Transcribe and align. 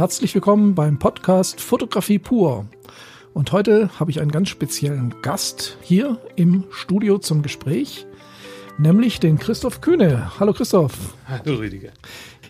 Herzlich 0.00 0.34
willkommen 0.34 0.74
beim 0.74 0.98
Podcast 0.98 1.60
Fotografie 1.60 2.18
pur. 2.18 2.64
Und 3.34 3.52
heute 3.52 3.90
habe 4.00 4.10
ich 4.10 4.22
einen 4.22 4.30
ganz 4.30 4.48
speziellen 4.48 5.14
Gast 5.20 5.76
hier 5.82 6.18
im 6.36 6.64
Studio 6.70 7.18
zum 7.18 7.42
Gespräch, 7.42 8.06
nämlich 8.78 9.20
den 9.20 9.38
Christoph 9.38 9.82
Kühne. 9.82 10.40
Hallo 10.40 10.54
Christoph. 10.54 10.94
Hallo 11.26 11.56
Rüdiger. 11.56 11.90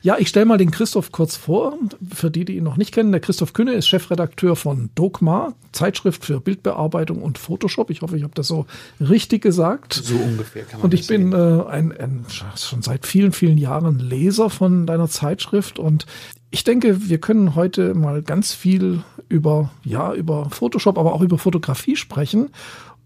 Ja, 0.00 0.16
ich 0.16 0.28
stelle 0.28 0.46
mal 0.46 0.58
den 0.58 0.70
Christoph 0.70 1.10
kurz 1.10 1.34
vor. 1.34 1.76
Für 2.14 2.30
die, 2.30 2.44
die 2.44 2.56
ihn 2.56 2.62
noch 2.62 2.76
nicht 2.76 2.94
kennen, 2.94 3.10
der 3.10 3.20
Christoph 3.20 3.52
Kühne 3.52 3.72
ist 3.72 3.88
Chefredakteur 3.88 4.54
von 4.54 4.90
Dogma, 4.94 5.52
Zeitschrift 5.72 6.24
für 6.24 6.40
Bildbearbeitung 6.40 7.20
und 7.20 7.36
Photoshop. 7.36 7.90
Ich 7.90 8.02
hoffe, 8.02 8.16
ich 8.16 8.22
habe 8.22 8.34
das 8.36 8.46
so 8.46 8.66
richtig 9.00 9.42
gesagt. 9.42 9.94
So 9.94 10.14
ungefähr 10.14 10.62
kann 10.62 10.78
man 10.78 10.84
Und 10.84 10.94
ich 10.94 11.08
bin 11.08 11.32
äh, 11.32 11.64
ein, 11.68 11.90
ein, 11.98 12.26
schon 12.56 12.82
seit 12.82 13.06
vielen, 13.06 13.32
vielen 13.32 13.58
Jahren 13.58 13.98
Leser 13.98 14.50
von 14.50 14.86
deiner 14.86 15.08
Zeitschrift 15.08 15.80
und 15.80 16.06
ich 16.50 16.64
denke, 16.64 17.08
wir 17.08 17.18
können 17.18 17.54
heute 17.54 17.94
mal 17.94 18.22
ganz 18.22 18.52
viel 18.52 19.02
über, 19.28 19.70
ja, 19.84 20.12
über 20.12 20.50
Photoshop, 20.50 20.98
aber 20.98 21.12
auch 21.12 21.22
über 21.22 21.38
Fotografie 21.38 21.96
sprechen. 21.96 22.50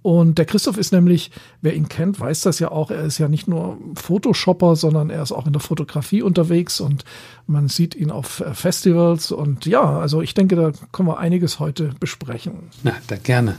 Und 0.01 0.37
der 0.37 0.45
Christoph 0.45 0.77
ist 0.77 0.93
nämlich, 0.93 1.30
wer 1.62 1.75
ihn 1.75 1.89
kennt, 1.89 2.20
weiß 2.20 2.43
das 2.43 2.59
ja 2.59 2.70
auch, 2.70 2.91
er 2.91 3.05
ist 3.05 3.17
ja 3.17 3.29
nicht 3.29 3.48
nur 3.48 3.79
Photoshopper, 3.95 4.77
sondern 4.77 5.09
er 5.09 5.23
ist 5.23 5.33
auch 5.33 5.47
in 5.47 5.55
der 5.55 5.61
Fotografie 5.61 6.20
unterwegs 6.20 6.79
und 6.79 7.07
man 7.47 7.69
sieht 7.69 7.95
ihn 7.95 8.11
auf 8.11 8.45
Festivals. 8.53 9.33
Und 9.33 9.65
ja, 9.65 9.98
also 9.98 10.20
ich 10.20 10.34
denke, 10.34 10.56
da 10.56 10.73
können 10.92 11.09
wir 11.09 11.19
einiges 11.19 11.59
heute 11.59 11.95
besprechen. 12.01 12.70
Na, 12.83 12.92
da 13.06 13.17
gerne. 13.17 13.56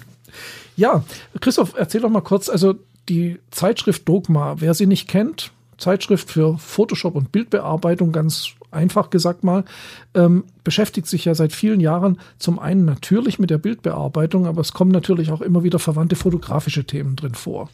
Ja, 0.75 1.03
Christoph, 1.41 1.73
erzähl 1.75 2.01
doch 2.01 2.09
mal 2.09 2.21
kurz, 2.21 2.47
also 2.47 2.75
die 3.09 3.39
Zeitschrift 3.49 4.07
Dogma, 4.07 4.55
wer 4.59 4.75
sie 4.75 4.85
nicht 4.85 5.07
kennt, 5.07 5.51
Zeitschrift 5.77 6.29
für 6.29 6.59
Photoshop 6.59 7.15
und 7.15 7.31
Bildbearbeitung, 7.31 8.11
ganz 8.11 8.51
einfach 8.75 9.09
gesagt 9.09 9.43
mal, 9.43 9.65
ähm, 10.13 10.43
beschäftigt 10.63 11.07
sich 11.07 11.25
ja 11.25 11.33
seit 11.33 11.53
vielen 11.53 11.79
Jahren 11.79 12.19
zum 12.37 12.59
einen 12.59 12.85
natürlich 12.85 13.39
mit 13.39 13.49
der 13.49 13.57
Bildbearbeitung, 13.57 14.45
aber 14.45 14.61
es 14.61 14.73
kommen 14.73 14.91
natürlich 14.91 15.31
auch 15.31 15.41
immer 15.41 15.63
wieder 15.63 15.79
verwandte 15.79 16.15
fotografische 16.15 16.85
Themen 16.85 17.15
drin 17.15 17.33
vor. 17.33 17.69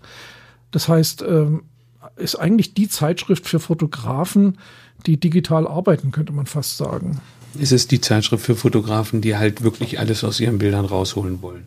Das 0.72 0.88
heißt, 0.88 1.24
ähm, 1.28 1.64
ist 2.16 2.36
eigentlich 2.36 2.74
die 2.74 2.88
Zeitschrift 2.88 3.48
für 3.48 3.60
Fotografen, 3.60 4.58
die 5.06 5.20
digital 5.20 5.68
arbeiten, 5.68 6.12
könnte 6.12 6.34
man 6.34 6.46
fast 6.46 6.78
sagen. 6.78 7.20
Es 7.60 7.72
ist 7.72 7.92
die 7.92 8.00
Zeitschrift 8.00 8.46
für 8.46 8.56
Fotografen, 8.56 9.22
die 9.22 9.36
halt 9.36 9.64
wirklich 9.64 10.00
alles 10.00 10.24
aus 10.24 10.40
ihren 10.40 10.58
Bildern 10.58 10.86
rausholen 10.86 11.42
wollen. 11.42 11.66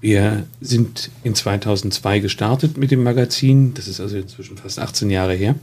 Wir 0.00 0.46
sind 0.60 1.10
in 1.24 1.34
2002 1.34 2.20
gestartet 2.20 2.76
mit 2.76 2.92
dem 2.92 3.02
Magazin, 3.02 3.74
das 3.74 3.88
ist 3.88 4.00
also 4.00 4.16
inzwischen 4.16 4.56
fast 4.56 4.78
18 4.78 5.10
Jahre 5.10 5.34
her, 5.34 5.56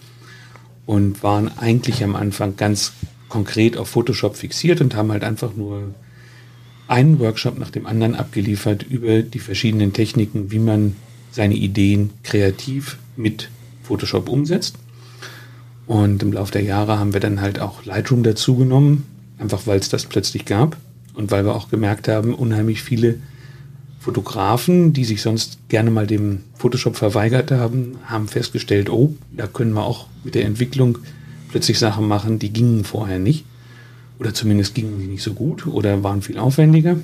und 0.86 1.24
waren 1.24 1.58
eigentlich 1.58 2.04
am 2.04 2.16
Anfang 2.16 2.56
ganz 2.56 2.94
konkret 3.30 3.78
auf 3.78 3.90
Photoshop 3.90 4.36
fixiert 4.36 4.82
und 4.82 4.96
haben 4.96 5.12
halt 5.12 5.24
einfach 5.24 5.56
nur 5.56 5.94
einen 6.88 7.20
Workshop 7.20 7.58
nach 7.58 7.72
dem 7.72 7.86
anderen 7.86 8.16
abgeliefert 8.16 8.84
über 8.84 9.22
die 9.22 9.40
verschiedenen 9.40 9.94
Techniken, 9.94 10.52
wie 10.52 10.60
man 10.60 10.96
seine 11.32 11.56
Ideen 11.56 12.12
kreativ 12.24 12.98
mit 13.16 13.50
Photoshop 13.84 14.30
umsetzt. 14.30 14.76
Und 15.88 16.24
im 16.24 16.34
Laufe 16.34 16.52
der 16.52 16.64
Jahre 16.64 17.00
haben 17.00 17.14
wir 17.14 17.20
dann 17.20 17.42
halt 17.42 17.60
auch 17.60 17.86
Lightroom 17.86 18.24
dazugenommen, 18.24 19.04
einfach 19.38 19.68
weil 19.68 19.80
es 19.80 19.90
das 19.90 20.06
plötzlich 20.06 20.46
gab 20.46 20.78
und 21.14 21.32
weil 21.32 21.46
wir 21.46 21.56
auch 21.56 21.70
gemerkt 21.70 22.08
haben, 22.08 22.34
unheimlich 22.34 22.82
viele 22.82 23.20
Fotografen, 24.06 24.94
die 24.94 25.04
sich 25.04 25.24
sonst 25.24 25.58
gerne 25.68 25.90
mal 25.90 26.06
dem 26.06 26.44
Photoshop 26.54 26.96
verweigert 26.96 27.50
haben, 27.50 27.98
haben 28.06 28.28
festgestellt, 28.28 28.88
oh, 28.88 29.16
da 29.36 29.48
können 29.48 29.74
wir 29.74 29.84
auch 29.84 30.06
mit 30.24 30.36
der 30.36 30.46
Entwicklung 30.46 31.00
plötzlich 31.50 31.80
Sachen 31.80 32.08
machen, 32.08 32.38
die 32.38 32.54
gingen 32.54 32.84
vorher 32.84 33.18
nicht. 33.18 33.46
Oder 34.20 34.32
zumindest 34.32 34.76
gingen 34.76 35.00
die 35.00 35.08
nicht 35.08 35.24
so 35.24 35.34
gut 35.34 35.66
oder 35.66 36.04
waren 36.04 36.22
viel 36.22 36.38
aufwendiger. 36.38 36.98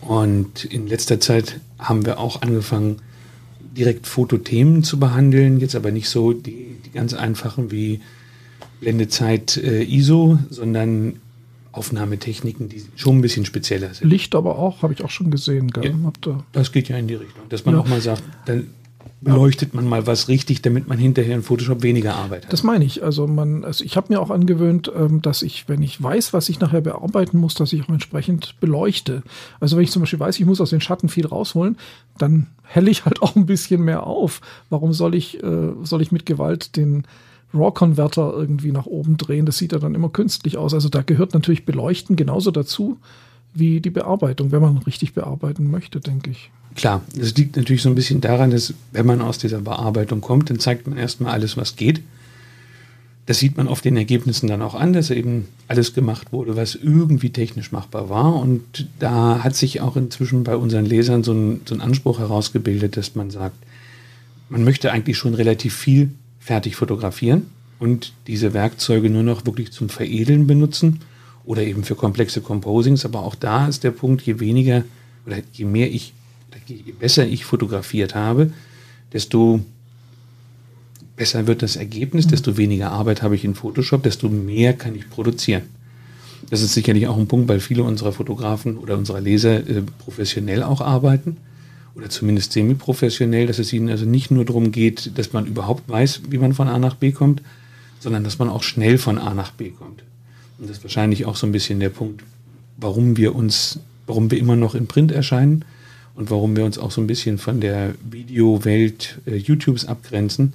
Und 0.00 0.64
in 0.64 0.86
letzter 0.86 1.20
Zeit 1.20 1.60
haben 1.78 2.06
wir 2.06 2.18
auch 2.18 2.40
angefangen, 2.40 3.02
direkt 3.76 4.06
Fotothemen 4.06 4.82
zu 4.82 4.98
behandeln, 4.98 5.60
jetzt 5.60 5.74
aber 5.74 5.90
nicht 5.90 6.08
so 6.08 6.32
die, 6.32 6.76
die 6.86 6.92
ganz 6.94 7.12
einfachen 7.12 7.70
wie 7.70 8.00
Blendezeit 8.80 9.58
äh, 9.58 9.82
ISO, 9.82 10.38
sondern 10.48 11.16
Aufnahmetechniken, 11.72 12.68
die 12.68 12.84
schon 12.96 13.18
ein 13.18 13.20
bisschen 13.20 13.44
spezieller 13.44 13.94
sind. 13.94 14.08
Licht 14.08 14.34
aber 14.34 14.58
auch, 14.58 14.82
habe 14.82 14.92
ich 14.92 15.04
auch 15.04 15.10
schon 15.10 15.30
gesehen. 15.30 15.68
Gell? 15.70 15.94
Ja, 15.94 16.44
das 16.52 16.72
geht 16.72 16.88
ja 16.88 16.96
in 16.96 17.06
die 17.06 17.14
Richtung, 17.14 17.48
dass 17.48 17.64
man 17.64 17.74
ja. 17.74 17.80
auch 17.80 17.88
mal 17.88 18.00
sagt, 18.00 18.22
dann 18.46 18.70
beleuchtet 19.20 19.74
man 19.74 19.86
mal 19.86 20.06
was 20.06 20.28
richtig, 20.28 20.62
damit 20.62 20.88
man 20.88 20.98
hinterher 20.98 21.34
in 21.34 21.42
Photoshop 21.42 21.82
weniger 21.82 22.14
Arbeit 22.14 22.44
hat. 22.44 22.52
Das 22.52 22.62
meine 22.62 22.84
ich. 22.84 23.02
Also 23.02 23.26
man, 23.26 23.64
also 23.64 23.84
ich 23.84 23.96
habe 23.96 24.12
mir 24.12 24.20
auch 24.20 24.30
angewöhnt, 24.30 24.90
ähm, 24.94 25.20
dass 25.20 25.42
ich, 25.42 25.68
wenn 25.68 25.82
ich 25.82 26.02
weiß, 26.02 26.32
was 26.32 26.48
ich 26.48 26.60
nachher 26.60 26.80
bearbeiten 26.80 27.38
muss, 27.38 27.54
dass 27.54 27.72
ich 27.72 27.82
auch 27.82 27.88
entsprechend 27.88 28.58
beleuchte. 28.60 29.22
Also 29.60 29.76
wenn 29.76 29.84
ich 29.84 29.90
zum 29.90 30.00
Beispiel 30.00 30.20
weiß, 30.20 30.38
ich 30.38 30.46
muss 30.46 30.60
aus 30.60 30.70
den 30.70 30.80
Schatten 30.80 31.08
viel 31.08 31.26
rausholen, 31.26 31.76
dann 32.18 32.46
helle 32.62 32.90
ich 32.90 33.04
halt 33.04 33.22
auch 33.22 33.36
ein 33.36 33.46
bisschen 33.46 33.82
mehr 33.82 34.06
auf. 34.06 34.40
Warum 34.70 34.92
soll 34.92 35.14
ich, 35.14 35.42
äh, 35.42 35.72
soll 35.82 36.02
ich 36.02 36.12
mit 36.12 36.24
Gewalt 36.24 36.76
den 36.76 37.04
RAW-Converter 37.52 38.32
irgendwie 38.34 38.72
nach 38.72 38.86
oben 38.86 39.16
drehen. 39.16 39.46
Das 39.46 39.58
sieht 39.58 39.72
ja 39.72 39.78
dann 39.78 39.94
immer 39.94 40.08
künstlich 40.08 40.56
aus. 40.56 40.74
Also 40.74 40.88
da 40.88 41.02
gehört 41.02 41.34
natürlich 41.34 41.64
Beleuchten 41.64 42.16
genauso 42.16 42.50
dazu 42.50 42.98
wie 43.52 43.80
die 43.80 43.90
Bearbeitung, 43.90 44.52
wenn 44.52 44.62
man 44.62 44.78
richtig 44.78 45.14
bearbeiten 45.14 45.70
möchte, 45.70 46.00
denke 46.00 46.30
ich. 46.30 46.50
Klar, 46.76 47.02
das 47.16 47.34
liegt 47.36 47.56
natürlich 47.56 47.82
so 47.82 47.88
ein 47.88 47.96
bisschen 47.96 48.20
daran, 48.20 48.50
dass 48.50 48.74
wenn 48.92 49.06
man 49.06 49.20
aus 49.20 49.38
dieser 49.38 49.60
Bearbeitung 49.60 50.20
kommt, 50.20 50.50
dann 50.50 50.60
zeigt 50.60 50.86
man 50.86 50.96
erstmal 50.96 51.32
alles, 51.32 51.56
was 51.56 51.76
geht. 51.76 52.00
Das 53.26 53.38
sieht 53.38 53.56
man 53.56 53.68
auf 53.68 53.80
den 53.80 53.96
Ergebnissen 53.96 54.48
dann 54.48 54.62
auch 54.62 54.74
an, 54.74 54.92
dass 54.92 55.10
eben 55.10 55.46
alles 55.68 55.94
gemacht 55.94 56.32
wurde, 56.32 56.56
was 56.56 56.74
irgendwie 56.74 57.30
technisch 57.30 57.70
machbar 57.70 58.08
war. 58.08 58.36
Und 58.36 58.88
da 58.98 59.42
hat 59.42 59.56
sich 59.56 59.80
auch 59.80 59.96
inzwischen 59.96 60.44
bei 60.44 60.56
unseren 60.56 60.86
Lesern 60.86 61.22
so 61.22 61.32
ein, 61.32 61.60
so 61.64 61.74
ein 61.74 61.80
Anspruch 61.80 62.18
herausgebildet, 62.18 62.96
dass 62.96 63.14
man 63.14 63.30
sagt, 63.30 63.56
man 64.48 64.64
möchte 64.64 64.90
eigentlich 64.90 65.16
schon 65.16 65.34
relativ 65.34 65.74
viel 65.74 66.10
fertig 66.50 66.74
fotografieren 66.74 67.46
und 67.78 68.12
diese 68.26 68.52
Werkzeuge 68.52 69.08
nur 69.08 69.22
noch 69.22 69.46
wirklich 69.46 69.70
zum 69.70 69.88
Veredeln 69.88 70.48
benutzen 70.48 70.98
oder 71.44 71.62
eben 71.62 71.84
für 71.84 71.94
komplexe 71.94 72.40
Composings. 72.40 73.04
Aber 73.04 73.22
auch 73.22 73.36
da 73.36 73.68
ist 73.68 73.84
der 73.84 73.92
Punkt, 73.92 74.22
je 74.22 74.40
weniger 74.40 74.82
oder 75.26 75.36
je 75.52 75.64
mehr 75.64 75.88
ich, 75.92 76.12
je 76.66 76.90
besser 76.98 77.24
ich 77.24 77.44
fotografiert 77.44 78.16
habe, 78.16 78.52
desto 79.12 79.60
besser 81.14 81.46
wird 81.46 81.62
das 81.62 81.76
Ergebnis, 81.76 82.26
mhm. 82.26 82.30
desto 82.30 82.56
weniger 82.56 82.90
Arbeit 82.90 83.22
habe 83.22 83.36
ich 83.36 83.44
in 83.44 83.54
Photoshop, 83.54 84.02
desto 84.02 84.28
mehr 84.28 84.72
kann 84.72 84.96
ich 84.96 85.08
produzieren. 85.08 85.62
Das 86.50 86.62
ist 86.62 86.74
sicherlich 86.74 87.06
auch 87.06 87.16
ein 87.16 87.28
Punkt, 87.28 87.48
weil 87.48 87.60
viele 87.60 87.84
unserer 87.84 88.10
Fotografen 88.10 88.76
oder 88.76 88.98
unserer 88.98 89.20
Leser 89.20 89.58
äh, 89.68 89.82
professionell 90.00 90.64
auch 90.64 90.80
arbeiten 90.80 91.36
oder 92.00 92.08
zumindest 92.08 92.52
semi-professionell, 92.52 93.46
dass 93.46 93.58
es 93.58 93.72
ihnen 93.72 93.90
also 93.90 94.06
nicht 94.06 94.30
nur 94.30 94.46
darum 94.46 94.72
geht, 94.72 95.18
dass 95.18 95.34
man 95.34 95.46
überhaupt 95.46 95.88
weiß, 95.88 96.22
wie 96.30 96.38
man 96.38 96.54
von 96.54 96.66
A 96.66 96.78
nach 96.78 96.94
B 96.94 97.12
kommt, 97.12 97.42
sondern 98.00 98.24
dass 98.24 98.38
man 98.38 98.48
auch 98.48 98.62
schnell 98.62 98.96
von 98.96 99.18
A 99.18 99.34
nach 99.34 99.52
B 99.52 99.68
kommt. 99.70 100.02
Und 100.58 100.68
das 100.68 100.78
ist 100.78 100.84
wahrscheinlich 100.84 101.26
auch 101.26 101.36
so 101.36 101.46
ein 101.46 101.52
bisschen 101.52 101.78
der 101.78 101.90
Punkt, 101.90 102.22
warum 102.78 103.18
wir 103.18 103.34
uns, 103.34 103.80
warum 104.06 104.30
wir 104.30 104.38
immer 104.38 104.56
noch 104.56 104.74
in 104.74 104.86
Print 104.86 105.12
erscheinen 105.12 105.66
und 106.14 106.30
warum 106.30 106.56
wir 106.56 106.64
uns 106.64 106.78
auch 106.78 106.90
so 106.90 107.02
ein 107.02 107.06
bisschen 107.06 107.36
von 107.36 107.60
der 107.60 107.94
Videowelt 108.10 109.18
äh, 109.26 109.36
YouTubes 109.36 109.84
abgrenzen, 109.84 110.54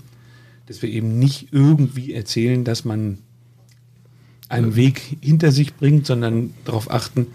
dass 0.65 0.81
wir 0.81 0.89
eben 0.89 1.19
nicht 1.19 1.49
irgendwie 1.51 2.13
erzählen, 2.13 2.63
dass 2.63 2.85
man 2.85 3.19
einen 4.49 4.75
Weg 4.75 5.17
hinter 5.21 5.51
sich 5.51 5.75
bringt, 5.75 6.07
sondern 6.07 6.53
darauf 6.65 6.89
achten, 6.89 7.27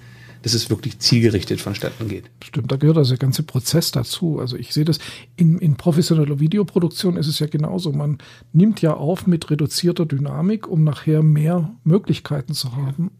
dass 0.42 0.54
es 0.54 0.70
wirklich 0.70 0.98
zielgerichtet 0.98 1.60
vonstatten 1.60 2.08
geht. 2.08 2.24
Stimmt, 2.42 2.72
da 2.72 2.76
gehört 2.76 2.98
also 2.98 3.10
der 3.10 3.18
ganze 3.18 3.42
Prozess 3.42 3.90
dazu. 3.90 4.38
Also 4.38 4.56
ich 4.56 4.72
sehe 4.72 4.84
das, 4.84 4.98
in, 5.36 5.58
in 5.58 5.76
professioneller 5.76 6.40
Videoproduktion 6.40 7.16
ist 7.16 7.26
es 7.26 7.38
ja 7.38 7.46
genauso. 7.46 7.92
Man 7.92 8.18
nimmt 8.52 8.80
ja 8.80 8.94
auf 8.94 9.26
mit 9.26 9.50
reduzierter 9.50 10.06
Dynamik, 10.06 10.66
um 10.66 10.84
nachher 10.84 11.22
mehr 11.22 11.70
Möglichkeiten 11.84 12.54
zu 12.54 12.76
haben. 12.76 13.10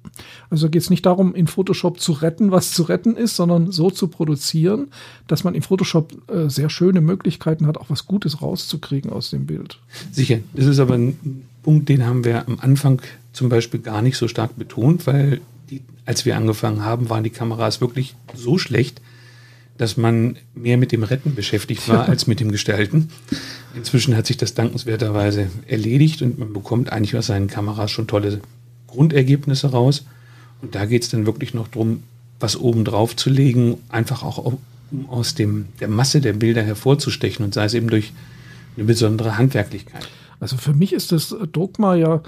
Also 0.49 0.71
geht 0.71 0.83
es 0.83 0.91
nicht 0.91 1.07
darum, 1.07 1.35
in 1.35 1.47
Photoshop 1.47 2.01
zu 2.01 2.13
retten, 2.13 2.51
was 2.51 2.73
zu 2.73 2.85
retten 2.85 3.17
ist, 3.17 3.37
sondern 3.37 3.71
so 3.73 3.91
zu 3.91 4.09
produzieren, 4.09 4.89
dass 5.27 5.45
man 5.45 5.55
in 5.55 5.63
Photoshop 5.63 6.31
äh, 6.31 6.49
sehr 6.49 6.71
schöne 6.71 7.01
Möglichkeiten 7.01 7.67
hat, 7.67 7.77
auch 7.79 7.91
was 7.91 8.07
Gutes 8.07 8.43
rauszukriegen 8.43 9.11
aus 9.11 9.31
dem 9.31 9.47
Bild. 9.47 9.79
Sicher, 10.11 10.39
das 10.55 10.67
ist 10.67 10.79
aber 10.79 10.95
ein 10.95 11.45
Punkt, 11.63 11.89
den 11.89 12.07
haben 12.07 12.25
wir 12.25 12.47
am 12.49 12.59
Anfang 12.61 13.03
zum 13.33 13.49
Beispiel 13.49 13.81
gar 13.81 14.03
nicht 14.03 14.17
so 14.17 14.29
stark 14.29 14.57
betont, 14.57 15.07
weil 15.07 15.41
die, 15.71 15.83
als 16.05 16.25
wir 16.25 16.37
angefangen 16.37 16.85
haben, 16.85 17.11
waren 17.11 17.25
die 17.25 17.31
Kameras 17.31 17.81
wirklich 17.81 18.15
so 18.35 18.59
schlecht, 18.59 19.01
dass 19.79 19.97
man 19.97 20.37
mehr 20.55 20.77
mit 20.77 20.93
dem 20.93 21.03
Retten 21.03 21.35
beschäftigt 21.35 21.89
war 21.89 22.09
als 22.09 22.27
mit 22.27 22.41
dem 22.41 22.53
Gestalten. 22.53 23.09
Inzwischen 23.75 24.17
hat 24.17 24.27
sich 24.27 24.37
das 24.37 24.55
dankenswerterweise 24.55 25.51
erledigt 25.67 26.23
und 26.23 26.39
man 26.39 26.53
bekommt 26.53 26.93
eigentlich 26.93 27.17
aus 27.17 27.27
seinen 27.27 27.47
Kameras 27.47 27.91
schon 27.91 28.07
tolle 28.07 28.41
Grundergebnisse 28.89 29.71
raus. 29.71 30.05
Und 30.61 30.75
da 30.75 30.85
geht 30.85 31.05
es 31.05 31.09
dann 31.09 31.25
wirklich 31.25 31.55
noch 31.55 31.69
darum, 31.69 32.03
was 32.41 32.57
oben 32.57 32.85
drauf 32.85 33.17
zu 33.17 33.31
legen, 33.31 33.79
einfach 33.89 34.23
auch 34.23 34.39
um 34.39 34.59
aus 35.09 35.35
dem, 35.35 35.67
der 35.79 35.89
Masse 35.89 36.21
der 36.21 36.33
Bilder 36.33 36.63
hervorzustechen 36.63 37.45
und 37.45 37.55
sei 37.55 37.65
es 37.65 37.75
eben 37.75 37.89
durch 37.89 38.13
eine 38.77 38.85
besondere 38.87 39.39
Handwerklichkeit. 39.39 40.09
Also 40.41 40.57
für 40.57 40.73
mich 40.73 40.93
ist 40.93 41.13
das 41.13 41.35
Dogma 41.53 41.95
ja 41.95 42.23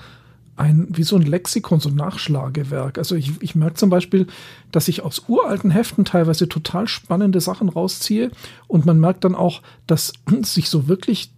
ein, 0.56 0.88
wie 0.90 1.02
so 1.02 1.16
ein 1.16 1.22
Lexikon, 1.22 1.80
so 1.80 1.88
ein 1.88 1.94
Nachschlagewerk. 1.94 2.98
Also 2.98 3.14
ich, 3.16 3.32
ich 3.40 3.54
merke 3.54 3.74
zum 3.74 3.90
Beispiel, 3.90 4.26
dass 4.70 4.88
ich 4.88 5.02
aus 5.02 5.24
uralten 5.28 5.70
Heften 5.70 6.04
teilweise 6.04 6.48
total 6.48 6.88
spannende 6.88 7.40
Sachen 7.40 7.68
rausziehe 7.68 8.30
und 8.68 8.84
man 8.84 9.00
merkt 9.00 9.24
dann 9.24 9.34
auch, 9.34 9.62
dass 9.86 10.12
sich 10.42 10.68
so 10.68 10.88
wirklich, 10.88 11.32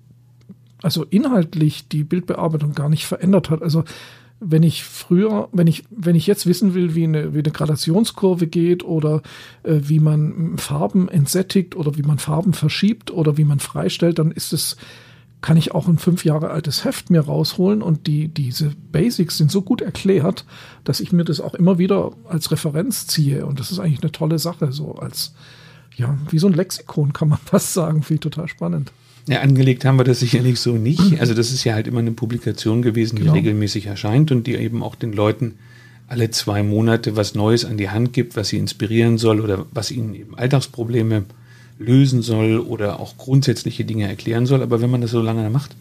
also 0.82 1.05
inhaltlich 1.05 1.88
die 1.88 2.05
Bildbearbeitung 2.05 2.75
gar 2.75 2.88
nicht 2.88 3.06
verändert 3.06 3.50
hat. 3.50 3.62
Also 3.62 3.84
wenn 4.40 4.62
ich 4.62 4.84
früher, 4.84 5.49
wenn 5.52 5.69
ich, 5.69 5.84
wenn 5.90 6.16
ich 6.16 6.26
jetzt 6.26 6.46
wissen 6.46 6.75
will, 6.75 6.94
wie 6.94 7.05
eine, 7.05 7.34
wie 7.34 7.38
eine 7.38 7.52
Gradationskurve 7.52 8.46
geht 8.46 8.84
oder 8.84 9.22
äh, 9.62 9.81
wie 9.84 10.00
man 10.00 10.58
Farben 10.58 11.08
entsättigt 11.08 11.76
oder 11.76 11.96
wie 11.96 12.02
man 12.02 12.19
Farben 12.19 12.52
verschiebt 12.52 13.11
oder 13.11 13.37
wie 13.37 13.44
man 13.44 13.61
freistellt, 13.61 14.19
dann 14.19 14.32
ist 14.32 14.52
es 14.52 14.76
kann 15.44 15.58
ich 15.58 15.73
auch 15.73 15.88
ein 15.88 15.99
fünf 15.99 16.25
Jahre 16.25 16.49
altes 16.49 16.87
Heft 16.87 17.11
mir 17.11 17.20
rausholen 17.20 17.82
und 17.82 18.06
die, 18.06 18.29
diese 18.29 18.73
Basics 18.93 19.37
sind 19.37 19.50
so 19.50 19.61
gut 19.61 19.82
erklärt, 19.82 20.46
dass 20.85 21.00
ich 21.00 21.12
mir 21.12 21.25
das 21.25 21.38
auch 21.38 21.52
immer 21.52 21.76
wieder 21.76 22.12
als 22.26 22.50
Referenz 22.50 23.06
ziehe. 23.06 23.44
Und 23.44 23.61
das 23.61 23.70
ist 23.70 23.79
eigentlich 23.79 24.00
eine 24.00 24.11
tolle 24.11 24.38
Sache, 24.38 24.73
so 24.73 24.94
als, 24.94 25.35
ja, 25.96 26.17
wie 26.31 26.38
so 26.38 26.46
ein 26.46 26.55
Lexikon 26.55 27.12
kann 27.12 27.29
man 27.29 27.38
fast 27.44 27.75
sagen, 27.75 28.02
finde 28.02 28.14
ich 28.14 28.20
total 28.20 28.49
spannend. 28.49 28.91
Ja, 29.29 29.43
angelegt 29.43 29.85
haben 29.85 29.99
wir 29.99 30.05
das 30.05 30.20
sicherlich 30.20 30.58
so 30.61 30.79
nicht. 30.79 31.02
Also 31.20 31.35
das 31.35 31.52
ist 31.52 31.62
ja 31.62 31.75
halt 31.75 31.88
immer 31.88 31.99
eine 31.99 32.12
Publikation 32.12 32.81
gewesen, 32.81 33.17
die 33.17 33.25
genau. 33.25 33.35
regelmäßig 33.35 33.85
erscheint 33.85 34.32
und 34.32 34.47
die 34.47 34.55
eben 34.55 34.82
auch 34.82 34.94
den 34.94 35.12
Leuten 35.12 35.56
alle 36.08 36.31
zwei 36.31 36.62
Monate 36.62 37.17
was 37.17 37.35
Neues 37.35 37.67
an 37.67 37.76
die 37.76 37.90
Hand 37.90 38.14
gibt, 38.14 38.35
was 38.35 38.49
sie 38.49 38.56
inspirieren 38.56 39.19
soll 39.19 39.43
oder 39.43 39.67
was 39.73 39.90
ihnen 39.90 40.14
eben 40.14 40.38
Alltagsprobleme 40.38 41.25
lösen 41.79 42.23
soll 42.23 42.59
oder 42.59 43.00
auch 43.00 43.17
grundsätzliche 43.17 43.85
Dinge 43.85 44.09
erklären 44.09 44.47
soll. 44.47 44.62
Aber 44.62 44.81
wenn 44.81 44.91
man 44.91 45.00
das 45.00 45.11
so 45.11 45.21
lange 45.21 45.49
macht, 45.50 45.75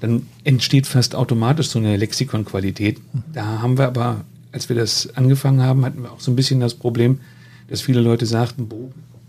dann 0.00 0.26
entsteht 0.44 0.86
fast 0.86 1.14
automatisch 1.14 1.68
so 1.68 1.78
eine 1.78 1.96
Lexikonqualität. 1.96 3.00
Da 3.32 3.62
haben 3.62 3.78
wir 3.78 3.86
aber, 3.86 4.24
als 4.52 4.68
wir 4.68 4.76
das 4.76 5.16
angefangen 5.16 5.62
haben, 5.62 5.84
hatten 5.84 6.02
wir 6.02 6.12
auch 6.12 6.20
so 6.20 6.30
ein 6.30 6.36
bisschen 6.36 6.60
das 6.60 6.74
Problem, 6.74 7.20
dass 7.68 7.80
viele 7.80 8.00
Leute 8.00 8.26
sagten, 8.26 8.68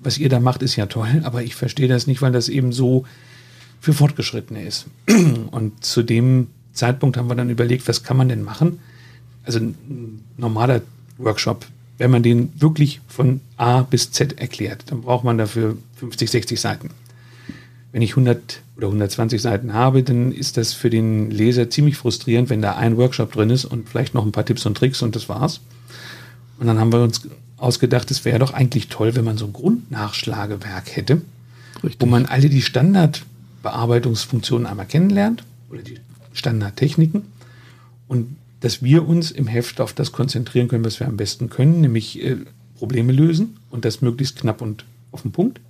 was 0.01 0.17
ihr 0.17 0.29
da 0.29 0.39
macht, 0.39 0.61
ist 0.61 0.75
ja 0.75 0.85
toll, 0.85 1.21
aber 1.23 1.43
ich 1.43 1.55
verstehe 1.55 1.87
das 1.87 2.07
nicht, 2.07 2.21
weil 2.21 2.31
das 2.31 2.49
eben 2.49 2.71
so 2.71 3.05
für 3.79 3.93
Fortgeschrittene 3.93 4.63
ist. 4.63 4.85
Und 5.51 5.83
zu 5.83 6.03
dem 6.03 6.47
Zeitpunkt 6.73 7.17
haben 7.17 7.29
wir 7.29 7.35
dann 7.35 7.49
überlegt, 7.49 7.87
was 7.87 8.03
kann 8.03 8.17
man 8.17 8.29
denn 8.29 8.43
machen? 8.43 8.79
Also 9.43 9.59
ein 9.59 10.23
normaler 10.37 10.81
Workshop 11.17 11.65
wenn 11.97 12.11
man 12.11 12.23
den 12.23 12.51
wirklich 12.59 12.99
von 13.07 13.41
A 13.57 13.83
bis 13.83 14.11
Z 14.11 14.39
erklärt, 14.39 14.85
dann 14.87 15.01
braucht 15.01 15.23
man 15.23 15.37
dafür 15.37 15.77
50, 15.97 16.29
60 16.29 16.59
Seiten. 16.59 16.89
Wenn 17.91 18.01
ich 18.01 18.11
100 18.11 18.61
oder 18.75 18.87
120 18.87 19.41
Seiten 19.41 19.73
habe, 19.73 20.03
dann 20.03 20.33
ist 20.33 20.57
das 20.57 20.73
für 20.73 20.89
den 20.89 21.31
Leser 21.31 21.69
ziemlich 21.69 21.95
frustrierend, 21.95 22.49
wenn 22.49 22.61
da 22.61 22.75
ein 22.75 22.97
Workshop 22.97 23.31
drin 23.31 23.49
ist 23.49 23.63
und 23.63 23.87
vielleicht 23.87 24.13
noch 24.13 24.25
ein 24.25 24.33
paar 24.33 24.45
Tipps 24.45 24.65
und 24.65 24.77
Tricks 24.77 25.01
und 25.01 25.15
das 25.15 25.29
war's. 25.29 25.61
Und 26.59 26.67
dann 26.67 26.79
haben 26.79 26.91
wir 26.91 27.01
uns 27.01 27.21
ausgedacht, 27.57 28.11
es 28.11 28.25
wäre 28.25 28.39
doch 28.39 28.53
eigentlich 28.53 28.89
toll, 28.89 29.15
wenn 29.15 29.23
man 29.23 29.37
so 29.37 29.45
ein 29.45 29.53
Grundnachschlagewerk 29.53 30.93
hätte, 30.95 31.21
Richtig. 31.83 32.01
wo 32.01 32.05
man 32.05 32.25
alle 32.25 32.49
die 32.49 32.61
Standardbearbeitungsfunktionen 32.61 34.67
einmal 34.67 34.87
kennenlernt 34.87 35.45
oder 35.69 35.81
die 35.81 35.99
Standardtechniken 36.33 37.21
und 38.09 38.35
dass 38.65 38.81
wir 38.81 39.07
uns 39.07 39.29
im 39.29 39.45
Heft 39.45 39.79
auf 39.79 39.93
das 39.93 40.11
konzentrieren 40.11 40.67
können, 40.67 40.83
was 40.83 40.99
wir 40.99 41.05
am 41.05 41.17
besten 41.17 41.51
können, 41.51 41.81
nämlich 41.81 42.19
äh, 42.23 42.37
Probleme 42.79 43.13
lösen 43.13 43.57
und 43.69 43.85
das 43.85 44.01
möglichst 44.01 44.37
knapp 44.39 44.59
und 44.59 44.85
auf 45.11 45.21
den 45.21 45.31
Punkt. 45.31 45.61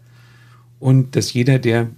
Und 0.80 1.18
dass 1.18 1.34
jeder, 1.34 1.60
der 1.60 1.90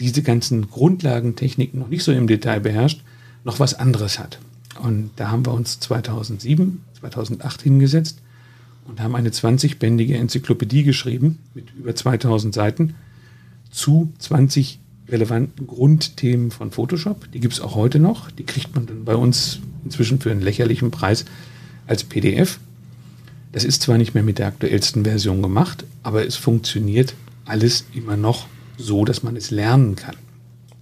diese 0.00 0.20
ganzen 0.24 0.68
Grundlagentechniken 0.68 1.78
noch 1.78 1.86
nicht 1.86 2.02
so 2.02 2.10
im 2.10 2.26
Detail 2.26 2.58
beherrscht, 2.58 3.04
noch 3.44 3.60
was 3.60 3.74
anderes 3.74 4.18
hat. 4.18 4.40
Und 4.82 5.12
da 5.14 5.30
haben 5.30 5.46
wir 5.46 5.54
uns 5.54 5.78
2007, 5.78 6.82
2008 6.98 7.62
hingesetzt 7.62 8.20
und 8.88 9.00
haben 9.00 9.14
eine 9.14 9.30
20-bändige 9.30 10.16
Enzyklopädie 10.16 10.82
geschrieben 10.82 11.38
mit 11.54 11.72
über 11.78 11.94
2000 11.94 12.52
Seiten 12.52 12.94
zu 13.70 14.12
20 14.18 14.80
relevanten 15.12 15.66
Grundthemen 15.66 16.50
von 16.50 16.70
Photoshop. 16.72 17.30
Die 17.32 17.40
gibt 17.40 17.54
es 17.54 17.60
auch 17.60 17.74
heute 17.74 18.00
noch. 18.00 18.30
Die 18.30 18.44
kriegt 18.44 18.74
man 18.74 18.86
dann 18.86 19.04
bei 19.04 19.14
uns 19.14 19.60
inzwischen 19.84 20.20
für 20.20 20.30
einen 20.30 20.40
lächerlichen 20.40 20.90
Preis 20.90 21.24
als 21.86 22.04
PDF. 22.04 22.58
Das 23.52 23.64
ist 23.64 23.82
zwar 23.82 23.98
nicht 23.98 24.14
mehr 24.14 24.22
mit 24.22 24.38
der 24.38 24.46
aktuellsten 24.46 25.04
Version 25.04 25.42
gemacht, 25.42 25.84
aber 26.02 26.26
es 26.26 26.36
funktioniert 26.36 27.14
alles 27.44 27.84
immer 27.92 28.16
noch 28.16 28.46
so, 28.78 29.04
dass 29.04 29.22
man 29.22 29.36
es 29.36 29.50
lernen 29.50 29.94
kann. 29.94 30.16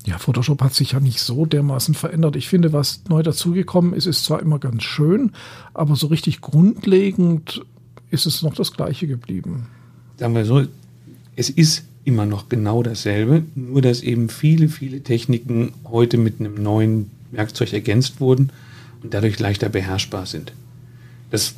Ja, 0.06 0.18
Photoshop 0.18 0.62
hat 0.62 0.74
sich 0.74 0.92
ja 0.92 1.00
nicht 1.00 1.20
so 1.20 1.44
dermaßen 1.44 1.94
verändert. 1.94 2.36
Ich 2.36 2.48
finde, 2.48 2.72
was 2.72 3.02
neu 3.08 3.22
dazugekommen 3.22 3.92
ist, 3.92 4.06
ist 4.06 4.24
zwar 4.24 4.40
immer 4.40 4.58
ganz 4.58 4.82
schön, 4.82 5.32
aber 5.74 5.96
so 5.96 6.06
richtig 6.06 6.40
grundlegend 6.40 7.62
ist 8.10 8.26
es 8.26 8.42
noch 8.42 8.54
das 8.54 8.72
gleiche 8.72 9.06
geblieben. 9.06 9.66
Sagen 10.16 10.34
wir 10.34 10.44
so, 10.44 10.64
es 11.36 11.50
ist 11.50 11.84
immer 12.04 12.26
noch 12.26 12.48
genau 12.48 12.82
dasselbe, 12.82 13.44
nur 13.54 13.82
dass 13.82 14.02
eben 14.02 14.28
viele, 14.28 14.68
viele 14.68 15.02
Techniken 15.02 15.72
heute 15.84 16.16
mit 16.16 16.40
einem 16.40 16.54
neuen 16.54 17.10
Werkzeug 17.30 17.72
ergänzt 17.72 18.20
wurden 18.20 18.50
und 19.02 19.14
dadurch 19.14 19.38
leichter 19.38 19.68
beherrschbar 19.68 20.26
sind. 20.26 20.52
Das 21.30 21.54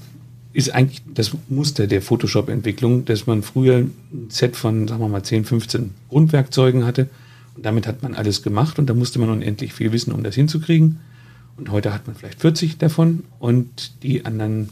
ist 0.53 0.75
eigentlich 0.75 1.03
das 1.15 1.33
Muster 1.49 1.87
der 1.87 2.03
Photoshop-Entwicklung, 2.03 3.05
dass 3.05 3.27
man 3.27 3.43
früher 3.43 3.79
ein 3.79 4.27
Set 4.29 4.57
von, 4.57 4.87
sagen 4.87 5.01
wir 5.01 5.09
mal, 5.09 5.23
10, 5.23 5.45
15 5.45 5.91
Grundwerkzeugen 6.11 6.85
hatte 6.85 7.09
und 7.57 7.65
damit 7.65 7.87
hat 7.87 8.03
man 8.03 8.15
alles 8.15 8.43
gemacht 8.43 8.79
und 8.79 8.89
da 8.89 8.95
musste 8.95 9.19
man 9.19 9.31
unendlich 9.31 9.73
viel 9.73 9.93
wissen, 9.93 10.13
um 10.13 10.23
das 10.23 10.35
hinzukriegen. 10.35 11.01
Und 11.57 11.71
heute 11.71 11.93
hat 11.93 12.07
man 12.07 12.17
vielleicht 12.17 12.41
40 12.41 12.79
davon 12.79 13.25
und 13.39 14.03
die 14.03 14.25
anderen, 14.25 14.71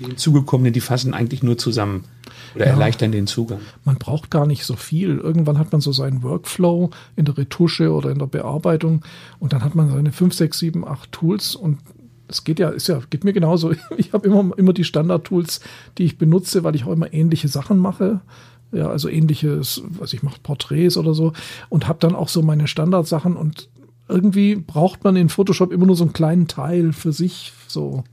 die 0.00 0.06
hinzugekommenen, 0.06 0.72
die 0.72 0.80
fassen 0.80 1.14
eigentlich 1.14 1.42
nur 1.42 1.58
zusammen 1.58 2.04
oder 2.54 2.66
ja, 2.66 2.72
erleichtern 2.72 3.12
den 3.12 3.26
Zugang. 3.26 3.60
Man 3.84 3.96
braucht 3.96 4.30
gar 4.30 4.46
nicht 4.46 4.64
so 4.64 4.74
viel. 4.76 5.18
Irgendwann 5.18 5.58
hat 5.58 5.72
man 5.72 5.80
so 5.80 5.92
seinen 5.92 6.22
Workflow 6.22 6.90
in 7.16 7.24
der 7.24 7.36
Retusche 7.36 7.92
oder 7.92 8.10
in 8.10 8.18
der 8.18 8.26
Bearbeitung 8.26 9.02
und 9.38 9.52
dann 9.52 9.64
hat 9.64 9.74
man 9.74 9.90
seine 9.90 10.12
5, 10.12 10.34
6, 10.34 10.58
7, 10.58 10.86
8 10.86 11.12
Tools 11.12 11.54
und 11.54 11.78
es 12.28 12.44
geht 12.44 12.58
ja, 12.58 12.68
ist 12.68 12.88
ja, 12.88 13.00
geht 13.08 13.24
mir 13.24 13.32
genauso. 13.32 13.72
Ich 13.96 14.12
habe 14.12 14.26
immer, 14.26 14.56
immer 14.56 14.72
die 14.72 14.84
Standard-Tools, 14.84 15.60
die 15.96 16.04
ich 16.04 16.18
benutze, 16.18 16.62
weil 16.62 16.76
ich 16.76 16.84
auch 16.84 16.92
immer 16.92 17.12
ähnliche 17.12 17.48
Sachen 17.48 17.78
mache. 17.78 18.20
Ja, 18.70 18.90
also 18.90 19.08
ähnliches, 19.08 19.82
was 19.88 20.12
ich 20.12 20.22
mache, 20.22 20.40
Porträts 20.42 20.98
oder 20.98 21.14
so 21.14 21.32
und 21.70 21.88
habe 21.88 22.00
dann 22.00 22.14
auch 22.14 22.28
so 22.28 22.42
meine 22.42 22.68
Standardsachen 22.68 23.34
und 23.34 23.70
irgendwie 24.08 24.56
braucht 24.56 25.04
man 25.04 25.16
in 25.16 25.30
Photoshop 25.30 25.72
immer 25.72 25.86
nur 25.86 25.96
so 25.96 26.04
einen 26.04 26.12
kleinen 26.12 26.48
Teil 26.48 26.92
für 26.92 27.12
sich, 27.12 27.52
so 27.66 28.04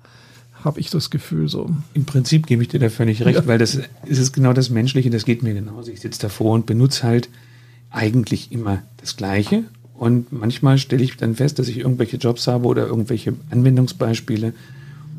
habe 0.66 0.80
ich 0.80 0.90
das 0.90 1.10
Gefühl 1.10 1.48
so. 1.48 1.70
Im 1.94 2.06
Prinzip 2.06 2.48
gebe 2.48 2.64
ich 2.64 2.70
dir 2.70 2.80
da 2.80 2.90
völlig 2.90 3.24
recht, 3.24 3.40
ja. 3.40 3.48
weil 3.48 3.60
das 3.60 3.80
ist 4.06 4.34
genau 4.34 4.52
das 4.52 4.70
Menschliche, 4.70 5.10
das 5.10 5.26
geht 5.26 5.44
mir 5.44 5.54
genauso. 5.54 5.92
Ich 5.92 6.02
sitze 6.02 6.20
davor 6.20 6.54
und 6.54 6.66
benutze 6.66 7.04
halt 7.04 7.30
eigentlich 7.92 8.52
immer 8.52 8.82
das 8.98 9.16
Gleiche. 9.16 9.64
Und 9.94 10.34
manchmal 10.34 10.78
stelle 10.78 11.04
ich 11.04 11.16
dann 11.16 11.36
fest, 11.36 11.60
dass 11.60 11.70
ich 11.70 11.78
irgendwelche 11.78 12.18
Jobs 12.18 12.48
habe 12.48 12.68
oder 12.68 12.86
irgendwelche 12.86 13.34
Anwendungsbeispiele, 13.50 14.54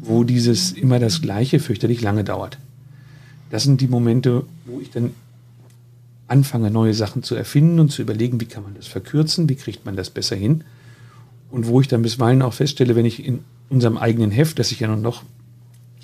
wo 0.03 0.25
dieses 0.25 0.73
immer 0.73 0.99
das 0.99 1.23
Gleiche 1.23 1.61
fürchterlich 1.61 2.03
lange 2.03 2.25
dauert. 2.25 2.59
Das 3.51 3.63
sind 3.63 3.81
die 3.81 3.89
Momente, 3.89 4.45
wo 4.67 4.81
ich 4.81 4.91
dann 4.91 5.13
anfange, 6.29 6.71
neue 6.71 6.93
Sachen 6.93 7.23
zu 7.23 7.35
erfinden 7.37 7.79
und 7.79 7.91
zu 7.91 8.03
überlegen, 8.03 8.41
wie 8.41 8.47
kann 8.47 8.65
man 8.65 8.75
das 8.75 8.87
verkürzen, 8.89 9.49
wie 9.49 9.55
kriegt 9.55 9.87
man 9.87 9.97
das 9.97 10.11
besser 10.11 10.37
hin. 10.37 10.65
Und 11.51 11.69
wo 11.69 11.81
ich 11.81 11.89
dann 11.89 12.03
bisweilen 12.03 12.43
auch 12.43 12.53
feststelle, 12.53 12.97
wenn 12.97 13.07
ich 13.07 13.25
in 13.25 13.39
unserem 13.71 13.97
eigenen 13.97 14.33
Heft, 14.33 14.59
das 14.59 14.73
ich 14.73 14.81
ja 14.81 14.95
noch 14.95 15.23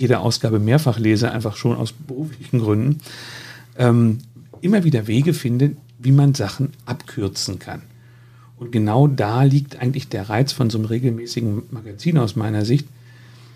jede 0.03 0.19
Ausgabe 0.19 0.59
mehrfach 0.59 0.99
lese, 0.99 1.31
einfach 1.31 1.55
schon 1.57 1.77
aus 1.77 1.93
beruflichen 1.93 2.59
Gründen, 2.59 2.99
ähm, 3.79 4.19
immer 4.61 4.83
wieder 4.83 5.07
Wege 5.07 5.33
finde, 5.33 5.77
wie 6.01 6.11
man 6.11 6.35
Sachen 6.35 6.71
abkürzen 6.87 7.61
kann. 7.61 7.83
Und 8.57 8.73
genau 8.73 9.07
da 9.07 9.45
liegt 9.45 9.81
eigentlich 9.81 10.09
der 10.09 10.29
Reiz 10.29 10.51
von 10.51 10.71
so 10.71 10.79
einem 10.79 10.89
regelmäßigen 10.89 11.63
Magazin 11.71 12.19
aus 12.19 12.35
meiner 12.35 12.65
Sicht, 12.65 12.87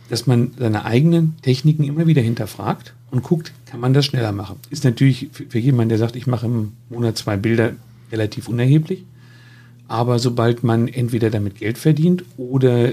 dass 0.08 0.28
man 0.28 0.52
seine 0.56 0.84
eigenen 0.84 1.36
Techniken 1.42 1.82
immer 1.82 2.06
wieder 2.06 2.22
hinterfragt 2.22 2.94
und 3.10 3.24
guckt, 3.24 3.52
kann 3.66 3.80
man 3.80 3.92
das 3.92 4.06
schneller 4.06 4.30
machen. 4.30 4.56
Ist 4.70 4.84
natürlich 4.84 5.30
für 5.32 5.58
jemanden, 5.58 5.88
der 5.88 5.98
sagt, 5.98 6.14
ich 6.14 6.28
mache 6.28 6.46
im 6.46 6.74
Monat 6.90 7.18
zwei 7.18 7.36
Bilder, 7.36 7.72
relativ 8.12 8.48
unerheblich. 8.48 9.04
Aber 9.88 10.20
sobald 10.20 10.62
man 10.62 10.86
entweder 10.86 11.30
damit 11.30 11.56
Geld 11.58 11.76
verdient 11.76 12.24
oder 12.36 12.92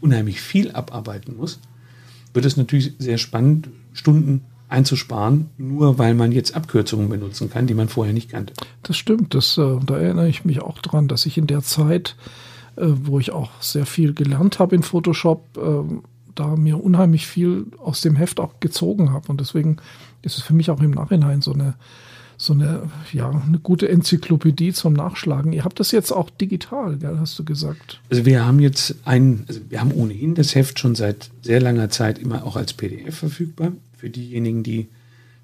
unheimlich 0.00 0.40
viel 0.40 0.70
abarbeiten 0.70 1.36
muss, 1.36 1.58
wird 2.34 2.44
es 2.44 2.56
natürlich 2.56 2.92
sehr 2.98 3.18
spannend, 3.18 3.70
Stunden 3.92 4.42
einzusparen, 4.68 5.50
nur 5.56 5.98
weil 5.98 6.14
man 6.14 6.32
jetzt 6.32 6.56
Abkürzungen 6.56 7.08
benutzen 7.08 7.48
kann, 7.48 7.66
die 7.66 7.74
man 7.74 7.88
vorher 7.88 8.12
nicht 8.12 8.30
kannte. 8.30 8.54
Das 8.82 8.96
stimmt. 8.96 9.34
Das, 9.34 9.56
äh, 9.56 9.78
da 9.84 9.96
erinnere 9.98 10.28
ich 10.28 10.44
mich 10.44 10.60
auch 10.60 10.78
dran, 10.80 11.06
dass 11.08 11.26
ich 11.26 11.38
in 11.38 11.46
der 11.46 11.62
Zeit, 11.62 12.16
äh, 12.76 12.86
wo 12.86 13.20
ich 13.20 13.32
auch 13.32 13.50
sehr 13.60 13.86
viel 13.86 14.14
gelernt 14.14 14.58
habe 14.58 14.74
in 14.74 14.82
Photoshop, 14.82 15.56
äh, 15.56 16.00
da 16.34 16.56
mir 16.56 16.82
unheimlich 16.82 17.26
viel 17.26 17.66
aus 17.78 18.00
dem 18.00 18.16
Heft 18.16 18.40
auch 18.40 18.58
gezogen 18.58 19.12
habe. 19.12 19.28
Und 19.28 19.40
deswegen 19.40 19.76
ist 20.22 20.38
es 20.38 20.42
für 20.42 20.54
mich 20.54 20.70
auch 20.70 20.80
im 20.80 20.90
Nachhinein 20.90 21.40
so 21.40 21.52
eine, 21.52 21.74
so 22.36 22.52
eine, 22.52 22.90
ja, 23.12 23.30
eine 23.30 23.58
gute 23.58 23.88
Enzyklopädie 23.88 24.72
zum 24.72 24.92
Nachschlagen. 24.92 25.52
Ihr 25.52 25.64
habt 25.64 25.80
das 25.80 25.92
jetzt 25.92 26.12
auch 26.12 26.30
digital, 26.30 26.96
gell, 26.96 27.18
hast 27.18 27.38
du 27.38 27.44
gesagt? 27.44 28.00
Also 28.10 28.26
wir 28.26 28.44
haben 28.44 28.60
jetzt 28.60 28.96
ein, 29.04 29.44
also 29.46 29.60
wir 29.68 29.80
haben 29.80 29.92
ohnehin 29.92 30.34
das 30.34 30.54
Heft 30.54 30.78
schon 30.78 30.94
seit 30.94 31.30
sehr 31.42 31.60
langer 31.60 31.90
Zeit 31.90 32.18
immer 32.18 32.44
auch 32.44 32.56
als 32.56 32.72
PDF 32.72 33.16
verfügbar 33.16 33.72
für 33.96 34.10
diejenigen, 34.10 34.62
die 34.62 34.88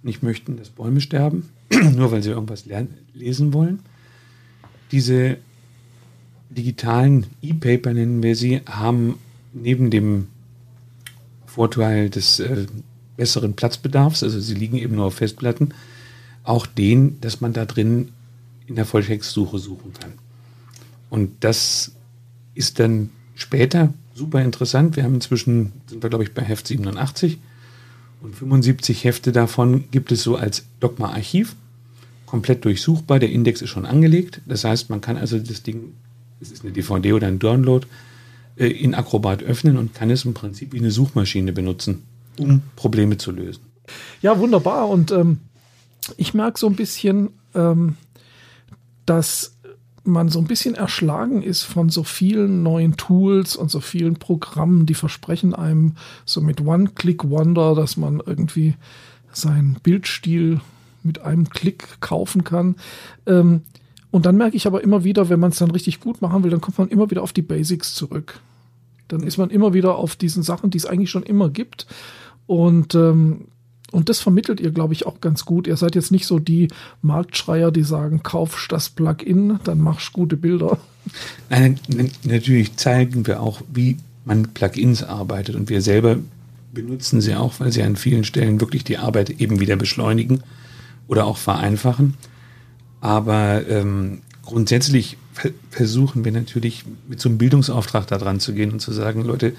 nicht 0.03 0.23
möchten, 0.23 0.57
dass 0.57 0.71
Bäume 0.71 1.01
sterben, 1.01 1.49
nur 1.97 2.11
weil 2.13 2.23
sie 2.23 2.31
irgendwas 2.31 2.67
lernen, 2.67 2.95
lesen 3.15 3.53
wollen. 3.53 3.81
Diese 4.93 5.37
digitalen 6.51 7.27
E-Paper 7.43 7.93
nennen 7.93 8.23
wir 8.23 8.35
sie, 8.35 8.61
haben 8.67 9.19
neben 9.53 9.91
dem 9.91 10.27
Vorteil 11.47 12.11
des 12.11 12.41
äh, 12.41 12.67
besseren 13.17 13.55
Platzbedarfs, 13.55 14.23
also 14.23 14.41
sie 14.41 14.55
liegen 14.55 14.77
eben 14.77 14.97
nur 14.97 15.07
auf 15.07 15.15
Festplatten, 15.15 15.75
auch 16.45 16.67
den, 16.67 17.21
dass 17.21 17.41
man 17.41 17.53
da 17.53 17.65
drin 17.65 18.13
in 18.67 18.77
der 18.77 18.87
Volltextsuche 18.87 19.59
suchen 19.59 19.93
kann. 19.93 20.13
Und 21.11 21.33
das 21.41 21.93
ist 22.55 22.79
dann 22.79 23.11
später 23.35 23.93
super 24.15 24.43
interessant. 24.43 24.97
Wir 24.97 25.05
haben 25.05 25.15
inzwischen, 25.15 25.73
sind 25.87 26.03
wir 26.03 26.11
glaube 26.11 26.25
ich 26.25 26.35
bei 26.35 26.43
Heft 26.43 26.67
87 26.67 27.39
und 28.23 28.35
75 28.37 29.05
Hefte 29.05 29.33
davon 29.33 29.85
gibt 29.91 30.13
es 30.13 30.23
so 30.23 30.37
als 30.37 30.65
Dogma-Archiv, 30.81 31.57
komplett 32.27 32.65
durchsuchbar. 32.65 33.19
Der 33.19 33.31
Index 33.31 33.63
ist 33.63 33.71
schon 33.71 33.87
angelegt. 33.87 34.41
Das 34.47 34.65
heißt, 34.65 34.91
man 34.91 35.01
kann 35.01 35.17
also 35.17 35.39
das 35.39 35.63
Ding, 35.63 35.95
es 36.41 36.51
ist 36.53 36.63
eine 36.63 36.73
DVD 36.73 37.13
oder 37.15 37.27
ein 37.27 37.39
Download, 37.39 37.87
äh, 38.57 38.67
in 38.67 38.95
Acrobat 38.95 39.43
öffnen 39.43 39.77
und 39.79 39.95
kann 39.95 40.11
es 40.11 40.25
im 40.25 40.35
Prinzip 40.35 40.73
wie 40.73 40.79
eine 40.79 40.91
Suchmaschine 40.91 41.53
benutzen, 41.53 42.03
um 42.39 42.63
Probleme 42.77 43.17
zu 43.17 43.33
lösen. 43.33 43.63
Ja, 44.23 44.39
wunderbar. 44.39 44.89
Und 44.89 45.11
ähm, 45.11 45.39
ich 46.17 46.35
merke 46.35 46.59
so 46.59 46.67
ein 46.67 46.77
bisschen, 46.77 47.31
ähm, 47.55 47.97
dass 49.07 49.57
man 50.05 50.29
so 50.29 50.39
ein 50.39 50.47
bisschen 50.47 50.75
erschlagen 50.75 51.43
ist 51.43 51.63
von 51.63 51.91
so 51.91 52.05
vielen 52.05 52.63
neuen 52.63 52.97
Tools 52.97 53.57
und 53.57 53.71
so 53.71 53.81
vielen 53.81 54.17
Programmen, 54.17 54.87
die 54.87 54.95
versprechen 54.95 55.55
einem 55.55 55.95
so 56.25 56.41
mit 56.41 56.61
One-Click-Wonder, 56.61 57.75
dass 57.75 57.97
man 57.97 58.23
irgendwie 58.25 58.75
seinen 59.33 59.75
Bildstil 59.83 60.61
mit 61.03 61.21
einem 61.21 61.49
Klick 61.51 62.01
kaufen 62.01 62.45
kann. 62.45 62.77
Ähm, 63.27 63.63
und 64.11 64.27
dann 64.27 64.37
merke 64.37 64.57
ich 64.57 64.67
aber 64.67 64.83
immer 64.83 65.05
wieder, 65.05 65.29
wenn 65.29 65.41
man 65.41 65.51
es 65.51 65.59
dann 65.59 65.71
richtig 65.71 66.01
gut 66.01 66.21
machen 66.21 66.43
will, 66.43 66.51
dann 66.51 66.61
kommt 66.61 66.79
man 66.79 66.89
immer 66.89 67.11
wieder 67.11 67.23
auf 67.23 67.33
die 67.33 67.43
Basics 67.43 67.95
zurück. 67.95 68.41
Dann 69.09 69.23
ist 69.23 69.39
man 69.39 69.51
immer 69.51 69.73
wieder 69.73 69.97
auf 69.97 70.17
diesen 70.17 70.43
Sachen, 70.43 70.71
die 70.71 70.79
es 70.79 70.87
eigentlich 70.87 71.11
schon 71.11 71.23
immer 71.23 71.49
gibt. 71.49 71.87
Und 72.47 72.95
ähm, 72.95 73.47
und 73.93 74.09
das 74.09 74.21
vermittelt 74.21 74.61
ihr, 74.61 74.71
glaube 74.71 74.95
ich, 74.95 75.07
auch 75.07 75.21
ganz 75.21 75.45
gut. 75.45 75.67
Ihr 75.67 75.77
seid 75.77 75.95
jetzt 75.95 76.13
nicht 76.13 76.27
so 76.27 76.39
die 76.39 76.69
Marktschreier, 77.03 77.71
die 77.71 77.83
sagen, 77.83 78.23
kauf 78.23 78.67
das 78.69 78.89
Plugin, 78.89 79.59
dann 79.65 79.81
machst 79.81 80.09
du 80.09 80.13
gute 80.13 80.37
Bilder. 80.37 80.79
Nein, 81.49 81.79
natürlich 82.25 82.77
zeigen 82.77 83.27
wir 83.27 83.41
auch, 83.41 83.63
wie 83.73 83.97
man 84.25 84.55
Plugins 84.55 85.03
arbeitet. 85.03 85.57
Und 85.57 85.69
wir 85.69 85.83
selber 85.83 86.19
benutzen 86.73 87.21
sie 87.21 87.35
auch, 87.35 87.59
weil 87.59 87.73
sie 87.73 87.83
an 87.83 87.97
vielen 87.97 88.25
Stellen 88.25 88.61
wirklich 88.61 88.85
die 88.85 88.99
Arbeit 88.99 89.31
eben 89.31 89.61
wieder 89.61 89.77
beschleunigen 89.77 90.43
oder 91.09 91.27
auch 91.27 91.37
vereinfachen. 91.37 92.15
Aber 93.01 93.67
ähm, 93.69 94.21
grundsätzlich 94.45 95.17
versuchen 95.71 96.25
wir 96.25 96.33
natürlich 96.33 96.85
mit 97.09 97.21
so 97.21 97.29
einem 97.29 97.39
Bildungsauftrag 97.39 98.07
da 98.07 98.19
dran 98.19 98.41
zu 98.41 98.53
gehen 98.53 98.73
und 98.73 98.81
zu 98.81 98.93
sagen, 98.93 99.23
Leute, 99.25 99.55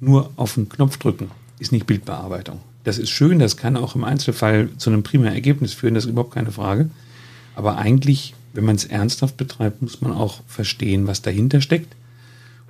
nur 0.00 0.30
auf 0.36 0.54
den 0.54 0.68
Knopf 0.68 0.98
drücken 0.98 1.30
ist 1.58 1.72
nicht 1.72 1.86
Bildbearbeitung. 1.86 2.60
Das 2.86 2.98
ist 2.98 3.10
schön, 3.10 3.40
das 3.40 3.56
kann 3.56 3.76
auch 3.76 3.96
im 3.96 4.04
Einzelfall 4.04 4.68
zu 4.76 4.90
einem 4.90 5.02
primären 5.02 5.34
Ergebnis 5.34 5.72
führen, 5.72 5.94
das 5.94 6.04
ist 6.04 6.10
überhaupt 6.10 6.32
keine 6.32 6.52
Frage. 6.52 6.88
Aber 7.56 7.78
eigentlich, 7.78 8.32
wenn 8.52 8.64
man 8.64 8.76
es 8.76 8.84
ernsthaft 8.84 9.36
betreibt, 9.36 9.82
muss 9.82 10.00
man 10.02 10.12
auch 10.12 10.40
verstehen, 10.46 11.08
was 11.08 11.20
dahinter 11.20 11.60
steckt 11.60 11.96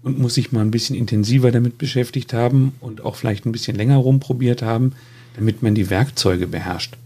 und 0.03 0.19
muss 0.19 0.33
sich 0.33 0.53
mal 0.53 0.63
ein 0.63 0.71
bisschen 0.71 0.97
intensiver 0.97 1.53
damit 1.53 1.77
beschäftigt 1.77 2.33
haben 2.33 2.73
und 2.81 3.05
auch 3.05 3.17
vielleicht 3.17 3.45
ein 3.45 3.53
bisschen 3.53 3.77
länger 3.77 3.99
rumprobiert 3.99 4.63
haben, 4.63 4.93
damit 5.35 5.63
man 5.63 5.75
die 5.75 5.91
Werkzeuge 5.91 6.47
beherrscht. 6.47 6.97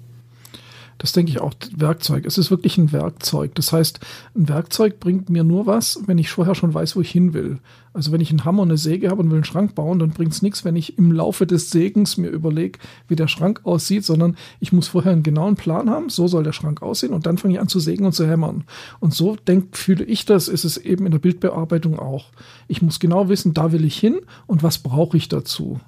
Das 1.01 1.13
denke 1.13 1.33
ich 1.33 1.41
auch, 1.41 1.55
Werkzeug. 1.75 2.27
Es 2.27 2.37
ist 2.37 2.51
wirklich 2.51 2.77
ein 2.77 2.93
Werkzeug. 2.93 3.55
Das 3.55 3.73
heißt, 3.73 4.01
ein 4.37 4.51
Werkzeug 4.51 5.01
bringt 5.01 5.31
mir 5.31 5.45
nur 5.45 5.65
was, 5.65 5.99
wenn 6.05 6.19
ich 6.19 6.29
vorher 6.29 6.55
schon 6.55 6.75
weiß, 6.75 6.95
wo 6.95 7.01
ich 7.01 7.11
hin 7.11 7.33
will. 7.33 7.59
Also 7.95 8.13
wenn 8.13 8.21
ich 8.21 8.29
einen 8.29 8.45
Hammer 8.45 8.61
und 8.61 8.69
eine 8.69 8.77
Säge 8.77 9.09
habe 9.09 9.23
und 9.23 9.31
will 9.31 9.37
einen 9.37 9.45
Schrank 9.45 9.75
bauen, 9.75 9.99
dann 9.99 10.11
bringt 10.11 10.33
es 10.33 10.43
nichts, 10.43 10.63
wenn 10.63 10.77
ich 10.77 10.99
im 10.99 11.11
Laufe 11.11 11.47
des 11.47 11.71
Sägens 11.71 12.19
mir 12.19 12.29
überlege, 12.29 12.79
wie 13.09 13.17
der 13.17 13.29
Schrank 13.29 13.63
aussieht, 13.65 14.05
sondern 14.05 14.37
ich 14.61 14.73
muss 14.75 14.89
vorher 14.89 15.13
einen 15.13 15.23
genauen 15.23 15.57
Plan 15.57 15.89
haben, 15.89 16.11
so 16.11 16.29
soll 16.29 16.45
der 16.45 16.53
Schrank 16.53 16.83
aussehen 16.83 17.15
und 17.15 17.25
dann 17.25 17.39
fange 17.39 17.55
ich 17.55 17.61
an 17.61 17.69
zu 17.69 17.81
sägen 17.81 18.05
und 18.05 18.13
zu 18.13 18.27
hämmern. 18.27 18.65
Und 19.01 19.15
so 19.15 19.37
denk, 19.37 19.79
fühle 19.79 20.05
ich 20.05 20.27
das, 20.27 20.49
ist 20.49 20.65
es 20.65 20.77
eben 20.77 21.07
in 21.07 21.13
der 21.13 21.19
Bildbearbeitung 21.19 21.99
auch. 21.99 22.27
Ich 22.69 22.83
muss 22.83 23.01
genau 23.01 23.31
wissen, 23.31 23.55
da 23.55 23.73
will 23.73 23.87
ich 23.87 23.99
hin 23.99 24.21
und 24.47 24.63
was 24.63 24.77
brauche 24.77 25.17
ich 25.17 25.31
dazu. 25.31 25.81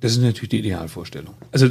Das 0.00 0.12
ist 0.12 0.22
natürlich 0.22 0.48
die 0.48 0.60
Idealvorstellung. 0.60 1.34
Also 1.52 1.68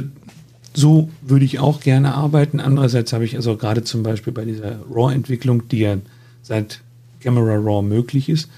so 0.74 1.08
würde 1.22 1.44
ich 1.44 1.58
auch 1.58 1.80
gerne 1.80 2.14
arbeiten. 2.14 2.60
Andererseits 2.60 3.12
habe 3.12 3.24
ich 3.24 3.36
also 3.36 3.56
gerade 3.56 3.82
zum 3.82 4.02
Beispiel 4.02 4.32
bei 4.32 4.44
dieser 4.44 4.78
RAW-Entwicklung, 4.90 5.68
die 5.68 5.80
ja 5.80 5.96
seit 6.42 6.80
Camera 7.20 7.56
RAW 7.56 7.82
möglich 7.82 8.28
ist, 8.28 8.48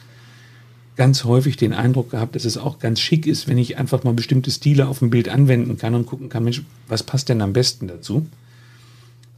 ganz 0.96 1.24
häufig 1.24 1.56
den 1.56 1.72
Eindruck 1.72 2.10
gehabt, 2.10 2.36
dass 2.36 2.44
es 2.44 2.58
auch 2.58 2.78
ganz 2.78 3.00
schick 3.00 3.26
ist, 3.26 3.48
wenn 3.48 3.58
ich 3.58 3.78
einfach 3.78 4.04
mal 4.04 4.12
bestimmte 4.12 4.50
Stile 4.50 4.88
auf 4.88 4.98
dem 4.98 5.10
Bild 5.10 5.28
anwenden 5.28 5.78
kann 5.78 5.94
und 5.94 6.06
gucken 6.06 6.28
kann, 6.28 6.44
Mensch, 6.44 6.62
was 6.86 7.02
passt 7.02 7.28
denn 7.28 7.40
am 7.40 7.54
besten 7.54 7.88
dazu? 7.88 8.26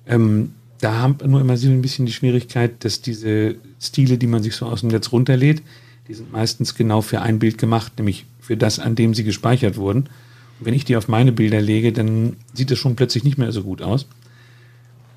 Ähm, 0.07 0.53
da 0.81 0.95
haben 0.95 1.17
wir 1.21 1.29
nur 1.29 1.41
immer 1.41 1.57
so 1.57 1.69
ein 1.69 1.81
bisschen 1.81 2.07
die 2.07 2.13
Schwierigkeit, 2.13 2.85
dass 2.85 3.01
diese 3.01 3.55
Stile, 3.81 4.19
die 4.19 4.27
man 4.27 4.43
sich 4.43 4.57
so 4.57 4.67
aus 4.67 4.81
dem 4.81 4.91
Netz 4.91 5.13
runterlädt, 5.13 5.63
die 6.09 6.15
sind 6.15 6.33
meistens 6.33 6.75
genau 6.75 7.01
für 7.01 7.23
ein 7.23 7.39
Bild 7.39 7.57
gemacht, 7.57 7.93
nämlich 7.97 8.27
für 8.41 8.57
das, 8.57 8.79
an 8.79 8.95
dem 8.95 9.15
sie 9.15 9.25
gespeichert 9.25 9.77
wurden 9.77 10.09
wenn 10.61 10.75
ich 10.75 10.85
die 10.85 10.97
auf 10.97 11.09
meine 11.09 11.33
Bilder 11.33 11.61
lege, 11.61 11.93
dann 11.93 12.37
sieht 12.53 12.71
es 12.71 12.79
schon 12.79 12.97
plötzlich 12.97 13.25
nicht 13.25 13.39
mehr 13.39 13.53
so 13.53 13.63
gut 13.63 13.83
aus. 13.83 14.07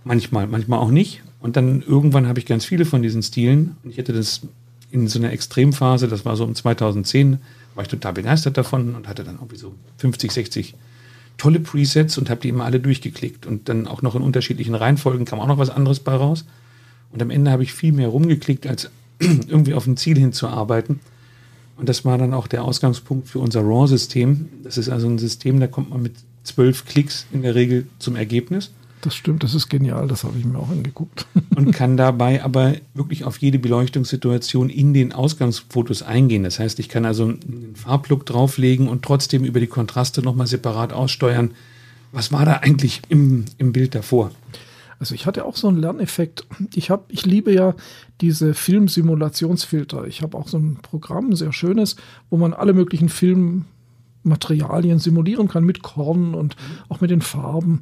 Manchmal, 0.03 0.47
manchmal 0.47 0.79
auch 0.79 0.91
nicht. 0.91 1.21
Und 1.39 1.55
dann 1.55 1.81
irgendwann 1.81 2.27
habe 2.27 2.39
ich 2.39 2.45
ganz 2.45 2.65
viele 2.65 2.85
von 2.85 3.01
diesen 3.01 3.21
Stilen. 3.21 3.77
Und 3.83 3.91
ich 3.91 3.97
hatte 3.97 4.13
das 4.13 4.41
in 4.91 5.07
so 5.07 5.19
einer 5.19 5.31
Extremphase, 5.31 6.07
das 6.07 6.25
war 6.25 6.35
so 6.35 6.43
um 6.43 6.55
2010, 6.55 7.39
war 7.75 7.83
ich 7.83 7.89
total 7.89 8.13
begeistert 8.13 8.57
davon 8.57 8.95
und 8.95 9.07
hatte 9.07 9.23
dann 9.23 9.35
irgendwie 9.35 9.57
so 9.57 9.75
50, 9.97 10.31
60 10.31 10.75
tolle 11.37 11.59
Presets 11.59 12.17
und 12.17 12.29
habe 12.29 12.41
die 12.41 12.49
immer 12.49 12.65
alle 12.65 12.79
durchgeklickt. 12.79 13.45
Und 13.45 13.69
dann 13.69 13.87
auch 13.87 14.01
noch 14.01 14.15
in 14.15 14.21
unterschiedlichen 14.21 14.75
Reihenfolgen 14.75 15.25
kam 15.25 15.39
auch 15.39 15.47
noch 15.47 15.59
was 15.59 15.69
anderes 15.69 15.99
bei 15.99 16.15
raus. 16.15 16.45
Und 17.11 17.21
am 17.21 17.29
Ende 17.29 17.51
habe 17.51 17.63
ich 17.63 17.73
viel 17.73 17.91
mehr 17.91 18.07
rumgeklickt, 18.07 18.65
als 18.65 18.89
irgendwie 19.19 19.73
auf 19.73 19.85
ein 19.87 19.97
Ziel 19.97 20.17
hinzuarbeiten. 20.17 20.99
Und 21.77 21.87
das 21.89 22.05
war 22.05 22.17
dann 22.17 22.33
auch 22.33 22.47
der 22.47 22.63
Ausgangspunkt 22.63 23.27
für 23.27 23.39
unser 23.39 23.61
RAW-System. 23.61 24.49
Das 24.63 24.77
ist 24.77 24.89
also 24.89 25.07
ein 25.07 25.19
System, 25.19 25.59
da 25.59 25.67
kommt 25.67 25.91
man 25.91 26.01
mit 26.01 26.15
zwölf 26.43 26.85
Klicks 26.85 27.25
in 27.31 27.43
der 27.43 27.55
Regel 27.55 27.87
zum 27.99 28.15
Ergebnis. 28.15 28.71
Das 29.01 29.15
stimmt, 29.15 29.43
das 29.43 29.53
ist 29.53 29.69
genial, 29.69 30.07
das 30.07 30.23
habe 30.23 30.39
ich 30.39 30.45
mir 30.45 30.57
auch 30.57 30.69
angeguckt. 30.69 31.27
und 31.55 31.71
kann 31.71 31.97
dabei 31.97 32.43
aber 32.43 32.73
wirklich 32.95 33.25
auf 33.25 33.37
jede 33.37 33.59
Beleuchtungssituation 33.59 34.69
in 34.69 34.93
den 34.93 35.13
Ausgangsfotos 35.13 36.01
eingehen. 36.01 36.43
Das 36.43 36.57
heißt, 36.57 36.79
ich 36.79 36.89
kann 36.89 37.05
also 37.05 37.25
einen 37.25 37.75
Farblook 37.75 38.25
drauflegen 38.25 38.87
und 38.87 39.03
trotzdem 39.03 39.43
über 39.43 39.59
die 39.59 39.67
Kontraste 39.67 40.23
nochmal 40.23 40.47
separat 40.47 40.93
aussteuern. 40.93 41.51
Was 42.11 42.31
war 42.31 42.45
da 42.45 42.53
eigentlich 42.53 43.01
im, 43.09 43.45
im 43.59 43.71
Bild 43.71 43.93
davor? 43.93 44.31
Also 44.99 45.15
ich 45.15 45.25
hatte 45.25 45.45
auch 45.45 45.55
so 45.55 45.67
einen 45.67 45.77
Lerneffekt. 45.77 46.47
Ich 46.73 46.89
habe, 46.89 47.05
ich 47.09 47.25
liebe 47.25 47.53
ja 47.53 47.75
diese 48.21 48.53
Filmsimulationsfilter. 48.53 50.05
Ich 50.05 50.21
habe 50.21 50.37
auch 50.37 50.47
so 50.47 50.57
ein 50.57 50.79
Programm, 50.81 51.29
ein 51.29 51.35
sehr 51.35 51.53
schönes, 51.53 51.95
wo 52.29 52.37
man 52.37 52.53
alle 52.53 52.73
möglichen 52.73 53.09
Filmmaterialien 53.09 54.99
simulieren 54.99 55.47
kann 55.47 55.63
mit 55.63 55.83
Korn 55.83 56.33
und 56.33 56.55
auch 56.89 57.01
mit 57.01 57.11
den 57.11 57.21
Farben. 57.21 57.81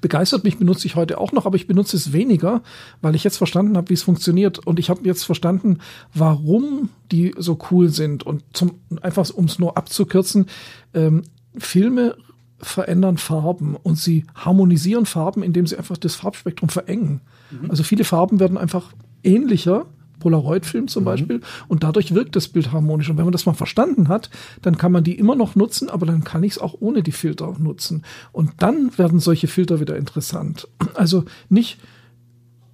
Begeistert 0.00 0.42
mich 0.42 0.58
benutze 0.58 0.86
ich 0.86 0.96
heute 0.96 1.18
auch 1.18 1.32
noch, 1.32 1.46
aber 1.46 1.56
ich 1.56 1.68
benutze 1.68 1.96
es 1.96 2.12
weniger, 2.12 2.62
weil 3.00 3.14
ich 3.14 3.24
jetzt 3.24 3.36
verstanden 3.36 3.76
habe, 3.76 3.88
wie 3.88 3.94
es 3.94 4.02
funktioniert. 4.02 4.58
Und 4.58 4.80
ich 4.80 4.90
habe 4.90 5.02
jetzt 5.04 5.24
verstanden, 5.24 5.78
warum 6.12 6.90
die 7.12 7.34
so 7.38 7.56
cool 7.70 7.88
sind. 7.88 8.24
Und 8.24 8.42
zum, 8.52 8.80
einfach, 9.00 9.30
um 9.30 9.44
es 9.44 9.60
nur 9.60 9.76
abzukürzen, 9.76 10.46
ähm, 10.92 11.22
Filme 11.56 12.16
verändern 12.58 13.18
Farben 13.18 13.76
und 13.82 13.98
sie 13.98 14.24
harmonisieren 14.34 15.06
Farben, 15.06 15.42
indem 15.42 15.66
sie 15.66 15.76
einfach 15.76 15.98
das 15.98 16.14
Farbspektrum 16.14 16.68
verengen. 16.68 17.20
Mhm. 17.50 17.70
Also 17.70 17.82
viele 17.82 18.04
Farben 18.04 18.40
werden 18.40 18.56
einfach 18.56 18.92
ähnlicher, 19.22 19.86
Polaroid-Film 20.20 20.88
zum 20.88 21.02
mhm. 21.02 21.06
Beispiel, 21.06 21.40
und 21.68 21.82
dadurch 21.82 22.14
wirkt 22.14 22.34
das 22.34 22.48
Bild 22.48 22.72
harmonisch. 22.72 23.10
Und 23.10 23.18
wenn 23.18 23.24
man 23.24 23.32
das 23.32 23.46
mal 23.46 23.52
verstanden 23.52 24.08
hat, 24.08 24.30
dann 24.62 24.78
kann 24.78 24.92
man 24.92 25.04
die 25.04 25.18
immer 25.18 25.36
noch 25.36 25.54
nutzen, 25.54 25.90
aber 25.90 26.06
dann 26.06 26.24
kann 26.24 26.42
ich 26.42 26.52
es 26.52 26.58
auch 26.58 26.74
ohne 26.80 27.02
die 27.02 27.12
Filter 27.12 27.54
nutzen. 27.58 28.02
Und 28.32 28.52
dann 28.58 28.96
werden 28.96 29.20
solche 29.20 29.48
Filter 29.48 29.80
wieder 29.80 29.96
interessant. 29.96 30.68
Also 30.94 31.24
nicht 31.50 31.78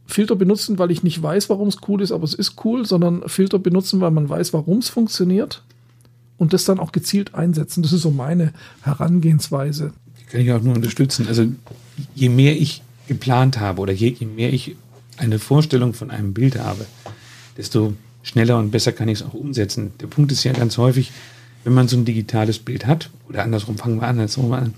Filter 0.06 0.36
benutzen, 0.36 0.78
weil 0.78 0.90
ich 0.90 1.02
nicht 1.02 1.20
weiß, 1.22 1.50
warum 1.50 1.68
es 1.68 1.78
cool 1.88 2.02
ist, 2.02 2.12
aber 2.12 2.24
es 2.24 2.34
ist 2.34 2.64
cool, 2.64 2.84
sondern 2.86 3.28
Filter 3.28 3.58
benutzen, 3.58 4.00
weil 4.00 4.10
man 4.10 4.28
weiß, 4.28 4.52
warum 4.52 4.78
es 4.78 4.88
funktioniert 4.88 5.64
und 6.42 6.52
das 6.52 6.64
dann 6.64 6.80
auch 6.80 6.90
gezielt 6.90 7.36
einsetzen. 7.36 7.84
Das 7.84 7.92
ist 7.92 8.02
so 8.02 8.10
meine 8.10 8.52
Herangehensweise. 8.82 9.92
Die 10.20 10.24
kann 10.24 10.40
ich 10.40 10.50
auch 10.50 10.60
nur 10.60 10.74
unterstützen. 10.74 11.28
Also 11.28 11.46
je 12.16 12.28
mehr 12.30 12.60
ich 12.60 12.82
geplant 13.06 13.60
habe 13.60 13.80
oder 13.80 13.92
je, 13.92 14.08
je 14.08 14.26
mehr 14.26 14.52
ich 14.52 14.74
eine 15.18 15.38
Vorstellung 15.38 15.94
von 15.94 16.10
einem 16.10 16.34
Bild 16.34 16.58
habe, 16.58 16.84
desto 17.56 17.94
schneller 18.24 18.58
und 18.58 18.72
besser 18.72 18.90
kann 18.90 19.06
ich 19.06 19.20
es 19.20 19.24
auch 19.24 19.34
umsetzen. 19.34 19.92
Der 20.00 20.08
Punkt 20.08 20.32
ist 20.32 20.42
ja 20.42 20.52
ganz 20.52 20.78
häufig, 20.78 21.12
wenn 21.62 21.74
man 21.74 21.86
so 21.86 21.96
ein 21.96 22.04
digitales 22.04 22.58
Bild 22.58 22.86
hat, 22.86 23.10
oder 23.28 23.44
andersrum 23.44 23.78
fangen 23.78 23.98
wir 23.98 24.08
an, 24.08 24.18
andersrum 24.18 24.52
an. 24.52 24.74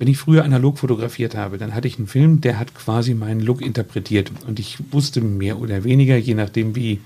Wenn 0.00 0.08
ich 0.08 0.18
früher 0.18 0.44
analog 0.44 0.78
fotografiert 0.80 1.36
habe, 1.36 1.56
dann 1.56 1.72
hatte 1.72 1.86
ich 1.86 1.98
einen 1.98 2.08
Film, 2.08 2.40
der 2.40 2.58
hat 2.58 2.74
quasi 2.74 3.14
meinen 3.14 3.38
Look 3.38 3.62
interpretiert. 3.62 4.32
Und 4.48 4.58
ich 4.58 4.78
wusste 4.90 5.20
mehr 5.20 5.60
oder 5.60 5.84
weniger, 5.84 6.16
je 6.16 6.34
nachdem, 6.34 6.74
wie 6.74 6.98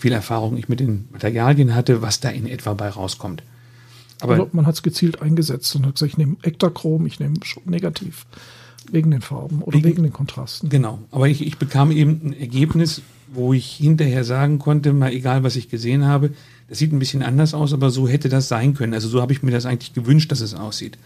viel 0.00 0.12
Erfahrung 0.12 0.56
ich 0.56 0.68
mit 0.68 0.80
den 0.80 1.08
Materialien 1.12 1.74
hatte, 1.74 2.02
was 2.02 2.20
da 2.20 2.30
in 2.30 2.46
etwa 2.46 2.74
bei 2.74 2.88
rauskommt. 2.88 3.42
Aber 4.20 4.34
also 4.34 4.48
man 4.52 4.66
hat 4.66 4.74
es 4.74 4.82
gezielt 4.82 5.22
eingesetzt 5.22 5.74
und 5.76 5.86
hat 5.86 5.94
gesagt, 5.94 6.12
ich 6.12 6.18
nehme 6.18 6.36
Ektachrom, 6.42 7.06
ich 7.06 7.20
nehme 7.20 7.34
Negativ. 7.64 8.26
Wegen 8.90 9.10
den 9.10 9.20
Farben 9.20 9.62
oder 9.62 9.76
wegen, 9.78 9.88
wegen 9.88 10.02
den 10.02 10.12
Kontrasten. 10.12 10.68
Genau. 10.68 10.98
Aber 11.10 11.28
ich, 11.28 11.46
ich 11.46 11.58
bekam 11.58 11.90
eben 11.90 12.20
ein 12.24 12.32
Ergebnis, 12.32 13.02
wo 13.32 13.52
ich 13.52 13.70
hinterher 13.72 14.24
sagen 14.24 14.58
konnte, 14.58 14.92
mal 14.92 15.12
egal 15.12 15.44
was 15.44 15.56
ich 15.56 15.68
gesehen 15.68 16.06
habe, 16.06 16.30
das 16.68 16.78
sieht 16.78 16.92
ein 16.92 16.98
bisschen 16.98 17.22
anders 17.22 17.54
aus, 17.54 17.72
aber 17.72 17.90
so 17.90 18.08
hätte 18.08 18.28
das 18.28 18.48
sein 18.48 18.74
können. 18.74 18.94
Also 18.94 19.08
so 19.08 19.20
habe 19.20 19.32
ich 19.32 19.42
mir 19.42 19.50
das 19.50 19.66
eigentlich 19.66 19.92
gewünscht, 19.92 20.32
dass 20.32 20.40
es 20.40 20.54
aussieht. 20.54 20.98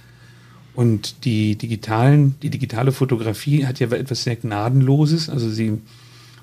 Und 0.75 1.25
die 1.25 1.57
digitalen, 1.57 2.35
die 2.43 2.51
digitale 2.51 2.93
Fotografie 2.93 3.67
hat 3.67 3.81
ja 3.81 3.91
etwas 3.91 4.25
sehr 4.25 4.37
Gnadenloses. 4.37 5.29
Also 5.29 5.51
sie 5.51 5.79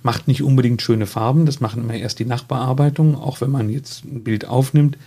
macht 0.03 0.27
nicht 0.27 0.43
unbedingt 0.43 0.81
schöne 0.81 1.05
Farben. 1.05 1.45
Das 1.45 1.59
machen 1.59 1.83
immer 1.83 1.93
erst 1.93 2.19
die 2.19 2.25
Nachbearbeitungen. 2.25 3.15
Auch 3.15 3.41
wenn 3.41 3.51
man 3.51 3.69
jetzt 3.69 4.05
ein 4.05 4.23
Bild 4.23 4.45
aufnimmt, 4.45 4.97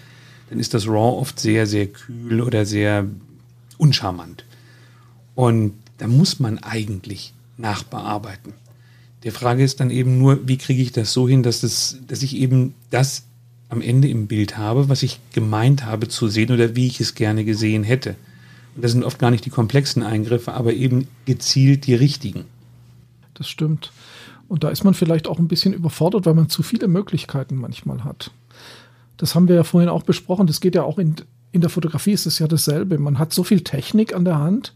dann 0.50 0.60
ist 0.60 0.74
das 0.74 0.86
RAW 0.86 1.18
oft 1.18 1.40
sehr, 1.40 1.66
sehr 1.66 1.86
kühl 1.86 2.40
oder 2.40 2.66
sehr 2.66 3.06
uncharmant. 3.78 4.44
Und 5.34 5.74
da 5.98 6.06
muss 6.06 6.38
man 6.38 6.58
eigentlich 6.58 7.32
nachbearbeiten. 7.56 8.52
Die 9.24 9.30
Frage 9.30 9.64
ist 9.64 9.80
dann 9.80 9.90
eben 9.90 10.18
nur, 10.18 10.46
wie 10.46 10.58
kriege 10.58 10.82
ich 10.82 10.92
das 10.92 11.12
so 11.12 11.28
hin, 11.28 11.42
dass, 11.42 11.60
das, 11.60 11.98
dass 12.06 12.22
ich 12.22 12.36
eben 12.36 12.74
das 12.90 13.24
am 13.70 13.80
Ende 13.80 14.08
im 14.08 14.26
Bild 14.26 14.58
habe, 14.58 14.88
was 14.88 15.02
ich 15.02 15.18
gemeint 15.32 15.86
habe 15.86 16.08
zu 16.08 16.28
sehen 16.28 16.52
oder 16.52 16.76
wie 16.76 16.86
ich 16.86 17.00
es 17.00 17.14
gerne 17.14 17.44
gesehen 17.44 17.84
hätte. 17.84 18.16
Und 18.76 18.84
das 18.84 18.92
sind 18.92 19.02
oft 19.02 19.18
gar 19.18 19.30
nicht 19.30 19.44
die 19.46 19.50
komplexen 19.50 20.02
Eingriffe, 20.02 20.52
aber 20.52 20.74
eben 20.74 21.08
gezielt 21.24 21.86
die 21.86 21.94
richtigen. 21.94 22.44
Das 23.34 23.48
stimmt. 23.48 23.92
Und 24.54 24.62
da 24.62 24.68
ist 24.68 24.84
man 24.84 24.94
vielleicht 24.94 25.26
auch 25.26 25.40
ein 25.40 25.48
bisschen 25.48 25.72
überfordert, 25.72 26.26
weil 26.26 26.34
man 26.34 26.48
zu 26.48 26.62
viele 26.62 26.86
Möglichkeiten 26.86 27.56
manchmal 27.56 28.04
hat. 28.04 28.30
Das 29.16 29.34
haben 29.34 29.48
wir 29.48 29.56
ja 29.56 29.64
vorhin 29.64 29.88
auch 29.88 30.04
besprochen. 30.04 30.46
Das 30.46 30.60
geht 30.60 30.76
ja 30.76 30.84
auch 30.84 30.96
in, 30.96 31.16
in 31.50 31.60
der 31.60 31.70
Fotografie 31.70 32.12
ist 32.12 32.24
es 32.24 32.38
ja 32.38 32.46
dasselbe. 32.46 32.96
Man 33.00 33.18
hat 33.18 33.32
so 33.32 33.42
viel 33.42 33.62
Technik 33.62 34.14
an 34.14 34.24
der 34.24 34.38
Hand, 34.38 34.72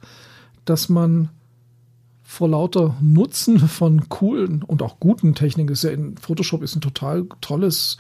dass 0.64 0.88
man 0.88 1.28
vor 2.24 2.48
lauter 2.48 2.96
Nutzen 3.00 3.60
von 3.68 4.08
coolen 4.08 4.64
und 4.64 4.82
auch 4.82 4.98
guten 4.98 5.36
Techniken, 5.36 5.70
ist 5.70 5.84
ja 5.84 5.90
in 5.90 6.16
Photoshop 6.16 6.64
ist 6.64 6.74
ein 6.74 6.80
total 6.80 7.28
tolles 7.40 7.98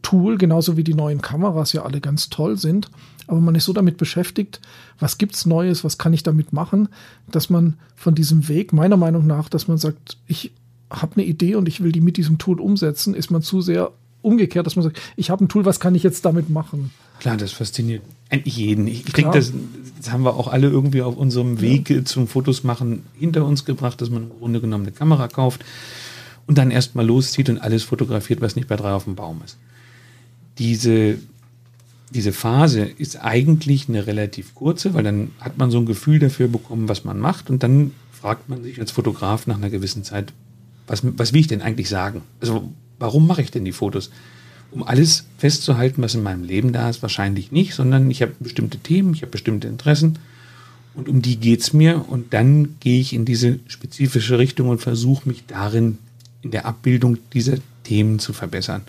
Tool, 0.00 0.38
genauso 0.38 0.78
wie 0.78 0.84
die 0.84 0.94
neuen 0.94 1.20
Kameras 1.20 1.74
ja 1.74 1.82
alle 1.82 2.00
ganz 2.00 2.30
toll 2.30 2.56
sind. 2.56 2.90
Aber 3.26 3.40
man 3.40 3.54
ist 3.54 3.66
so 3.66 3.74
damit 3.74 3.98
beschäftigt, 3.98 4.62
was 4.98 5.18
gibt's 5.18 5.44
Neues, 5.44 5.84
was 5.84 5.98
kann 5.98 6.14
ich 6.14 6.22
damit 6.22 6.54
machen, 6.54 6.88
dass 7.30 7.50
man 7.50 7.74
von 7.96 8.14
diesem 8.14 8.48
Weg, 8.48 8.72
meiner 8.72 8.96
Meinung 8.96 9.26
nach, 9.26 9.50
dass 9.50 9.68
man 9.68 9.76
sagt, 9.76 10.16
ich 10.26 10.52
habe 10.90 11.16
eine 11.16 11.24
Idee 11.24 11.54
und 11.56 11.68
ich 11.68 11.82
will 11.82 11.92
die 11.92 12.00
mit 12.00 12.16
diesem 12.16 12.38
Tool 12.38 12.60
umsetzen, 12.60 13.14
ist 13.14 13.30
man 13.30 13.42
zu 13.42 13.60
sehr 13.60 13.92
umgekehrt, 14.22 14.66
dass 14.66 14.76
man 14.76 14.82
sagt, 14.82 15.00
ich 15.16 15.30
habe 15.30 15.44
ein 15.44 15.48
Tool, 15.48 15.64
was 15.64 15.80
kann 15.80 15.94
ich 15.94 16.02
jetzt 16.02 16.24
damit 16.24 16.50
machen? 16.50 16.90
Klar, 17.20 17.36
das 17.36 17.52
fasziniert 17.52 18.02
eigentlich 18.28 18.56
jeden. 18.56 18.86
Ich, 18.86 19.06
ich 19.06 19.12
denke, 19.12 19.38
das, 19.38 19.52
das, 19.98 20.12
haben 20.12 20.24
wir 20.24 20.34
auch 20.34 20.48
alle 20.48 20.68
irgendwie 20.68 21.02
auf 21.02 21.16
unserem 21.16 21.60
Weg 21.60 21.90
ja. 21.90 22.04
zum 22.04 22.26
Fotos 22.26 22.64
machen 22.64 23.04
hinter 23.14 23.44
uns 23.44 23.64
gebracht, 23.64 24.00
dass 24.00 24.10
man 24.10 24.24
im 24.24 24.38
Grunde 24.38 24.60
genommen 24.60 24.84
eine 24.84 24.92
Kamera 24.92 25.28
kauft 25.28 25.64
und 26.46 26.58
dann 26.58 26.70
erstmal 26.70 27.06
loszieht 27.06 27.48
und 27.48 27.58
alles 27.58 27.84
fotografiert, 27.84 28.40
was 28.40 28.56
nicht 28.56 28.68
bei 28.68 28.76
drei 28.76 28.92
auf 28.92 29.04
dem 29.04 29.14
Baum 29.14 29.42
ist. 29.44 29.56
Diese, 30.58 31.18
diese 32.10 32.32
Phase 32.32 32.82
ist 32.82 33.22
eigentlich 33.22 33.88
eine 33.88 34.06
relativ 34.06 34.54
kurze, 34.54 34.94
weil 34.94 35.04
dann 35.04 35.30
hat 35.40 35.58
man 35.58 35.70
so 35.70 35.78
ein 35.78 35.86
Gefühl 35.86 36.18
dafür 36.18 36.48
bekommen, 36.48 36.88
was 36.88 37.04
man 37.04 37.18
macht 37.18 37.50
und 37.50 37.62
dann 37.62 37.92
fragt 38.12 38.48
man 38.48 38.62
sich 38.62 38.80
als 38.80 38.90
Fotograf 38.90 39.46
nach 39.46 39.56
einer 39.56 39.70
gewissen 39.70 40.02
Zeit, 40.02 40.32
was, 40.86 41.02
was 41.02 41.32
will 41.32 41.40
ich 41.40 41.48
denn 41.48 41.62
eigentlich 41.62 41.88
sagen? 41.88 42.22
Also 42.40 42.72
warum 42.98 43.26
mache 43.26 43.42
ich 43.42 43.50
denn 43.50 43.64
die 43.64 43.72
Fotos? 43.72 44.10
um 44.70 44.82
alles 44.82 45.24
festzuhalten, 45.38 46.02
was 46.02 46.14
in 46.14 46.22
meinem 46.22 46.44
Leben 46.44 46.72
da 46.72 46.88
ist, 46.90 47.02
wahrscheinlich 47.02 47.52
nicht, 47.52 47.74
sondern 47.74 48.10
ich 48.10 48.22
habe 48.22 48.32
bestimmte 48.38 48.78
Themen, 48.78 49.14
ich 49.14 49.22
habe 49.22 49.30
bestimmte 49.30 49.68
Interessen 49.68 50.18
und 50.94 51.08
um 51.08 51.22
die 51.22 51.36
geht 51.36 51.60
es 51.60 51.72
mir 51.72 52.04
und 52.08 52.34
dann 52.34 52.76
gehe 52.80 53.00
ich 53.00 53.12
in 53.12 53.24
diese 53.24 53.58
spezifische 53.68 54.38
Richtung 54.38 54.68
und 54.68 54.80
versuche 54.80 55.28
mich 55.28 55.44
darin 55.46 55.98
in 56.42 56.50
der 56.50 56.66
Abbildung 56.66 57.18
dieser 57.32 57.56
Themen 57.84 58.18
zu 58.18 58.32
verbessern. 58.32 58.82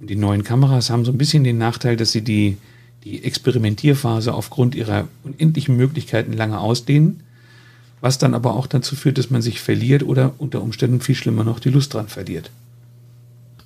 Und 0.00 0.10
die 0.10 0.16
neuen 0.16 0.44
Kameras 0.44 0.90
haben 0.90 1.04
so 1.04 1.12
ein 1.12 1.18
bisschen 1.18 1.44
den 1.44 1.58
Nachteil, 1.58 1.96
dass 1.96 2.12
sie 2.12 2.22
die, 2.22 2.56
die 3.04 3.24
Experimentierphase 3.24 4.32
aufgrund 4.32 4.74
ihrer 4.74 5.08
unendlichen 5.24 5.76
Möglichkeiten 5.76 6.32
lange 6.32 6.60
ausdehnen, 6.60 7.20
was 8.00 8.18
dann 8.18 8.34
aber 8.34 8.54
auch 8.54 8.66
dazu 8.66 8.96
führt, 8.96 9.18
dass 9.18 9.30
man 9.30 9.42
sich 9.42 9.60
verliert 9.60 10.02
oder 10.02 10.32
unter 10.38 10.62
Umständen 10.62 11.00
viel 11.00 11.14
schlimmer 11.14 11.44
noch 11.44 11.60
die 11.60 11.70
Lust 11.70 11.94
dran 11.94 12.08
verliert. 12.08 12.50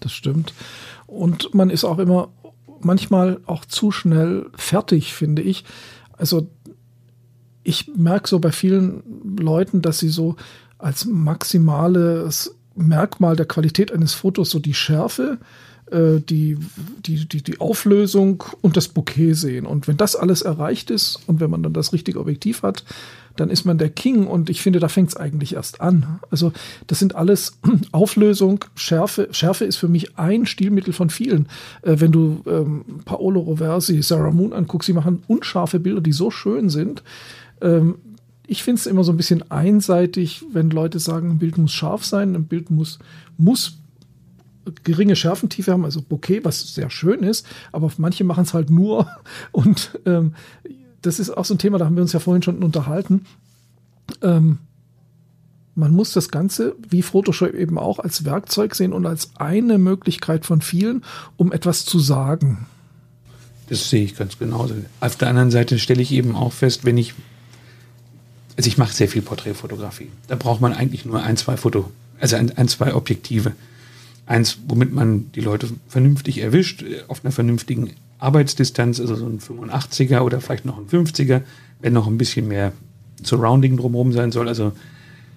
Das 0.00 0.12
stimmt. 0.12 0.52
Und 1.06 1.54
man 1.54 1.70
ist 1.70 1.84
auch 1.84 1.98
immer 1.98 2.28
manchmal 2.80 3.40
auch 3.46 3.64
zu 3.64 3.90
schnell 3.90 4.46
fertig, 4.54 5.14
finde 5.14 5.42
ich. 5.42 5.64
Also 6.16 6.48
ich 7.64 7.92
merke 7.94 8.28
so 8.28 8.38
bei 8.38 8.52
vielen 8.52 9.02
Leuten, 9.38 9.82
dass 9.82 9.98
sie 9.98 10.08
so 10.08 10.36
als 10.78 11.04
maximales 11.04 12.54
Merkmal 12.74 13.36
der 13.36 13.46
Qualität 13.46 13.92
eines 13.92 14.14
Fotos 14.14 14.50
so 14.50 14.58
die 14.58 14.74
Schärfe, 14.74 15.38
äh, 15.90 16.20
die, 16.20 16.58
die, 17.04 17.28
die, 17.28 17.42
die 17.42 17.60
Auflösung 17.60 18.42
und 18.62 18.76
das 18.76 18.88
Bouquet 18.88 19.34
sehen. 19.34 19.66
Und 19.66 19.86
wenn 19.86 19.96
das 19.96 20.16
alles 20.16 20.42
erreicht 20.42 20.90
ist 20.90 21.20
und 21.26 21.40
wenn 21.40 21.50
man 21.50 21.62
dann 21.62 21.74
das 21.74 21.92
richtige 21.92 22.18
Objektiv 22.18 22.62
hat, 22.62 22.84
dann 23.36 23.50
ist 23.50 23.64
man 23.64 23.78
der 23.78 23.90
King 23.90 24.26
und 24.26 24.50
ich 24.50 24.62
finde, 24.62 24.78
da 24.78 24.88
fängt 24.88 25.10
es 25.10 25.16
eigentlich 25.16 25.54
erst 25.54 25.80
an. 25.80 26.20
Also 26.30 26.52
das 26.86 26.98
sind 26.98 27.14
alles 27.14 27.58
Auflösung, 27.92 28.64
Schärfe. 28.74 29.28
Schärfe 29.32 29.64
ist 29.64 29.76
für 29.76 29.88
mich 29.88 30.18
ein 30.18 30.46
Stilmittel 30.46 30.92
von 30.92 31.10
vielen. 31.10 31.46
Äh, 31.82 31.96
wenn 31.98 32.12
du 32.12 32.42
ähm, 32.46 32.84
Paolo 33.04 33.40
Roversi, 33.40 34.02
Sarah 34.02 34.30
Moon 34.30 34.52
anguckst, 34.52 34.86
sie 34.86 34.92
machen 34.92 35.22
unscharfe 35.26 35.80
Bilder, 35.80 36.00
die 36.00 36.12
so 36.12 36.30
schön 36.30 36.68
sind. 36.68 37.02
Ähm, 37.60 37.96
ich 38.46 38.62
finde 38.62 38.80
es 38.80 38.86
immer 38.86 39.04
so 39.04 39.12
ein 39.12 39.16
bisschen 39.16 39.50
einseitig, 39.50 40.44
wenn 40.52 40.70
Leute 40.70 40.98
sagen, 40.98 41.30
ein 41.30 41.38
Bild 41.38 41.58
muss 41.58 41.72
scharf 41.72 42.04
sein, 42.04 42.34
ein 42.34 42.44
Bild 42.44 42.70
muss, 42.70 42.98
muss 43.38 43.78
geringe 44.84 45.16
Schärfentiefe 45.16 45.72
haben, 45.72 45.84
also 45.84 46.02
Bokeh, 46.02 46.44
was 46.44 46.74
sehr 46.74 46.90
schön 46.90 47.22
ist, 47.22 47.46
aber 47.72 47.90
manche 47.96 48.24
machen 48.24 48.44
es 48.44 48.54
halt 48.54 48.70
nur 48.70 49.08
und 49.52 49.98
ähm, 50.06 50.34
das 51.02 51.18
ist 51.18 51.30
auch 51.30 51.44
so 51.44 51.54
ein 51.54 51.58
Thema, 51.58 51.78
da 51.78 51.84
haben 51.84 51.96
wir 51.96 52.02
uns 52.02 52.12
ja 52.12 52.20
vorhin 52.20 52.42
schon 52.42 52.62
unterhalten. 52.62 53.26
Ähm, 54.22 54.58
man 55.74 55.92
muss 55.92 56.12
das 56.12 56.28
Ganze, 56.28 56.74
wie 56.88 57.02
Photoshop 57.02 57.54
eben 57.54 57.78
auch, 57.78 57.98
als 57.98 58.24
Werkzeug 58.24 58.74
sehen 58.74 58.92
und 58.92 59.06
als 59.06 59.30
eine 59.36 59.78
Möglichkeit 59.78 60.44
von 60.44 60.60
vielen, 60.60 61.02
um 61.36 61.52
etwas 61.52 61.84
zu 61.84 61.98
sagen. 61.98 62.66
Das 63.68 63.88
sehe 63.88 64.04
ich 64.04 64.16
ganz 64.16 64.38
genauso. 64.38 64.74
Auf 65.00 65.16
der 65.16 65.28
anderen 65.28 65.50
Seite 65.50 65.78
stelle 65.78 66.02
ich 66.02 66.12
eben 66.12 66.36
auch 66.36 66.52
fest, 66.52 66.84
wenn 66.84 66.98
ich, 66.98 67.14
also 68.56 68.68
ich 68.68 68.76
mache 68.76 68.92
sehr 68.92 69.08
viel 69.08 69.22
Porträtfotografie. 69.22 70.10
Da 70.28 70.36
braucht 70.36 70.60
man 70.60 70.74
eigentlich 70.74 71.06
nur 71.06 71.22
ein, 71.22 71.36
zwei 71.38 71.56
Foto, 71.56 71.90
also 72.20 72.36
ein, 72.36 72.56
ein 72.56 72.68
zwei 72.68 72.94
Objektive. 72.94 73.52
Eins, 74.26 74.58
womit 74.68 74.92
man 74.92 75.32
die 75.32 75.40
Leute 75.40 75.68
vernünftig 75.88 76.38
erwischt, 76.38 76.84
auf 77.08 77.24
einer 77.24 77.32
vernünftigen 77.32 77.92
Arbeitsdistanz, 78.22 79.00
also 79.00 79.16
so 79.16 79.26
ein 79.26 79.40
85er 79.40 80.20
oder 80.20 80.40
vielleicht 80.40 80.64
noch 80.64 80.78
ein 80.78 80.86
50er, 80.86 81.42
wenn 81.80 81.92
noch 81.92 82.06
ein 82.06 82.18
bisschen 82.18 82.48
mehr 82.48 82.72
Surrounding 83.22 83.76
drumherum 83.76 84.12
sein 84.12 84.32
soll, 84.32 84.48
also 84.48 84.72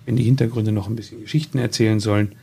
wenn 0.05 0.15
die 0.15 0.23
Hintergründe 0.23 0.71
noch 0.71 0.87
ein 0.87 0.95
bisschen 0.95 1.21
Geschichten 1.21 1.57
erzählen 1.57 1.99
sollen, 1.99 2.33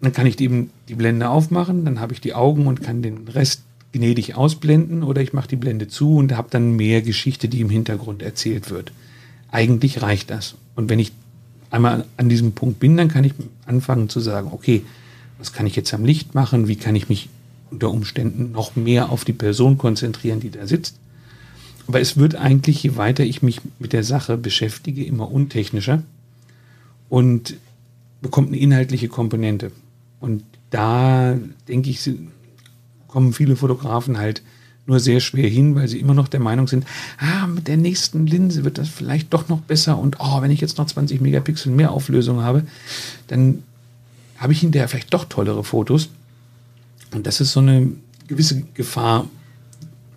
dann 0.00 0.12
kann 0.12 0.26
ich 0.26 0.38
eben 0.40 0.70
die 0.88 0.94
Blende 0.94 1.28
aufmachen, 1.28 1.84
dann 1.84 2.00
habe 2.00 2.12
ich 2.12 2.20
die 2.20 2.34
Augen 2.34 2.66
und 2.66 2.82
kann 2.82 3.02
den 3.02 3.26
Rest 3.28 3.62
gnädig 3.92 4.36
ausblenden 4.36 5.02
oder 5.02 5.20
ich 5.20 5.32
mache 5.32 5.48
die 5.48 5.56
Blende 5.56 5.88
zu 5.88 6.16
und 6.16 6.36
habe 6.36 6.48
dann 6.50 6.76
mehr 6.76 7.02
Geschichte, 7.02 7.48
die 7.48 7.60
im 7.60 7.70
Hintergrund 7.70 8.22
erzählt 8.22 8.70
wird. 8.70 8.92
Eigentlich 9.50 10.02
reicht 10.02 10.30
das. 10.30 10.54
Und 10.74 10.90
wenn 10.90 10.98
ich 10.98 11.12
einmal 11.70 12.04
an 12.16 12.28
diesem 12.28 12.52
Punkt 12.52 12.78
bin, 12.78 12.96
dann 12.96 13.08
kann 13.08 13.24
ich 13.24 13.32
anfangen 13.64 14.08
zu 14.08 14.20
sagen, 14.20 14.50
okay, 14.52 14.82
was 15.38 15.52
kann 15.52 15.66
ich 15.66 15.76
jetzt 15.76 15.92
am 15.92 16.04
Licht 16.04 16.34
machen? 16.34 16.68
Wie 16.68 16.76
kann 16.76 16.94
ich 16.94 17.08
mich 17.08 17.28
unter 17.70 17.90
Umständen 17.90 18.52
noch 18.52 18.76
mehr 18.76 19.10
auf 19.10 19.24
die 19.24 19.32
Person 19.32 19.78
konzentrieren, 19.78 20.40
die 20.40 20.50
da 20.50 20.66
sitzt. 20.66 20.98
Aber 21.86 22.00
es 22.00 22.16
wird 22.16 22.34
eigentlich, 22.34 22.82
je 22.82 22.96
weiter 22.96 23.24
ich 23.24 23.42
mich 23.42 23.60
mit 23.78 23.92
der 23.92 24.04
Sache 24.04 24.36
beschäftige, 24.36 25.04
immer 25.04 25.30
untechnischer 25.30 26.02
und 27.08 27.56
bekommt 28.20 28.48
eine 28.48 28.58
inhaltliche 28.58 29.08
Komponente. 29.08 29.70
Und 30.20 30.42
da 30.70 31.38
denke 31.68 31.90
ich, 31.90 32.10
kommen 33.06 33.32
viele 33.32 33.56
Fotografen 33.56 34.18
halt 34.18 34.42
nur 34.86 35.00
sehr 35.00 35.20
schwer 35.20 35.48
hin, 35.48 35.74
weil 35.74 35.88
sie 35.88 35.98
immer 35.98 36.14
noch 36.14 36.28
der 36.28 36.40
Meinung 36.40 36.68
sind, 36.68 36.86
ah, 37.18 37.46
mit 37.46 37.66
der 37.66 37.76
nächsten 37.76 38.26
Linse 38.26 38.64
wird 38.64 38.78
das 38.78 38.88
vielleicht 38.88 39.32
doch 39.34 39.48
noch 39.48 39.60
besser 39.60 39.98
und 39.98 40.16
oh, 40.20 40.42
wenn 40.42 40.50
ich 40.50 40.60
jetzt 40.60 40.78
noch 40.78 40.86
20 40.86 41.20
Megapixel 41.20 41.72
mehr 41.72 41.90
Auflösung 41.90 42.42
habe, 42.42 42.62
dann 43.26 43.62
habe 44.38 44.52
ich 44.52 44.60
hinterher 44.60 44.88
vielleicht 44.88 45.12
doch 45.12 45.24
tollere 45.24 45.64
Fotos. 45.64 46.08
Und 47.16 47.26
das 47.26 47.40
ist 47.40 47.52
so 47.52 47.60
eine 47.60 47.92
gewisse 48.28 48.60
Gefahr, 48.74 49.26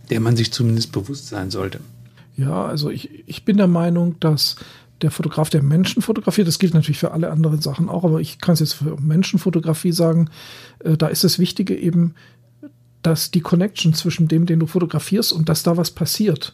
der 0.10 0.20
man 0.20 0.36
sich 0.36 0.52
zumindest 0.52 0.92
bewusst 0.92 1.28
sein 1.28 1.50
sollte. 1.50 1.80
Ja, 2.36 2.66
also 2.66 2.90
ich, 2.90 3.24
ich 3.26 3.46
bin 3.46 3.56
der 3.56 3.68
Meinung, 3.68 4.20
dass 4.20 4.58
der 5.02 5.10
Fotograf, 5.10 5.50
der 5.50 5.64
Menschen 5.64 6.02
fotografiert, 6.02 6.50
das 6.50 6.60
gilt 6.60 6.74
natürlich 6.74 7.00
für 7.00 7.12
alle 7.12 7.32
anderen 7.32 7.62
Sachen 7.62 7.88
auch, 7.88 8.04
aber 8.04 8.20
ich 8.20 8.40
kann 8.40 8.52
es 8.52 8.60
jetzt 8.60 8.74
für 8.74 9.00
Menschenfotografie 9.00 9.94
sagen, 9.94 10.30
äh, 10.80 10.98
da 10.98 11.08
ist 11.08 11.24
das 11.24 11.40
Wichtige 11.40 11.74
eben, 11.74 12.16
dass 13.02 13.32
die 13.32 13.40
Connection 13.40 13.94
zwischen 13.94 14.28
dem, 14.28 14.46
den 14.46 14.60
du 14.60 14.68
fotografierst 14.68 15.32
und 15.32 15.48
dass 15.48 15.64
da 15.64 15.78
was 15.78 15.92
passiert. 15.92 16.54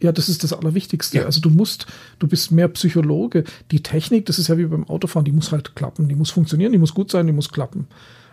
Ja, 0.00 0.10
das 0.10 0.28
ist 0.28 0.42
das 0.42 0.52
Allerwichtigste. 0.52 1.18
Ja. 1.18 1.26
Also 1.26 1.40
du 1.40 1.50
musst, 1.50 1.86
du 2.18 2.26
bist 2.26 2.50
mehr 2.50 2.66
Psychologe. 2.68 3.44
Die 3.70 3.84
Technik, 3.84 4.26
das 4.26 4.40
ist 4.40 4.48
ja 4.48 4.58
wie 4.58 4.66
beim 4.66 4.88
Autofahren, 4.88 5.24
die 5.24 5.32
muss 5.32 5.52
halt 5.52 5.76
klappen, 5.76 6.08
die 6.08 6.16
muss 6.16 6.32
funktionieren, 6.32 6.72
die 6.72 6.78
muss 6.78 6.92
gut 6.92 7.12
sein, 7.12 7.28
die 7.28 7.32
muss 7.32 7.52
klappen. 7.52 7.86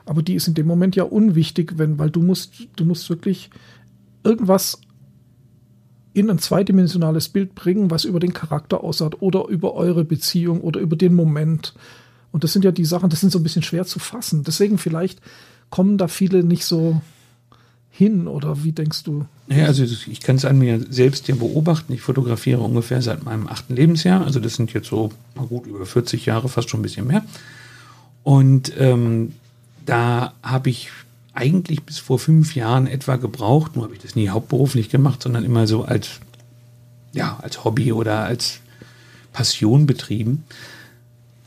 Aber 0.05 0.21
die 0.21 0.35
ist 0.35 0.47
in 0.47 0.53
dem 0.53 0.67
Moment 0.67 0.95
ja 0.95 1.03
unwichtig, 1.03 1.73
wenn, 1.77 1.97
weil 1.97 2.09
du 2.09 2.21
musst, 2.21 2.67
du 2.75 2.85
musst 2.85 3.09
wirklich 3.09 3.49
irgendwas 4.23 4.79
in 6.13 6.29
ein 6.29 6.39
zweidimensionales 6.39 7.29
Bild 7.29 7.55
bringen, 7.55 7.89
was 7.89 8.05
über 8.05 8.19
den 8.19 8.33
Charakter 8.33 8.83
aussagt 8.83 9.21
oder 9.21 9.47
über 9.47 9.73
eure 9.73 10.05
Beziehung 10.05 10.61
oder 10.61 10.79
über 10.79 10.95
den 10.95 11.15
Moment. 11.15 11.73
Und 12.31 12.43
das 12.43 12.53
sind 12.53 12.65
ja 12.65 12.71
die 12.71 12.85
Sachen, 12.85 13.09
das 13.09 13.21
sind 13.21 13.31
so 13.31 13.39
ein 13.39 13.43
bisschen 13.43 13.63
schwer 13.63 13.85
zu 13.85 13.99
fassen. 13.99 14.43
Deswegen 14.43 14.77
vielleicht 14.77 15.21
kommen 15.69 15.97
da 15.97 16.07
viele 16.07 16.43
nicht 16.43 16.65
so 16.65 17.01
hin 17.89 18.27
oder 18.27 18.63
wie 18.63 18.71
denkst 18.71 19.03
du? 19.03 19.25
Ja, 19.47 19.65
also 19.65 19.83
ich 19.83 20.21
kann 20.21 20.35
es 20.35 20.45
an 20.45 20.57
mir 20.57 20.83
selbst 20.89 21.27
ja 21.27 21.35
beobachten. 21.35 21.93
Ich 21.93 22.01
fotografiere 22.01 22.61
ungefähr 22.61 23.01
seit 23.01 23.23
meinem 23.23 23.47
achten 23.47 23.75
Lebensjahr. 23.75 24.25
Also 24.25 24.39
das 24.39 24.55
sind 24.55 24.73
jetzt 24.73 24.87
so 24.87 25.11
gut 25.35 25.67
über 25.67 25.85
40 25.85 26.25
Jahre, 26.25 26.49
fast 26.49 26.69
schon 26.69 26.79
ein 26.79 26.83
bisschen 26.83 27.07
mehr. 27.07 27.23
Und 28.23 28.73
ähm, 28.79 29.33
da 29.85 30.33
habe 30.41 30.69
ich 30.69 30.89
eigentlich 31.33 31.83
bis 31.83 31.97
vor 31.99 32.19
fünf 32.19 32.55
Jahren 32.55 32.87
etwa 32.87 33.15
gebraucht. 33.15 33.75
Nur 33.75 33.85
habe 33.85 33.95
ich 33.95 34.01
das 34.01 34.15
nie 34.15 34.29
hauptberuflich 34.29 34.89
gemacht, 34.89 35.23
sondern 35.23 35.43
immer 35.43 35.67
so 35.67 35.83
als, 35.83 36.19
ja, 37.11 37.39
als 37.41 37.63
Hobby 37.63 37.91
oder 37.91 38.23
als 38.23 38.59
Passion 39.33 39.85
betrieben. 39.85 40.43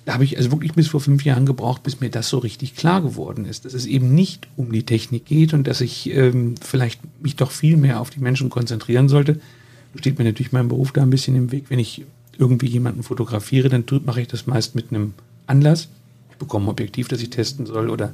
Da 0.04 0.14
habe 0.14 0.24
ich 0.24 0.36
also 0.36 0.52
wirklich 0.52 0.74
bis 0.74 0.88
vor 0.88 1.00
fünf 1.00 1.24
Jahren 1.24 1.46
gebraucht, 1.46 1.82
bis 1.82 2.00
mir 2.00 2.10
das 2.10 2.28
so 2.28 2.38
richtig 2.38 2.76
klar 2.76 3.02
geworden 3.02 3.44
ist, 3.44 3.64
dass 3.64 3.74
es 3.74 3.86
eben 3.86 4.14
nicht 4.14 4.46
um 4.56 4.70
die 4.70 4.84
Technik 4.84 5.24
geht 5.24 5.52
und 5.52 5.66
dass 5.66 5.80
ich 5.80 6.10
ähm, 6.10 6.54
vielleicht 6.60 7.00
mich 7.20 7.34
doch 7.34 7.50
viel 7.50 7.76
mehr 7.76 8.00
auf 8.00 8.10
die 8.10 8.20
Menschen 8.20 8.48
konzentrieren 8.48 9.08
sollte. 9.08 9.34
Da 9.34 9.98
steht 9.98 10.18
mir 10.18 10.24
natürlich 10.24 10.52
mein 10.52 10.68
Beruf 10.68 10.92
da 10.92 11.02
ein 11.02 11.10
bisschen 11.10 11.34
im 11.34 11.50
Weg. 11.50 11.64
Wenn 11.70 11.80
ich 11.80 12.04
irgendwie 12.38 12.68
jemanden 12.68 13.02
fotografiere, 13.02 13.68
dann 13.68 13.84
mache 14.04 14.20
ich 14.20 14.28
das 14.28 14.46
meist 14.46 14.76
mit 14.76 14.90
einem 14.90 15.14
Anlass. 15.48 15.88
Ich 16.36 16.38
bekomme 16.38 16.66
ein 16.66 16.68
Objektiv, 16.68 17.08
das 17.08 17.22
ich 17.22 17.30
testen 17.30 17.64
soll 17.64 17.88
oder 17.88 18.12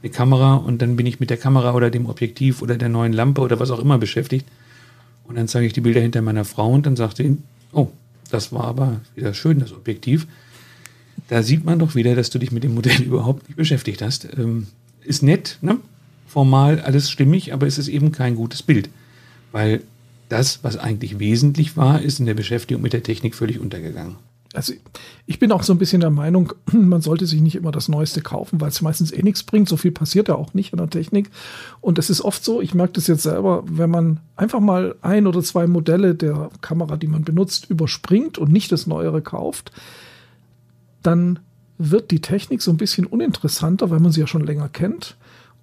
eine 0.00 0.12
Kamera 0.12 0.54
und 0.54 0.80
dann 0.82 0.94
bin 0.94 1.04
ich 1.04 1.18
mit 1.18 1.30
der 1.30 1.36
Kamera 1.36 1.74
oder 1.74 1.90
dem 1.90 2.06
Objektiv 2.06 2.62
oder 2.62 2.76
der 2.76 2.88
neuen 2.88 3.12
Lampe 3.12 3.40
oder 3.40 3.58
was 3.58 3.72
auch 3.72 3.80
immer 3.80 3.98
beschäftigt. 3.98 4.46
Und 5.24 5.34
dann 5.34 5.48
zeige 5.48 5.66
ich 5.66 5.72
die 5.72 5.80
Bilder 5.80 6.00
hinter 6.00 6.22
meiner 6.22 6.44
Frau 6.44 6.70
und 6.70 6.86
dann 6.86 6.94
sagt 6.94 7.16
sie, 7.16 7.38
oh, 7.72 7.88
das 8.30 8.52
war 8.52 8.64
aber 8.66 9.00
wieder 9.16 9.34
schön, 9.34 9.58
das 9.58 9.72
Objektiv. 9.72 10.28
Da 11.26 11.42
sieht 11.42 11.64
man 11.64 11.80
doch 11.80 11.96
wieder, 11.96 12.14
dass 12.14 12.30
du 12.30 12.38
dich 12.38 12.52
mit 12.52 12.62
dem 12.62 12.74
Modell 12.74 13.02
überhaupt 13.04 13.48
nicht 13.48 13.56
beschäftigt 13.56 14.00
hast. 14.00 14.28
Ähm, 14.36 14.68
ist 15.02 15.24
nett, 15.24 15.58
ne? 15.60 15.78
formal 16.28 16.80
alles 16.80 17.10
stimmig, 17.10 17.52
aber 17.52 17.66
es 17.66 17.78
ist 17.78 17.88
eben 17.88 18.12
kein 18.12 18.36
gutes 18.36 18.62
Bild. 18.62 18.90
Weil 19.50 19.82
das, 20.28 20.60
was 20.62 20.76
eigentlich 20.76 21.18
wesentlich 21.18 21.76
war, 21.76 22.00
ist 22.00 22.20
in 22.20 22.26
der 22.26 22.34
Beschäftigung 22.34 22.80
mit 22.80 22.92
der 22.92 23.02
Technik 23.02 23.34
völlig 23.34 23.58
untergegangen 23.58 24.16
also 24.56 24.72
ich 25.26 25.38
bin 25.38 25.52
auch 25.52 25.62
so 25.62 25.74
ein 25.74 25.78
bisschen 25.78 26.00
der 26.00 26.10
Meinung, 26.10 26.52
man 26.72 27.02
sollte 27.02 27.26
sich 27.26 27.40
nicht 27.40 27.56
immer 27.56 27.72
das 27.72 27.88
Neueste 27.88 28.22
kaufen, 28.22 28.60
weil 28.60 28.70
es 28.70 28.80
meistens 28.80 29.12
eh 29.12 29.22
nichts 29.22 29.42
bringt. 29.42 29.68
So 29.68 29.76
viel 29.76 29.92
passiert 29.92 30.28
ja 30.28 30.34
auch 30.34 30.54
nicht 30.54 30.72
in 30.72 30.78
der 30.78 30.90
Technik. 30.90 31.30
Und 31.80 31.98
es 31.98 32.10
ist 32.10 32.22
oft 32.22 32.42
so, 32.42 32.60
ich 32.60 32.74
merke 32.74 32.94
das 32.94 33.06
jetzt 33.06 33.22
selber, 33.22 33.64
wenn 33.66 33.90
man 33.90 34.20
einfach 34.34 34.60
mal 34.60 34.96
ein 35.02 35.26
oder 35.26 35.42
zwei 35.42 35.66
Modelle 35.66 36.14
der 36.14 36.50
Kamera, 36.62 36.96
die 36.96 37.06
man 37.06 37.22
benutzt, 37.22 37.68
überspringt 37.68 38.38
und 38.38 38.50
nicht 38.50 38.72
das 38.72 38.86
Neuere 38.86 39.20
kauft, 39.20 39.72
dann 41.02 41.38
wird 41.78 42.10
die 42.10 42.22
Technik 42.22 42.62
so 42.62 42.70
ein 42.70 42.78
bisschen 42.78 43.06
uninteressanter, 43.06 43.90
weil 43.90 44.00
man 44.00 44.10
sie 44.10 44.20
ja 44.20 44.26
schon 44.26 44.46
länger 44.46 44.70
kennt. 44.70 45.16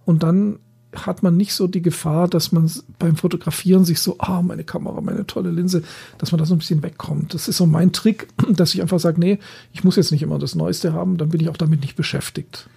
Und 0.06 0.22
dann 0.22 0.60
hat 0.96 1.24
man 1.24 1.38
nicht 1.38 1.54
so 1.54 1.68
die 1.68 1.82
Gefahr, 1.82 2.28
dass 2.28 2.52
man 2.52 2.70
beim 3.00 3.16
Fotografieren 3.16 3.86
sich 3.86 4.00
so, 4.00 4.16
ah, 4.20 4.42
meine 4.42 4.64
Kamera, 4.64 5.02
meine 5.02 5.26
tolle 5.26 5.52
Linse, 5.52 5.84
dass 6.18 6.32
man 6.32 6.40
da 6.40 6.46
so 6.46 6.56
ein 6.56 6.60
bisschen 6.60 6.84
wegkommt. 6.84 7.34
Das 7.34 7.48
ist 7.48 7.58
so 7.58 7.66
mein 7.66 7.92
Trick, 7.92 8.28
dass 8.52 8.74
ich 8.74 8.82
einfach 8.82 9.00
sage, 9.00 9.20
nee, 9.20 9.40
ich 9.74 9.84
muss 9.84 9.96
jetzt 9.96 10.12
nicht 10.12 10.22
immer 10.22 10.40
das 10.40 10.56
Neueste 10.56 10.94
haben, 10.94 11.18
dann 11.18 11.30
bin 11.30 11.42
ich 11.42 11.50
auch 11.50 11.58
damit 11.58 11.82
nicht 11.82 11.96
beschäftigt. 11.96 12.68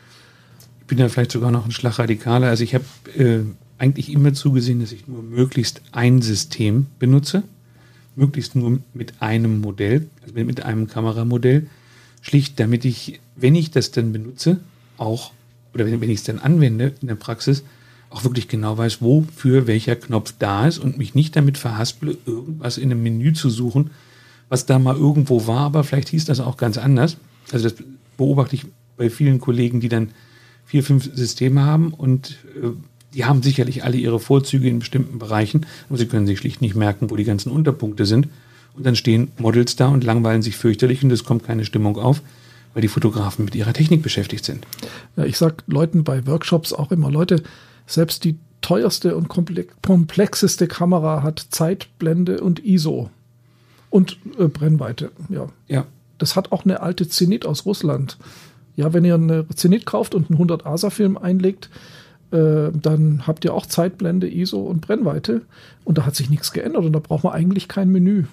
Ich 0.80 0.86
bin 0.86 0.98
ja 0.98 1.08
vielleicht 1.08 1.32
sogar 1.32 1.50
noch 1.50 1.64
ein 1.64 1.72
Schlag 1.72 1.98
radikaler. 1.98 2.48
Also 2.48 2.62
ich 2.62 2.74
habe 2.74 2.84
äh, 3.16 3.40
eigentlich 3.78 4.10
immer 4.10 4.32
zugesehen, 4.32 4.80
dass 4.80 4.92
ich 4.92 5.06
nur 5.08 5.22
möglichst 5.22 5.82
ein 5.92 6.22
System 6.22 6.86
benutze, 6.98 7.42
möglichst 8.14 8.54
nur 8.56 8.78
mit 8.94 9.20
einem 9.20 9.60
Modell, 9.60 10.08
also 10.22 10.34
mit 10.34 10.62
einem 10.62 10.86
Kameramodell, 10.86 11.66
schlicht 12.22 12.58
damit 12.58 12.84
ich, 12.84 13.20
wenn 13.36 13.54
ich 13.54 13.70
das 13.70 13.90
dann 13.90 14.12
benutze, 14.12 14.58
auch, 14.96 15.32
oder 15.74 15.86
wenn, 15.86 16.00
wenn 16.00 16.10
ich 16.10 16.20
es 16.20 16.24
dann 16.24 16.38
anwende 16.38 16.94
in 17.02 17.08
der 17.08 17.16
Praxis, 17.16 17.62
auch 18.10 18.24
wirklich 18.24 18.48
genau 18.48 18.78
weiß, 18.78 19.02
wofür 19.02 19.66
welcher 19.66 19.96
Knopf 19.96 20.34
da 20.38 20.66
ist 20.66 20.78
und 20.78 20.98
mich 20.98 21.14
nicht 21.14 21.36
damit 21.36 21.58
verhasple, 21.58 22.16
irgendwas 22.26 22.78
in 22.78 22.90
einem 22.90 23.02
Menü 23.02 23.32
zu 23.32 23.50
suchen, 23.50 23.90
was 24.48 24.66
da 24.66 24.78
mal 24.78 24.96
irgendwo 24.96 25.46
war, 25.46 25.60
aber 25.60 25.84
vielleicht 25.84 26.08
hieß 26.10 26.24
das 26.24 26.40
auch 26.40 26.56
ganz 26.56 26.78
anders. 26.78 27.16
Also 27.52 27.68
das 27.68 27.78
beobachte 28.16 28.54
ich 28.54 28.66
bei 28.96 29.10
vielen 29.10 29.40
Kollegen, 29.40 29.80
die 29.80 29.88
dann 29.88 30.10
vier, 30.64 30.82
fünf 30.82 31.10
Systeme 31.14 31.62
haben 31.62 31.92
und 31.92 32.36
äh, 32.62 32.68
die 33.14 33.24
haben 33.24 33.42
sicherlich 33.42 33.82
alle 33.82 33.96
ihre 33.96 34.20
Vorzüge 34.20 34.68
in 34.68 34.80
bestimmten 34.80 35.18
Bereichen, 35.18 35.64
aber 35.88 35.98
sie 35.98 36.06
können 36.06 36.26
sich 36.26 36.38
schlicht 36.38 36.60
nicht 36.60 36.74
merken, 36.74 37.10
wo 37.10 37.16
die 37.16 37.24
ganzen 37.24 37.50
Unterpunkte 37.50 38.04
sind. 38.04 38.28
Und 38.74 38.84
dann 38.84 38.94
stehen 38.94 39.30
Models 39.38 39.76
da 39.76 39.88
und 39.88 40.04
langweilen 40.04 40.42
sich 40.42 40.56
fürchterlich 40.56 41.02
und 41.02 41.10
es 41.10 41.24
kommt 41.24 41.44
keine 41.44 41.64
Stimmung 41.64 41.96
auf, 41.96 42.20
weil 42.74 42.82
die 42.82 42.88
Fotografen 42.88 43.46
mit 43.46 43.54
ihrer 43.54 43.72
Technik 43.72 44.02
beschäftigt 44.02 44.44
sind. 44.44 44.66
Ja, 45.16 45.24
ich 45.24 45.38
sage 45.38 45.56
Leuten 45.66 46.04
bei 46.04 46.26
Workshops 46.26 46.74
auch 46.74 46.92
immer, 46.92 47.10
Leute, 47.10 47.42
selbst 47.86 48.24
die 48.24 48.38
teuerste 48.60 49.16
und 49.16 49.28
komplexeste 49.28 50.66
Kamera 50.66 51.22
hat 51.22 51.46
Zeitblende 51.50 52.40
und 52.40 52.64
ISO 52.64 53.10
und 53.90 54.18
äh, 54.38 54.48
Brennweite. 54.48 55.10
Ja. 55.28 55.48
ja. 55.68 55.86
Das 56.18 56.34
hat 56.34 56.52
auch 56.52 56.64
eine 56.64 56.80
alte 56.80 57.08
Zenit 57.08 57.46
aus 57.46 57.66
Russland. 57.66 58.18
Ja, 58.74 58.92
wenn 58.92 59.04
ihr 59.04 59.14
eine 59.14 59.46
Zenit 59.54 59.86
kauft 59.86 60.14
und 60.14 60.30
einen 60.30 60.36
100 60.36 60.66
ASA-Film 60.66 61.16
einlegt, 61.16 61.70
äh, 62.32 62.70
dann 62.72 63.26
habt 63.26 63.44
ihr 63.44 63.54
auch 63.54 63.66
Zeitblende, 63.66 64.28
ISO 64.28 64.60
und 64.60 64.80
Brennweite. 64.80 65.42
Und 65.84 65.98
da 65.98 66.06
hat 66.06 66.16
sich 66.16 66.30
nichts 66.30 66.52
geändert 66.52 66.84
und 66.84 66.92
da 66.92 66.98
braucht 66.98 67.24
man 67.24 67.32
eigentlich 67.32 67.68
kein 67.68 67.90
Menü, 67.90 68.24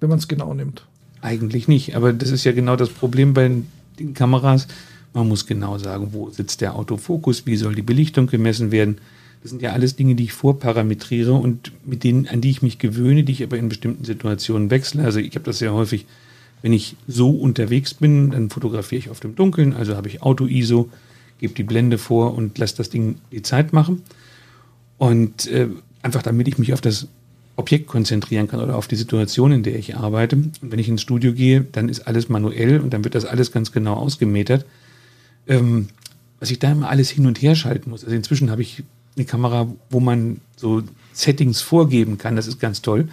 wenn 0.00 0.08
man 0.08 0.18
es 0.18 0.28
genau 0.28 0.54
nimmt. 0.54 0.86
Eigentlich 1.20 1.68
nicht, 1.68 1.96
aber 1.96 2.12
das 2.12 2.30
ist 2.30 2.44
ja 2.44 2.52
genau 2.52 2.76
das 2.76 2.88
Problem 2.88 3.34
bei 3.34 3.50
den 3.98 4.14
Kameras. 4.14 4.68
Man 5.14 5.28
muss 5.28 5.46
genau 5.46 5.78
sagen, 5.78 6.08
wo 6.12 6.30
sitzt 6.30 6.60
der 6.60 6.76
Autofokus, 6.76 7.46
wie 7.46 7.56
soll 7.56 7.74
die 7.74 7.82
Belichtung 7.82 8.26
gemessen 8.26 8.70
werden. 8.70 8.98
Das 9.42 9.50
sind 9.50 9.62
ja 9.62 9.72
alles 9.72 9.96
Dinge, 9.96 10.14
die 10.14 10.24
ich 10.24 10.32
vorparametriere 10.32 11.32
und 11.32 11.72
mit 11.84 12.04
denen, 12.04 12.26
an 12.26 12.40
die 12.40 12.50
ich 12.50 12.62
mich 12.62 12.78
gewöhne, 12.78 13.24
die 13.24 13.32
ich 13.32 13.42
aber 13.42 13.56
in 13.56 13.68
bestimmten 13.68 14.04
Situationen 14.04 14.70
wechsle. 14.70 15.04
Also 15.04 15.20
ich 15.20 15.34
habe 15.34 15.44
das 15.44 15.58
sehr 15.58 15.72
häufig, 15.72 16.06
wenn 16.62 16.72
ich 16.72 16.96
so 17.06 17.30
unterwegs 17.30 17.94
bin, 17.94 18.30
dann 18.30 18.50
fotografiere 18.50 18.98
ich 18.98 19.10
auf 19.10 19.20
dem 19.20 19.36
Dunkeln, 19.36 19.74
also 19.74 19.96
habe 19.96 20.08
ich 20.08 20.22
Auto-ISO, 20.22 20.90
gebe 21.38 21.54
die 21.54 21.62
Blende 21.62 21.98
vor 21.98 22.34
und 22.34 22.58
lasse 22.58 22.76
das 22.76 22.90
Ding 22.90 23.16
die 23.30 23.42
Zeit 23.42 23.72
machen. 23.72 24.02
Und 24.98 25.46
äh, 25.46 25.68
einfach 26.02 26.22
damit 26.22 26.48
ich 26.48 26.58
mich 26.58 26.72
auf 26.72 26.80
das 26.80 27.06
Objekt 27.54 27.86
konzentrieren 27.86 28.48
kann 28.48 28.60
oder 28.60 28.76
auf 28.76 28.88
die 28.88 28.96
Situation, 28.96 29.52
in 29.52 29.62
der 29.62 29.76
ich 29.76 29.96
arbeite. 29.96 30.36
Und 30.36 30.58
wenn 30.60 30.78
ich 30.80 30.88
ins 30.88 31.02
Studio 31.02 31.32
gehe, 31.32 31.64
dann 31.72 31.88
ist 31.88 32.06
alles 32.08 32.28
manuell 32.28 32.80
und 32.80 32.92
dann 32.92 33.04
wird 33.04 33.14
das 33.14 33.24
alles 33.24 33.52
ganz 33.52 33.70
genau 33.70 33.94
ausgemetert 33.94 34.64
ähm, 35.48 35.88
was 36.40 36.50
ich 36.50 36.58
da 36.58 36.70
immer 36.70 36.88
alles 36.88 37.10
hin 37.10 37.26
und 37.26 37.42
her 37.42 37.54
schalten 37.54 37.90
muss. 37.90 38.04
Also 38.04 38.14
inzwischen 38.14 38.50
habe 38.50 38.62
ich 38.62 38.84
eine 39.16 39.24
Kamera, 39.24 39.68
wo 39.90 40.00
man 40.00 40.40
so 40.56 40.82
Settings 41.12 41.60
vorgeben 41.60 42.18
kann. 42.18 42.36
Das 42.36 42.46
ist 42.46 42.60
ganz 42.60 42.82
toll. 42.82 43.08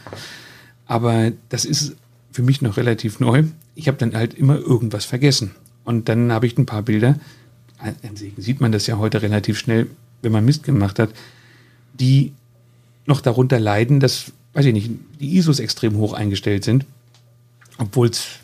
Aber 0.85 1.31
das 1.49 1.65
ist 1.65 1.95
für 2.31 2.43
mich 2.43 2.61
noch 2.61 2.77
relativ 2.77 3.19
neu. 3.19 3.45
Ich 3.73 3.87
habe 3.87 3.97
dann 3.97 4.13
halt 4.13 4.35
immer 4.35 4.57
irgendwas 4.57 5.05
vergessen. 5.05 5.51
Und 5.83 6.09
dann 6.09 6.31
habe 6.31 6.45
ich 6.45 6.57
ein 6.57 6.65
paar 6.65 6.83
Bilder, 6.83 7.19
sieht 8.37 8.61
man 8.61 8.71
das 8.71 8.87
ja 8.87 8.97
heute 8.97 9.21
relativ 9.21 9.57
schnell, 9.57 9.87
wenn 10.21 10.31
man 10.31 10.45
Mist 10.45 10.63
gemacht 10.63 10.99
hat, 10.99 11.09
die 11.93 12.33
noch 13.05 13.21
darunter 13.21 13.59
leiden, 13.59 13.99
dass, 13.99 14.31
weiß 14.53 14.65
ich 14.65 14.73
nicht, 14.73 14.91
die 15.19 15.37
ISOs 15.37 15.59
extrem 15.59 15.97
hoch 15.97 16.13
eingestellt 16.13 16.63
sind, 16.63 16.85
obwohl 17.77 18.09
es 18.09 18.39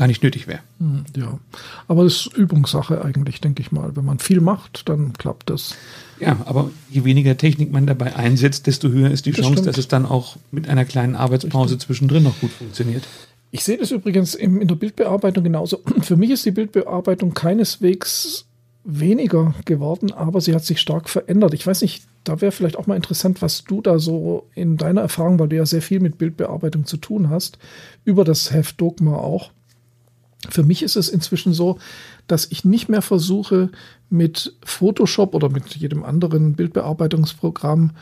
gar 0.00 0.06
nicht 0.06 0.22
nötig 0.22 0.46
wäre. 0.46 0.60
Hm, 0.78 1.04
ja, 1.14 1.38
aber 1.86 2.04
das 2.04 2.14
ist 2.14 2.34
Übungssache 2.34 3.04
eigentlich, 3.04 3.42
denke 3.42 3.60
ich 3.60 3.70
mal. 3.70 3.96
Wenn 3.96 4.06
man 4.06 4.18
viel 4.18 4.40
macht, 4.40 4.88
dann 4.88 5.12
klappt 5.12 5.50
das. 5.50 5.74
Ja, 6.18 6.38
aber 6.46 6.70
je 6.88 7.04
weniger 7.04 7.36
Technik 7.36 7.70
man 7.70 7.86
dabei 7.86 8.16
einsetzt, 8.16 8.66
desto 8.66 8.88
höher 8.88 9.10
ist 9.10 9.26
die 9.26 9.32
das 9.32 9.40
Chance, 9.40 9.52
stimmt. 9.58 9.68
dass 9.68 9.76
es 9.76 9.88
dann 9.88 10.06
auch 10.06 10.36
mit 10.52 10.70
einer 10.70 10.86
kleinen 10.86 11.16
Arbeitspause 11.16 11.74
Richtig. 11.74 11.86
zwischendrin 11.86 12.22
noch 12.22 12.40
gut 12.40 12.50
funktioniert. 12.50 13.06
Ich 13.50 13.62
sehe 13.62 13.76
das 13.76 13.90
übrigens 13.90 14.34
in 14.34 14.66
der 14.66 14.74
Bildbearbeitung 14.74 15.44
genauso. 15.44 15.82
Für 16.00 16.16
mich 16.16 16.30
ist 16.30 16.46
die 16.46 16.50
Bildbearbeitung 16.50 17.34
keineswegs 17.34 18.46
weniger 18.82 19.54
geworden, 19.66 20.12
aber 20.12 20.40
sie 20.40 20.54
hat 20.54 20.64
sich 20.64 20.80
stark 20.80 21.10
verändert. 21.10 21.52
Ich 21.52 21.66
weiß 21.66 21.82
nicht, 21.82 22.04
da 22.24 22.40
wäre 22.40 22.52
vielleicht 22.52 22.76
auch 22.76 22.86
mal 22.86 22.96
interessant, 22.96 23.42
was 23.42 23.64
du 23.64 23.82
da 23.82 23.98
so 23.98 24.48
in 24.54 24.78
deiner 24.78 25.02
Erfahrung, 25.02 25.38
weil 25.38 25.48
du 25.48 25.56
ja 25.56 25.66
sehr 25.66 25.82
viel 25.82 26.00
mit 26.00 26.16
Bildbearbeitung 26.16 26.86
zu 26.86 26.96
tun 26.96 27.28
hast, 27.28 27.58
über 28.06 28.24
das 28.24 28.50
Heft 28.50 28.80
Dogma 28.80 29.16
auch. 29.16 29.50
Für 30.48 30.62
mich 30.62 30.82
ist 30.82 30.96
es 30.96 31.08
inzwischen 31.08 31.52
so, 31.52 31.78
dass 32.26 32.46
ich 32.50 32.64
nicht 32.64 32.88
mehr 32.88 33.02
versuche, 33.02 33.70
mit 34.08 34.56
Photoshop 34.64 35.34
oder 35.34 35.48
mit 35.48 35.76
jedem 35.76 36.02
anderen 36.02 36.54
Bildbearbeitungsprogramm 36.54 37.92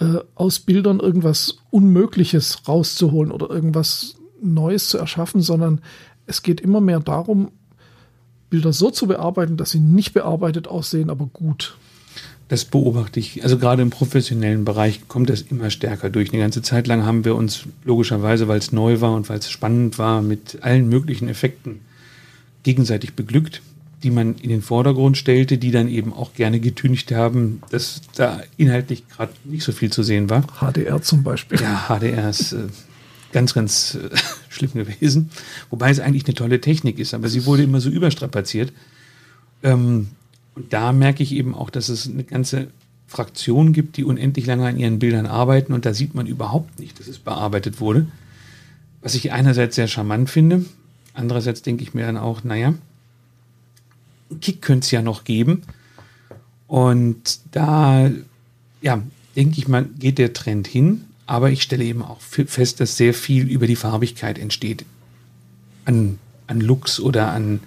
äh, 0.00 0.18
aus 0.34 0.60
Bildern 0.60 0.98
irgendwas 0.98 1.58
Unmögliches 1.70 2.66
rauszuholen 2.66 3.30
oder 3.30 3.50
irgendwas 3.50 4.16
Neues 4.42 4.88
zu 4.88 4.98
erschaffen, 4.98 5.40
sondern 5.40 5.80
es 6.26 6.42
geht 6.42 6.60
immer 6.60 6.80
mehr 6.80 7.00
darum, 7.00 7.50
Bilder 8.50 8.72
so 8.72 8.90
zu 8.90 9.06
bearbeiten, 9.06 9.56
dass 9.56 9.70
sie 9.70 9.80
nicht 9.80 10.12
bearbeitet 10.12 10.68
aussehen, 10.68 11.10
aber 11.10 11.26
gut. 11.26 11.76
Das 12.54 12.66
beobachte 12.66 13.18
ich. 13.18 13.42
Also 13.42 13.58
gerade 13.58 13.82
im 13.82 13.90
professionellen 13.90 14.64
Bereich 14.64 15.08
kommt 15.08 15.28
das 15.28 15.42
immer 15.42 15.70
stärker 15.70 16.08
durch. 16.08 16.32
Eine 16.32 16.40
ganze 16.40 16.62
Zeit 16.62 16.86
lang 16.86 17.04
haben 17.04 17.24
wir 17.24 17.34
uns 17.34 17.64
logischerweise, 17.82 18.46
weil 18.46 18.58
es 18.58 18.70
neu 18.70 19.00
war 19.00 19.12
und 19.12 19.28
weil 19.28 19.40
es 19.40 19.50
spannend 19.50 19.98
war, 19.98 20.22
mit 20.22 20.58
allen 20.60 20.88
möglichen 20.88 21.28
Effekten 21.28 21.80
gegenseitig 22.62 23.14
beglückt, 23.14 23.60
die 24.04 24.12
man 24.12 24.36
in 24.36 24.50
den 24.50 24.62
Vordergrund 24.62 25.16
stellte, 25.16 25.58
die 25.58 25.72
dann 25.72 25.88
eben 25.88 26.12
auch 26.12 26.32
gerne 26.34 26.60
getüncht 26.60 27.10
haben, 27.10 27.60
dass 27.70 28.02
da 28.14 28.40
inhaltlich 28.56 29.08
gerade 29.08 29.32
nicht 29.42 29.64
so 29.64 29.72
viel 29.72 29.90
zu 29.90 30.04
sehen 30.04 30.30
war. 30.30 30.44
HDR 30.60 31.02
zum 31.02 31.24
Beispiel. 31.24 31.60
Ja, 31.60 31.88
HDR 31.88 32.30
ist 32.30 32.52
äh, 32.52 32.68
ganz, 33.32 33.52
ganz 33.52 33.96
äh, 33.96 34.16
schlimm 34.48 34.74
gewesen. 34.74 35.28
Wobei 35.70 35.90
es 35.90 35.98
eigentlich 35.98 36.26
eine 36.26 36.34
tolle 36.34 36.60
Technik 36.60 37.00
ist, 37.00 37.14
aber 37.14 37.28
sie 37.28 37.46
wurde 37.46 37.64
immer 37.64 37.80
so 37.80 37.90
überstrapaziert. 37.90 38.72
Ähm, 39.64 40.10
und 40.54 40.72
da 40.72 40.92
merke 40.92 41.22
ich 41.22 41.32
eben 41.32 41.54
auch, 41.54 41.70
dass 41.70 41.88
es 41.88 42.08
eine 42.08 42.24
ganze 42.24 42.68
Fraktion 43.06 43.72
gibt, 43.72 43.96
die 43.96 44.04
unendlich 44.04 44.46
lange 44.46 44.66
an 44.66 44.78
ihren 44.78 44.98
Bildern 44.98 45.26
arbeiten 45.26 45.72
und 45.72 45.86
da 45.86 45.94
sieht 45.94 46.14
man 46.14 46.26
überhaupt 46.26 46.78
nicht, 46.78 46.98
dass 46.98 47.08
es 47.08 47.18
bearbeitet 47.18 47.80
wurde. 47.80 48.06
Was 49.02 49.14
ich 49.14 49.32
einerseits 49.32 49.76
sehr 49.76 49.88
charmant 49.88 50.30
finde, 50.30 50.64
andererseits 51.12 51.62
denke 51.62 51.82
ich 51.82 51.94
mir 51.94 52.06
dann 52.06 52.16
auch, 52.16 52.44
naja, 52.44 52.74
einen 54.30 54.40
Kick 54.40 54.62
könnte 54.62 54.84
es 54.84 54.90
ja 54.90 55.02
noch 55.02 55.24
geben. 55.24 55.62
Und 56.66 57.40
da, 57.52 58.10
ja, 58.80 59.02
denke 59.36 59.58
ich 59.58 59.68
mal, 59.68 59.84
geht 59.84 60.18
der 60.18 60.32
Trend 60.32 60.66
hin. 60.66 61.04
Aber 61.26 61.50
ich 61.50 61.62
stelle 61.62 61.84
eben 61.84 62.02
auch 62.02 62.20
fest, 62.20 62.80
dass 62.80 62.96
sehr 62.96 63.14
viel 63.14 63.48
über 63.48 63.66
die 63.66 63.76
Farbigkeit 63.76 64.38
entsteht. 64.38 64.84
An, 65.84 66.18
an 66.46 66.60
Looks 66.60 67.00
oder 67.00 67.32
an, 67.32 67.44
an 67.44 67.60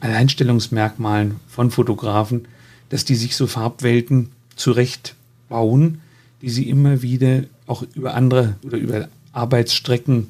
Alleinstellungsmerkmalen 0.00 1.36
von 1.48 1.70
Fotografen, 1.70 2.46
dass 2.88 3.04
die 3.04 3.14
sich 3.14 3.36
so 3.36 3.46
Farbwelten 3.46 4.30
zurechtbauen, 4.56 6.00
die 6.42 6.50
sie 6.50 6.68
immer 6.68 7.02
wieder 7.02 7.44
auch 7.66 7.84
über 7.94 8.14
andere 8.14 8.56
oder 8.62 8.78
über 8.78 9.08
Arbeitsstrecken 9.32 10.28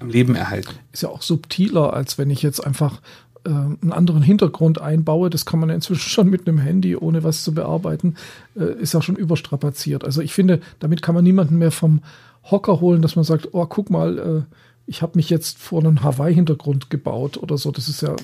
am 0.00 0.10
Leben 0.10 0.34
erhalten. 0.34 0.74
Ist 0.92 1.02
ja 1.02 1.08
auch 1.08 1.22
subtiler, 1.22 1.94
als 1.94 2.18
wenn 2.18 2.30
ich 2.30 2.42
jetzt 2.42 2.60
einfach 2.60 3.00
äh, 3.44 3.50
einen 3.50 3.92
anderen 3.92 4.22
Hintergrund 4.22 4.80
einbaue. 4.80 5.30
Das 5.30 5.46
kann 5.46 5.60
man 5.60 5.70
inzwischen 5.70 6.00
schon 6.08 6.28
mit 6.28 6.46
einem 6.46 6.58
Handy, 6.58 6.96
ohne 6.96 7.22
was 7.22 7.44
zu 7.44 7.54
bearbeiten, 7.54 8.16
äh, 8.56 8.72
ist 8.80 8.94
ja 8.94 9.02
schon 9.02 9.16
überstrapaziert. 9.16 10.04
Also 10.04 10.20
ich 10.20 10.32
finde, 10.34 10.60
damit 10.80 11.02
kann 11.02 11.14
man 11.14 11.24
niemanden 11.24 11.56
mehr 11.58 11.70
vom 11.70 12.02
Hocker 12.50 12.80
holen, 12.80 13.02
dass 13.02 13.16
man 13.16 13.24
sagt, 13.24 13.48
oh, 13.52 13.66
guck 13.66 13.90
mal, 13.90 14.18
äh, 14.18 14.54
ich 14.86 15.02
habe 15.02 15.12
mich 15.16 15.30
jetzt 15.30 15.58
vor 15.58 15.80
einen 15.80 16.02
Hawaii-Hintergrund 16.02 16.90
gebaut 16.90 17.36
oder 17.36 17.58
so. 17.58 17.72
Das 17.72 17.88
ist 17.88 18.02
ja, 18.02 18.14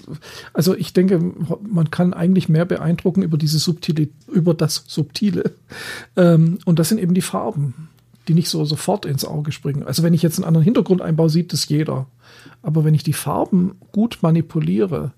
also 0.52 0.76
ich 0.76 0.92
denke, 0.92 1.20
man 1.68 1.90
kann 1.90 2.14
eigentlich 2.14 2.48
mehr 2.48 2.64
beeindrucken 2.64 3.22
über 3.22 3.36
diese 3.36 3.58
Subtile, 3.58 4.08
über 4.28 4.54
das 4.54 4.84
Subtile. 4.86 5.52
Ähm, 6.16 6.58
und 6.64 6.78
das 6.78 6.88
sind 6.88 6.98
eben 6.98 7.14
die 7.14 7.20
Farben, 7.20 7.88
die 8.28 8.34
nicht 8.34 8.48
so 8.48 8.64
sofort 8.64 9.06
ins 9.06 9.24
Auge 9.24 9.50
springen. 9.50 9.82
Also 9.82 10.04
wenn 10.04 10.14
ich 10.14 10.22
jetzt 10.22 10.38
einen 10.38 10.46
anderen 10.46 10.64
Hintergrund 10.64 11.02
einbaue, 11.02 11.30
sieht 11.30 11.52
das 11.52 11.68
jeder. 11.68 12.06
Aber 12.62 12.84
wenn 12.84 12.94
ich 12.94 13.02
die 13.02 13.12
Farben 13.12 13.72
gut 13.90 14.18
manipuliere, 14.22 15.12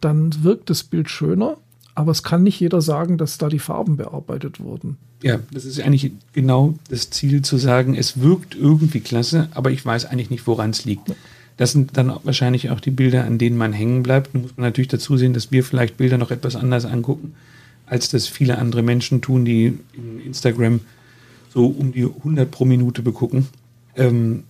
dann 0.00 0.42
wirkt 0.42 0.68
das 0.68 0.82
Bild 0.82 1.08
schöner. 1.08 1.58
Aber 1.94 2.10
es 2.12 2.22
kann 2.22 2.42
nicht 2.42 2.58
jeder 2.60 2.80
sagen, 2.80 3.18
dass 3.18 3.38
da 3.38 3.48
die 3.48 3.58
Farben 3.58 3.96
bearbeitet 3.96 4.60
wurden. 4.60 4.96
Ja, 5.22 5.40
das 5.52 5.64
ist 5.64 5.80
eigentlich 5.80 6.12
genau 6.32 6.74
das 6.88 7.10
Ziel 7.10 7.42
zu 7.42 7.58
sagen, 7.58 7.94
es 7.94 8.20
wirkt 8.20 8.54
irgendwie 8.54 9.00
klasse, 9.00 9.48
aber 9.52 9.70
ich 9.70 9.84
weiß 9.84 10.06
eigentlich 10.06 10.30
nicht, 10.30 10.46
woran 10.46 10.70
es 10.70 10.84
liegt. 10.84 11.12
Das 11.56 11.72
sind 11.72 11.96
dann 11.96 12.12
wahrscheinlich 12.24 12.70
auch 12.70 12.80
die 12.80 12.90
Bilder, 12.90 13.24
an 13.24 13.38
denen 13.38 13.56
man 13.56 13.72
hängen 13.72 14.02
bleibt. 14.02 14.34
Nun 14.34 14.44
muss 14.44 14.56
man 14.56 14.64
natürlich 14.64 14.88
dazu 14.88 15.16
sehen, 15.16 15.34
dass 15.34 15.52
wir 15.52 15.62
vielleicht 15.62 15.96
Bilder 15.96 16.18
noch 16.18 16.30
etwas 16.30 16.56
anders 16.56 16.84
angucken, 16.86 17.34
als 17.86 18.08
das 18.08 18.26
viele 18.26 18.58
andere 18.58 18.82
Menschen 18.82 19.20
tun, 19.20 19.44
die 19.44 19.78
in 19.92 20.20
Instagram 20.24 20.80
so 21.52 21.66
um 21.66 21.92
die 21.92 22.04
100 22.04 22.50
pro 22.50 22.64
Minute 22.64 23.02
begucken. 23.02 23.48
Ähm, 23.96 24.44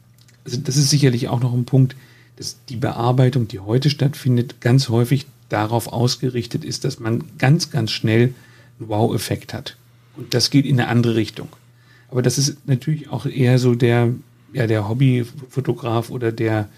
also 0.45 0.59
das 0.59 0.77
ist 0.77 0.91
sicherlich 0.91 1.29
auch 1.29 1.41
noch 1.41 1.53
ein 1.53 1.65
Punkt, 1.65 1.97
dass 2.37 2.57
die 2.69 2.77
Bearbeitung, 2.77 3.49
die 3.49 3.59
heute 3.59 3.91
stattfindet, 3.91 4.61
ganz 4.61 4.89
häufig 4.89 5.27
darauf 5.53 5.93
ausgerichtet 5.93 6.65
ist, 6.65 6.85
dass 6.85 6.99
man 6.99 7.25
ganz, 7.39 7.71
ganz 7.71 7.91
schnell 7.91 8.35
einen 8.79 8.89
Wow-Effekt 8.89 9.53
hat. 9.55 9.77
Und 10.17 10.35
das 10.35 10.51
geht 10.51 10.67
in 10.67 10.81
eine 10.81 10.89
andere 10.89 11.15
Richtung. 11.15 11.49
Aber 12.11 12.23
das 12.23 12.39
ist 12.39 12.67
natürlich 12.67 13.11
auch 13.11 13.27
eher 13.27 13.59
so 13.59 13.75
der, 13.75 14.13
ja, 14.53 14.67
der 14.67 14.89
Hobbyfotograf 14.89 16.11
oder 16.11 16.33
der, 16.33 16.69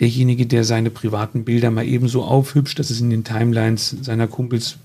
derjenige, 0.00 0.46
der 0.46 0.64
seine 0.64 0.90
privaten 0.90 1.44
Bilder 1.44 1.70
mal 1.70 1.86
eben 1.86 2.08
so 2.08 2.24
aufhübscht, 2.24 2.78
dass 2.78 2.90
es 2.90 3.00
in 3.00 3.10
den 3.10 3.24
Timelines 3.24 3.96
seiner 4.02 4.26
Kumpels 4.26 4.78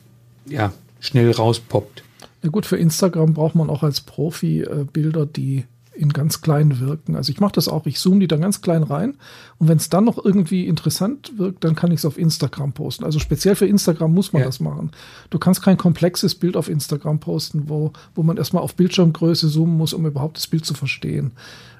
ja, 0.45 0.73
schnell 0.99 1.31
rauspoppt. 1.31 2.03
Ja 2.43 2.49
gut, 2.49 2.65
für 2.65 2.77
Instagram 2.77 3.33
braucht 3.33 3.55
man 3.55 3.69
auch 3.69 3.83
als 3.83 4.01
Profi 4.01 4.61
äh, 4.61 4.85
Bilder, 4.91 5.25
die 5.25 5.65
in 5.97 6.13
ganz 6.13 6.41
klein 6.41 6.79
wirken. 6.79 7.15
Also 7.15 7.31
ich 7.31 7.39
mache 7.39 7.53
das 7.53 7.67
auch, 7.67 7.85
ich 7.85 7.99
zoome 7.99 8.19
die 8.19 8.27
dann 8.27 8.41
ganz 8.41 8.61
klein 8.61 8.83
rein 8.83 9.15
und 9.57 9.67
wenn 9.67 9.77
es 9.77 9.89
dann 9.89 10.05
noch 10.05 10.23
irgendwie 10.23 10.67
interessant 10.67 11.33
wirkt, 11.37 11.63
dann 11.63 11.75
kann 11.75 11.91
ich 11.91 11.99
es 11.99 12.05
auf 12.05 12.17
Instagram 12.17 12.73
posten. 12.73 13.03
Also 13.03 13.19
speziell 13.19 13.55
für 13.55 13.67
Instagram 13.67 14.13
muss 14.13 14.33
man 14.33 14.41
ja. 14.41 14.45
das 14.45 14.59
machen. 14.59 14.91
Du 15.29 15.39
kannst 15.39 15.61
kein 15.61 15.77
komplexes 15.77 16.35
Bild 16.35 16.55
auf 16.55 16.69
Instagram 16.69 17.19
posten, 17.19 17.63
wo, 17.67 17.93
wo 18.15 18.23
man 18.23 18.37
erstmal 18.37 18.63
auf 18.63 18.75
Bildschirmgröße 18.75 19.49
zoomen 19.49 19.77
muss, 19.77 19.93
um 19.93 20.05
überhaupt 20.05 20.37
das 20.37 20.47
Bild 20.47 20.65
zu 20.65 20.73
verstehen. 20.73 21.31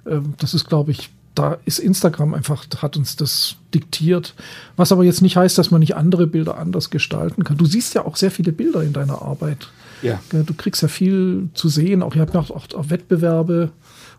Ähm, 0.05 0.33
das 0.37 0.53
ist, 0.53 0.67
glaube 0.67 0.91
ich, 0.91 1.09
da 1.37 1.57
ist 1.65 1.77
Instagram 1.77 2.33
einfach, 2.33 2.65
hat 2.77 2.97
uns 2.97 3.15
das 3.15 3.57
diktiert. 3.73 4.33
Was 4.75 4.91
aber 4.91 5.03
jetzt 5.03 5.21
nicht 5.21 5.37
heißt, 5.37 5.57
dass 5.57 5.69
man 5.69 5.81
nicht 5.81 5.95
andere 5.95 6.25
Bilder 6.25 6.57
anders 6.57 6.89
gestalten 6.89 7.43
kann. 7.43 7.57
Du 7.57 7.65
siehst 7.65 7.93
ja 7.93 8.05
auch 8.05 8.15
sehr 8.15 8.31
viele 8.31 8.51
Bilder 8.51 8.81
in 8.81 8.93
deiner 8.93 9.21
Arbeit. 9.21 9.69
Ja. 10.01 10.19
Du 10.31 10.53
kriegst 10.55 10.81
ja 10.81 10.87
viel 10.87 11.49
zu 11.53 11.69
sehen. 11.69 12.01
Auch 12.01 12.15
ihr 12.15 12.21
habt 12.21 12.35
auch, 12.35 12.49
auch 12.49 12.89
Wettbewerbe 12.89 13.71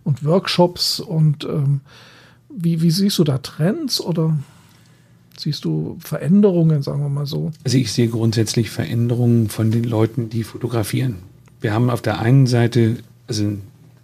und 0.08 0.24
Workshops 0.24 1.00
und 1.00 1.44
ähm, 1.44 1.82
wie, 2.48 2.80
wie 2.80 2.90
siehst 2.90 3.18
du 3.18 3.24
da 3.24 3.36
Trends 3.36 4.00
oder 4.00 4.38
siehst 5.36 5.66
du 5.66 5.98
Veränderungen, 6.00 6.82
sagen 6.82 7.02
wir 7.02 7.10
mal 7.10 7.26
so? 7.26 7.52
Also 7.62 7.76
ich 7.76 7.92
sehe 7.92 8.08
grundsätzlich 8.08 8.70
Veränderungen 8.70 9.50
von 9.50 9.70
den 9.70 9.84
Leuten, 9.84 10.30
die 10.30 10.44
fotografieren. 10.44 11.16
Wir 11.60 11.74
haben 11.74 11.90
auf 11.90 12.00
der 12.00 12.20
einen 12.20 12.46
Seite, 12.46 12.96
also 13.26 13.52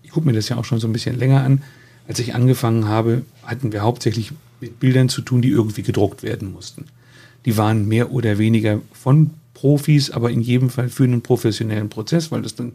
ich 0.03 0.11
gucke 0.11 0.27
mir 0.27 0.35
das 0.35 0.51
ja 0.51 0.59
auch 0.59 0.67
schon 0.67 0.79
so 0.79 0.87
ein 0.87 0.93
bisschen 0.93 1.19
länger 1.19 1.43
an, 1.43 1.63
als 2.07 2.19
ich 2.19 2.35
angefangen 2.35 2.87
habe, 2.87 3.23
hatten 3.43 3.73
wir 3.73 3.81
hauptsächlich 3.81 4.33
mit 4.61 4.79
Bildern 4.81 5.09
zu 5.09 5.23
tun, 5.23 5.41
die 5.41 5.49
irgendwie 5.49 5.83
gedruckt 5.83 6.23
werden 6.23 6.53
mussten. 6.53 6.85
Die 7.47 7.57
waren 7.57 7.89
mehr 7.89 8.13
oder 8.13 8.37
weniger 8.37 8.83
von 8.93 9.31
Profis, 9.55 10.11
aber 10.11 10.31
in 10.31 10.43
jedem 10.43 10.69
Fall 10.69 10.91
für 10.91 11.05
einen 11.05 11.23
professionellen 11.23 11.89
Prozess, 11.89 12.31
weil 12.31 12.43
das 12.43 12.55
dann 12.55 12.73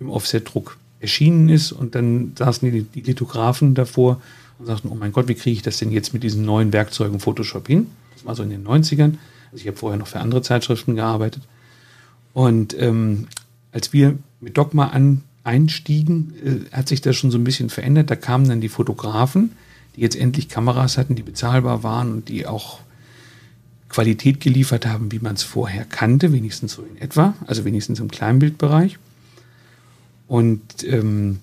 im 0.00 0.08
Offset-Druck 0.08 0.78
erschienen 1.02 1.48
ist 1.48 1.72
und 1.72 1.94
dann 1.94 2.32
saßen 2.38 2.70
die, 2.70 2.82
die 2.84 3.02
Lithografen 3.02 3.74
davor 3.74 4.22
und 4.58 4.66
sagten, 4.66 4.88
oh 4.88 4.94
mein 4.94 5.12
Gott, 5.12 5.28
wie 5.28 5.34
kriege 5.34 5.56
ich 5.56 5.62
das 5.62 5.78
denn 5.78 5.90
jetzt 5.90 6.14
mit 6.14 6.22
diesen 6.22 6.44
neuen 6.44 6.72
Werkzeugen 6.72 7.20
Photoshop 7.20 7.66
hin? 7.66 7.88
Das 8.14 8.24
war 8.24 8.34
so 8.34 8.42
in 8.42 8.50
den 8.50 8.64
90ern. 8.64 9.14
Also 9.50 9.62
ich 9.62 9.66
habe 9.66 9.76
vorher 9.76 9.98
noch 9.98 10.06
für 10.06 10.20
andere 10.20 10.42
Zeitschriften 10.42 10.94
gearbeitet. 10.94 11.42
Und 12.32 12.74
ähm, 12.80 13.26
als 13.72 13.92
wir 13.92 14.16
mit 14.40 14.56
Dogma 14.56 14.88
an, 14.88 15.22
einstiegen, 15.44 16.32
äh, 16.70 16.76
hat 16.76 16.88
sich 16.88 17.00
das 17.00 17.16
schon 17.16 17.30
so 17.30 17.38
ein 17.38 17.44
bisschen 17.44 17.68
verändert. 17.68 18.10
Da 18.10 18.16
kamen 18.16 18.48
dann 18.48 18.60
die 18.60 18.68
Fotografen, 18.68 19.52
die 19.96 20.00
jetzt 20.00 20.16
endlich 20.16 20.48
Kameras 20.48 20.98
hatten, 20.98 21.16
die 21.16 21.22
bezahlbar 21.22 21.82
waren 21.82 22.12
und 22.12 22.28
die 22.28 22.46
auch 22.46 22.78
Qualität 23.88 24.40
geliefert 24.40 24.86
haben, 24.86 25.12
wie 25.12 25.18
man 25.18 25.34
es 25.34 25.42
vorher 25.42 25.84
kannte, 25.84 26.32
wenigstens 26.32 26.72
so 26.72 26.82
in 26.82 26.96
etwa, 27.00 27.34
also 27.46 27.64
wenigstens 27.64 28.00
im 28.00 28.08
Kleinbildbereich. 28.08 28.98
Und 30.32 30.82
ähm, 30.84 31.40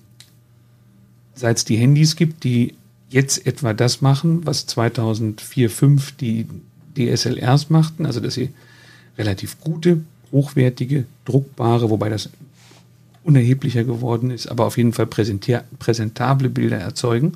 seit 1.32 1.58
es 1.58 1.64
die 1.64 1.76
Handys 1.76 2.16
gibt, 2.16 2.42
die 2.42 2.74
jetzt 3.08 3.46
etwa 3.46 3.72
das 3.72 4.00
machen, 4.00 4.44
was 4.46 4.66
2004, 4.66 5.68
2005 5.68 6.16
die 6.16 6.48
DSLRs 6.96 7.70
machten, 7.70 8.04
also 8.04 8.18
dass 8.18 8.34
sie 8.34 8.50
relativ 9.16 9.60
gute, 9.60 10.00
hochwertige, 10.32 11.04
druckbare, 11.24 11.88
wobei 11.88 12.08
das 12.08 12.30
unerheblicher 13.22 13.84
geworden 13.84 14.32
ist, 14.32 14.48
aber 14.48 14.66
auf 14.66 14.76
jeden 14.76 14.92
Fall 14.92 15.06
präsentable 15.06 16.50
Bilder 16.50 16.78
erzeugen. 16.78 17.34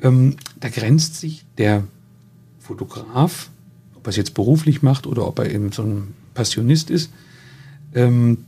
Ähm, 0.00 0.36
da 0.60 0.68
grenzt 0.68 1.16
sich 1.16 1.44
der 1.58 1.82
Fotograf, 2.60 3.50
ob 3.96 4.06
er 4.06 4.10
es 4.10 4.16
jetzt 4.16 4.34
beruflich 4.34 4.82
macht 4.82 5.08
oder 5.08 5.26
ob 5.26 5.40
er 5.40 5.50
eben 5.50 5.72
so 5.72 5.82
ein 5.82 6.14
Passionist 6.34 6.90
ist, 6.90 7.10
ähm, 7.92 8.44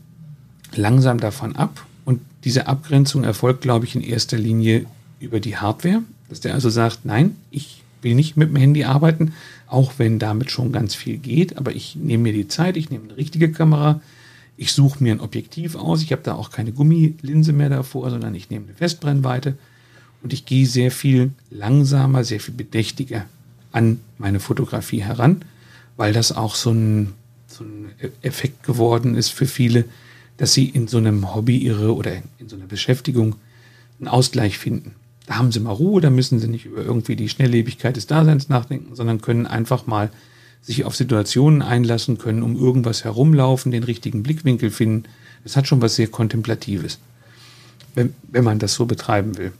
langsam 0.76 1.18
davon 1.18 1.56
ab. 1.56 1.84
Diese 2.46 2.68
Abgrenzung 2.68 3.24
erfolgt, 3.24 3.62
glaube 3.62 3.86
ich, 3.86 3.96
in 3.96 4.02
erster 4.02 4.38
Linie 4.38 4.86
über 5.18 5.40
die 5.40 5.56
Hardware, 5.56 6.04
dass 6.28 6.38
der 6.38 6.54
also 6.54 6.70
sagt, 6.70 7.04
nein, 7.04 7.34
ich 7.50 7.82
will 8.02 8.14
nicht 8.14 8.36
mit 8.36 8.50
dem 8.50 8.54
Handy 8.54 8.84
arbeiten, 8.84 9.32
auch 9.66 9.94
wenn 9.96 10.20
damit 10.20 10.52
schon 10.52 10.70
ganz 10.70 10.94
viel 10.94 11.18
geht, 11.18 11.58
aber 11.58 11.74
ich 11.74 11.96
nehme 11.96 12.22
mir 12.22 12.32
die 12.32 12.46
Zeit, 12.46 12.76
ich 12.76 12.88
nehme 12.88 13.06
eine 13.08 13.16
richtige 13.16 13.50
Kamera, 13.50 14.00
ich 14.56 14.72
suche 14.72 15.02
mir 15.02 15.12
ein 15.12 15.20
Objektiv 15.20 15.74
aus, 15.74 16.02
ich 16.02 16.12
habe 16.12 16.22
da 16.22 16.36
auch 16.36 16.52
keine 16.52 16.70
Gummilinse 16.70 17.52
mehr 17.52 17.68
davor, 17.68 18.10
sondern 18.10 18.36
ich 18.36 18.48
nehme 18.48 18.66
eine 18.66 18.74
Festbrennweite 18.74 19.58
und 20.22 20.32
ich 20.32 20.46
gehe 20.46 20.66
sehr 20.66 20.92
viel 20.92 21.32
langsamer, 21.50 22.22
sehr 22.22 22.38
viel 22.38 22.54
bedächtiger 22.54 23.24
an 23.72 23.98
meine 24.18 24.38
Fotografie 24.38 25.02
heran, 25.02 25.42
weil 25.96 26.12
das 26.12 26.30
auch 26.30 26.54
so 26.54 26.70
ein, 26.70 27.14
so 27.48 27.64
ein 27.64 27.90
Effekt 28.22 28.62
geworden 28.62 29.16
ist 29.16 29.30
für 29.30 29.46
viele, 29.46 29.84
dass 30.36 30.52
sie 30.52 30.68
in 30.68 30.88
so 30.88 30.98
einem 30.98 31.34
Hobby 31.34 31.56
ihre 31.56 31.94
oder 31.94 32.12
in 32.38 32.48
so 32.48 32.56
einer 32.56 32.66
Beschäftigung 32.66 33.36
einen 33.98 34.08
Ausgleich 34.08 34.58
finden. 34.58 34.94
Da 35.26 35.36
haben 35.36 35.50
sie 35.50 35.60
mal 35.60 35.72
Ruhe, 35.72 36.00
da 36.00 36.10
müssen 36.10 36.38
sie 36.38 36.48
nicht 36.48 36.66
über 36.66 36.82
irgendwie 36.82 37.16
die 37.16 37.28
Schnelllebigkeit 37.28 37.96
des 37.96 38.06
Daseins 38.06 38.48
nachdenken, 38.48 38.94
sondern 38.94 39.20
können 39.20 39.46
einfach 39.46 39.86
mal 39.86 40.10
sich 40.62 40.84
auf 40.84 40.94
Situationen 40.94 41.62
einlassen, 41.62 42.18
können 42.18 42.42
um 42.42 42.56
irgendwas 42.56 43.04
herumlaufen, 43.04 43.72
den 43.72 43.82
richtigen 43.82 44.22
Blickwinkel 44.22 44.70
finden. 44.70 45.04
Das 45.42 45.56
hat 45.56 45.66
schon 45.66 45.82
was 45.82 45.96
sehr 45.96 46.08
Kontemplatives, 46.08 46.98
wenn, 47.94 48.14
wenn 48.30 48.44
man 48.44 48.58
das 48.58 48.74
so 48.74 48.86
betreiben 48.86 49.38
will. 49.38 49.52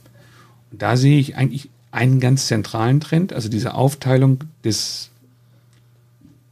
Und 0.71 0.81
da 0.81 0.97
sehe 0.97 1.19
ich 1.19 1.37
eigentlich 1.37 1.69
einen 1.91 2.19
ganz 2.19 2.47
zentralen 2.47 2.99
Trend, 2.99 3.33
also 3.33 3.49
diese 3.49 3.73
Aufteilung 3.73 4.43
des 4.63 5.09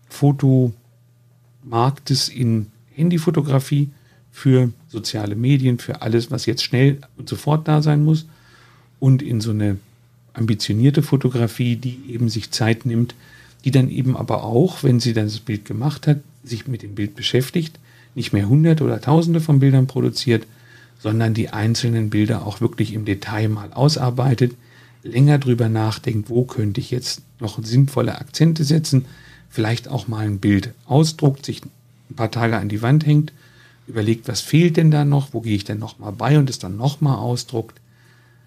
Fotomarktes 0.10 2.30
in 2.30 2.68
Handyfotografie 2.94 3.92
für 4.36 4.74
soziale 4.90 5.38
Medien, 5.38 5.80
für 5.80 6.02
alles, 6.02 6.30
was 6.30 6.46
jetzt 6.46 6.62
schnell 6.62 6.98
und 7.16 7.30
sofort 7.30 7.70
da 7.70 7.82
sein 7.82 8.04
muss. 8.04 8.26
Und 9.00 9.22
in 9.22 9.40
so 9.40 9.52
eine 9.52 9.78
ambitionierte 10.34 11.04
Fotografie, 11.04 11.78
die 11.78 11.98
eben 12.10 12.28
sich 12.28 12.52
Zeit 12.52 12.86
nimmt, 12.86 13.16
die 13.64 13.72
dann 13.72 13.90
eben 13.90 14.18
aber 14.18 14.44
auch, 14.44 14.84
wenn 14.84 15.00
sie 15.00 15.14
dann 15.14 15.28
das 15.28 15.40
Bild 15.40 15.64
gemacht 15.64 16.06
hat, 16.06 16.20
sich 16.44 16.68
mit 16.68 16.84
dem 16.84 16.96
Bild 16.96 17.16
beschäftigt, 17.16 17.80
nicht 18.14 18.34
mehr 18.34 18.50
hunderte 18.50 18.84
oder 18.84 19.00
tausende 19.00 19.40
von 19.40 19.60
Bildern 19.60 19.88
produziert, 19.88 20.46
sondern 21.00 21.34
die 21.34 21.52
einzelnen 21.52 22.10
Bilder 22.10 22.46
auch 22.46 22.60
wirklich 22.60 22.94
im 22.94 23.06
Detail 23.06 23.48
mal 23.48 23.72
ausarbeitet, 23.72 24.54
länger 25.02 25.40
drüber 25.40 25.70
nachdenkt, 25.70 26.30
wo 26.30 26.44
könnte 26.44 26.82
ich 26.82 26.92
jetzt 26.92 27.22
noch 27.40 27.64
sinnvolle 27.64 28.20
Akzente 28.20 28.66
setzen, 28.66 29.06
vielleicht 29.50 29.88
auch 29.88 30.10
mal 30.10 30.26
ein 30.26 30.40
Bild 30.40 30.74
ausdruckt, 30.88 31.46
sich 31.46 31.62
ein 32.10 32.16
paar 32.18 32.32
Tage 32.32 32.58
an 32.58 32.68
die 32.68 32.82
Wand 32.82 33.06
hängt 33.06 33.32
überlegt, 33.88 34.28
was 34.28 34.42
fehlt 34.42 34.78
denn 34.78 34.92
da 34.92 35.06
noch, 35.06 35.34
wo 35.34 35.42
gehe 35.42 35.56
ich 35.56 35.64
denn 35.64 35.80
nochmal 35.80 36.12
bei 36.12 36.38
und 36.38 36.50
es 36.50 36.60
dann 36.60 36.78
nochmal 36.78 37.18
ausdruckt. 37.18 37.80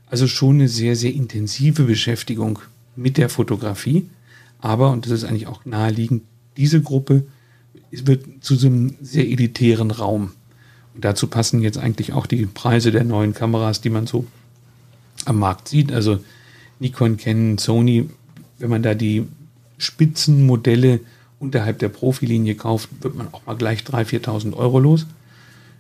Also 0.06 0.26
schon 0.26 0.56
eine 0.56 0.68
sehr, 0.68 0.96
sehr 0.96 1.12
intensive 1.12 1.84
Beschäftigung 1.84 2.58
mit 2.96 3.16
der 3.18 3.28
Fotografie. 3.28 4.08
Aber, 4.58 4.90
und 4.90 5.04
das 5.04 5.12
ist 5.12 5.24
eigentlich 5.24 5.46
auch 5.46 5.64
naheliegend, 5.64 6.22
diese 6.56 6.82
Gruppe 6.82 7.24
wird 7.90 8.24
zu 8.40 8.56
so 8.56 8.66
einem 8.66 8.94
sehr 9.00 9.28
elitären 9.28 9.90
Raum. 9.90 10.32
Und 10.94 11.04
dazu 11.04 11.28
passen 11.28 11.62
jetzt 11.62 11.78
eigentlich 11.78 12.12
auch 12.12 12.26
die 12.26 12.46
Preise 12.46 12.90
der 12.90 13.04
neuen 13.04 13.34
Kameras, 13.34 13.80
die 13.80 13.90
man 13.90 14.06
so 14.06 14.26
am 15.24 15.38
Markt 15.38 15.68
sieht. 15.68 15.92
Also 15.92 16.18
Nikon, 16.80 17.16
Canon, 17.16 17.58
Sony, 17.58 18.08
wenn 18.58 18.70
man 18.70 18.82
da 18.82 18.94
die 18.94 19.26
Spitzenmodelle 19.78 21.00
unterhalb 21.38 21.78
der 21.78 21.88
Profilinie 21.88 22.56
kauft, 22.56 22.88
wird 23.00 23.14
man 23.14 23.28
auch 23.32 23.46
mal 23.46 23.56
gleich 23.56 23.80
3.000, 23.82 24.24
4.000 24.24 24.54
Euro 24.54 24.80
los. 24.80 25.06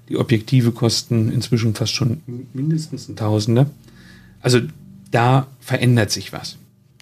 Die 0.08 0.16
Objektive 0.16 0.72
kosten 0.72 1.30
inzwischen 1.30 1.74
fast 1.74 1.92
schon 1.92 2.22
mindestens 2.54 3.08
ein 3.08 3.16
Tausender. 3.16 3.68
Also 4.40 4.60
da 5.10 5.46
verändert 5.60 6.10
sich 6.10 6.32
was. 6.32 6.56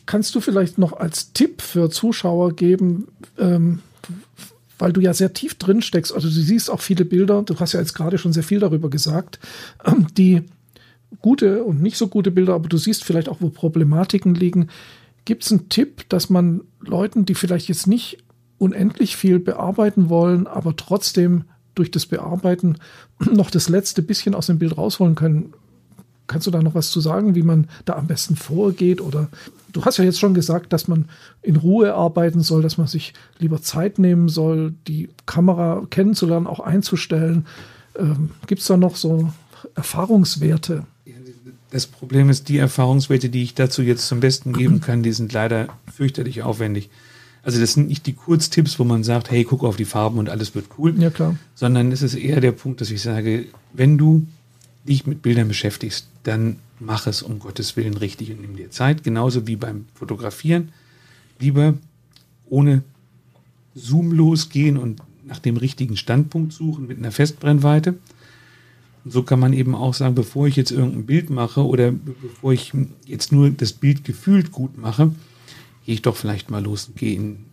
Kannst 0.07 0.35
du 0.35 0.41
vielleicht 0.41 0.79
noch 0.79 0.93
als 0.93 1.33
Tipp 1.33 1.63
für 1.63 1.91
Zuschauer 1.91 2.55
geben, 2.55 3.09
ähm, 3.39 3.81
weil 4.79 4.93
du 4.93 5.01
ja 5.01 5.15
sehr 5.15 5.33
tief 5.33 5.55
drin 5.55 5.83
steckst, 5.83 6.13
also 6.15 6.29
du 6.29 6.35
siehst 6.35 6.71
auch 6.71 6.81
viele 6.81 7.05
Bilder, 7.05 7.43
du 7.43 7.59
hast 7.59 7.73
ja 7.73 7.81
jetzt 7.81 7.95
gerade 7.95 8.19
schon 8.19 8.33
sehr 8.33 8.43
viel 8.43 8.61
darüber 8.61 8.91
gesagt, 8.91 9.41
ähm, 9.85 10.07
die 10.17 10.43
gute 11.21 11.65
und 11.65 11.83
nicht 11.83 11.97
so 11.97 12.09
gute 12.09 12.31
Bilder, 12.31 12.55
aber 12.55 12.69
du 12.69 12.77
siehst 12.77 13.05
vielleicht 13.05 13.29
auch, 13.29 13.41
wo 13.41 13.49
Problematiken 13.49 14.35
liegen. 14.35 14.69
Gibt 15.25 15.45
es 15.45 15.51
einen 15.51 15.69
Tipp, 15.69 16.09
dass 16.09 16.31
man 16.31 16.63
Leuten, 16.81 17.25
die 17.25 17.35
vielleicht 17.35 17.69
jetzt 17.69 17.87
nicht 17.87 18.19
unendlich 18.59 19.17
viel 19.17 19.39
bearbeiten 19.39 20.09
wollen, 20.09 20.47
aber 20.47 20.77
trotzdem 20.77 21.45
durch 21.77 21.93
das 21.93 22.07
Bearbeiten 22.07 22.79
noch 23.21 23.51
das 23.51 23.69
letzte 23.69 24.03
bisschen 24.03 24.35
aus 24.35 24.47
dem 24.47 24.59
Bild 24.59 24.77
rausholen 24.77 25.15
können. 25.15 25.53
Kannst 26.27 26.49
du 26.49 26.51
da 26.51 26.61
noch 26.61 26.75
was 26.75 26.91
zu 26.91 27.01
sagen, 27.01 27.37
wie 27.37 27.45
man 27.45 27.69
da 27.85 27.95
am 27.95 28.09
besten 28.09 28.35
vorgeht? 28.35 29.01
Oder 29.01 29.29
du 29.73 29.85
hast 29.85 29.99
ja 29.99 30.05
jetzt 30.05 30.19
schon 30.19 30.35
gesagt, 30.35 30.73
dass 30.73 30.89
man 30.89 31.09
in 31.43 31.55
Ruhe 31.55 31.95
arbeiten 31.95 32.41
soll, 32.41 32.63
dass 32.63 32.79
man 32.79 32.89
sich 32.89 33.15
lieber 33.39 33.63
Zeit 33.63 34.01
nehmen 34.01 34.29
soll, 34.29 34.75
die 34.89 35.09
Kamera 35.27 35.87
kennenzulernen, 35.89 36.49
auch 36.49 36.59
einzustellen. 36.59 37.47
Ähm, 37.97 38.31
Gibt 38.49 38.61
es 38.61 38.67
da 38.67 38.77
noch 38.77 38.97
so 38.97 39.33
Erfahrungswerte? 39.77 40.85
Das 41.71 41.87
Problem 41.87 42.31
ist, 42.31 42.49
die 42.49 42.59
Erfahrungswerte, 42.59 43.29
die 43.29 43.43
ich 43.43 43.55
dazu 43.55 43.83
jetzt 43.83 44.09
zum 44.09 44.21
Besten 44.21 44.53
geben 44.53 44.81
kann, 44.83 45.03
die 45.03 45.13
sind 45.13 45.33
leider 45.33 45.69
fürchterlich 45.95 46.43
aufwendig. 46.43 46.91
Also 47.47 47.61
das 47.61 47.75
sind 47.75 47.87
nicht 47.87 48.09
die 48.09 48.13
Kurztipps, 48.13 48.81
wo 48.81 48.83
man 48.83 49.05
sagt, 49.05 49.31
hey, 49.31 49.45
guck 49.45 49.63
auf 49.63 49.77
die 49.77 49.85
Farben 49.85 50.19
und 50.19 50.29
alles 50.29 50.57
wird 50.57 50.67
cool. 50.79 51.01
Ja, 51.01 51.11
klar. 51.11 51.37
Sondern 51.55 51.93
es 51.93 52.03
ist 52.03 52.17
eher 52.17 52.41
der 52.41 52.51
Punkt, 52.51 52.81
dass 52.81 52.91
ich 52.91 53.01
sage, 53.01 53.47
wenn 53.73 53.97
du 53.97 54.27
dich 54.83 55.07
mit 55.07 55.23
Bildern 55.23 55.47
beschäftigst, 55.47 56.09
dann 56.25 56.57
mach 56.81 57.07
es 57.07 57.23
um 57.23 57.39
Gottes 57.39 57.77
Willen 57.77 57.97
richtig 57.97 58.33
und 58.33 58.41
nimm 58.41 58.57
dir 58.57 58.73
Zeit. 58.73 59.05
Genauso 59.05 59.47
wie 59.47 59.55
beim 59.55 59.85
Fotografieren. 59.95 60.71
Lieber 61.39 61.75
ohne 62.47 62.83
Zoom 63.77 64.11
losgehen 64.11 64.77
und 64.77 65.01
nach 65.25 65.39
dem 65.39 65.57
richtigen 65.57 65.97
Standpunkt 65.97 66.53
suchen 66.53 66.89
mit 66.89 66.99
einer 66.99 67.13
Festbrennweite. 67.13 67.95
Und 69.05 69.13
so 69.13 69.23
kann 69.23 69.39
man 69.39 69.53
eben 69.53 69.77
auch 69.77 69.95
sagen, 69.95 70.17
bevor 70.17 70.49
ich 70.49 70.57
jetzt 70.57 70.73
irgendein 70.73 71.07
Bild 71.07 71.31
mache 71.31 71.65
oder 71.65 71.93
bevor 71.93 72.53
ich 72.53 72.73
jetzt 73.07 73.31
nur 73.31 73.51
das 73.51 73.73
Bild 73.73 74.03
gefühlt 74.03 74.51
gut 74.51 74.77
mache, 74.77 75.13
gehe 75.87 75.95
ich 75.95 76.03
doch 76.03 76.17
vielleicht 76.17 76.51
mal 76.51 76.63
los 76.63 76.89
und 76.89 76.97
gehe 76.97 77.15
in 77.15 77.45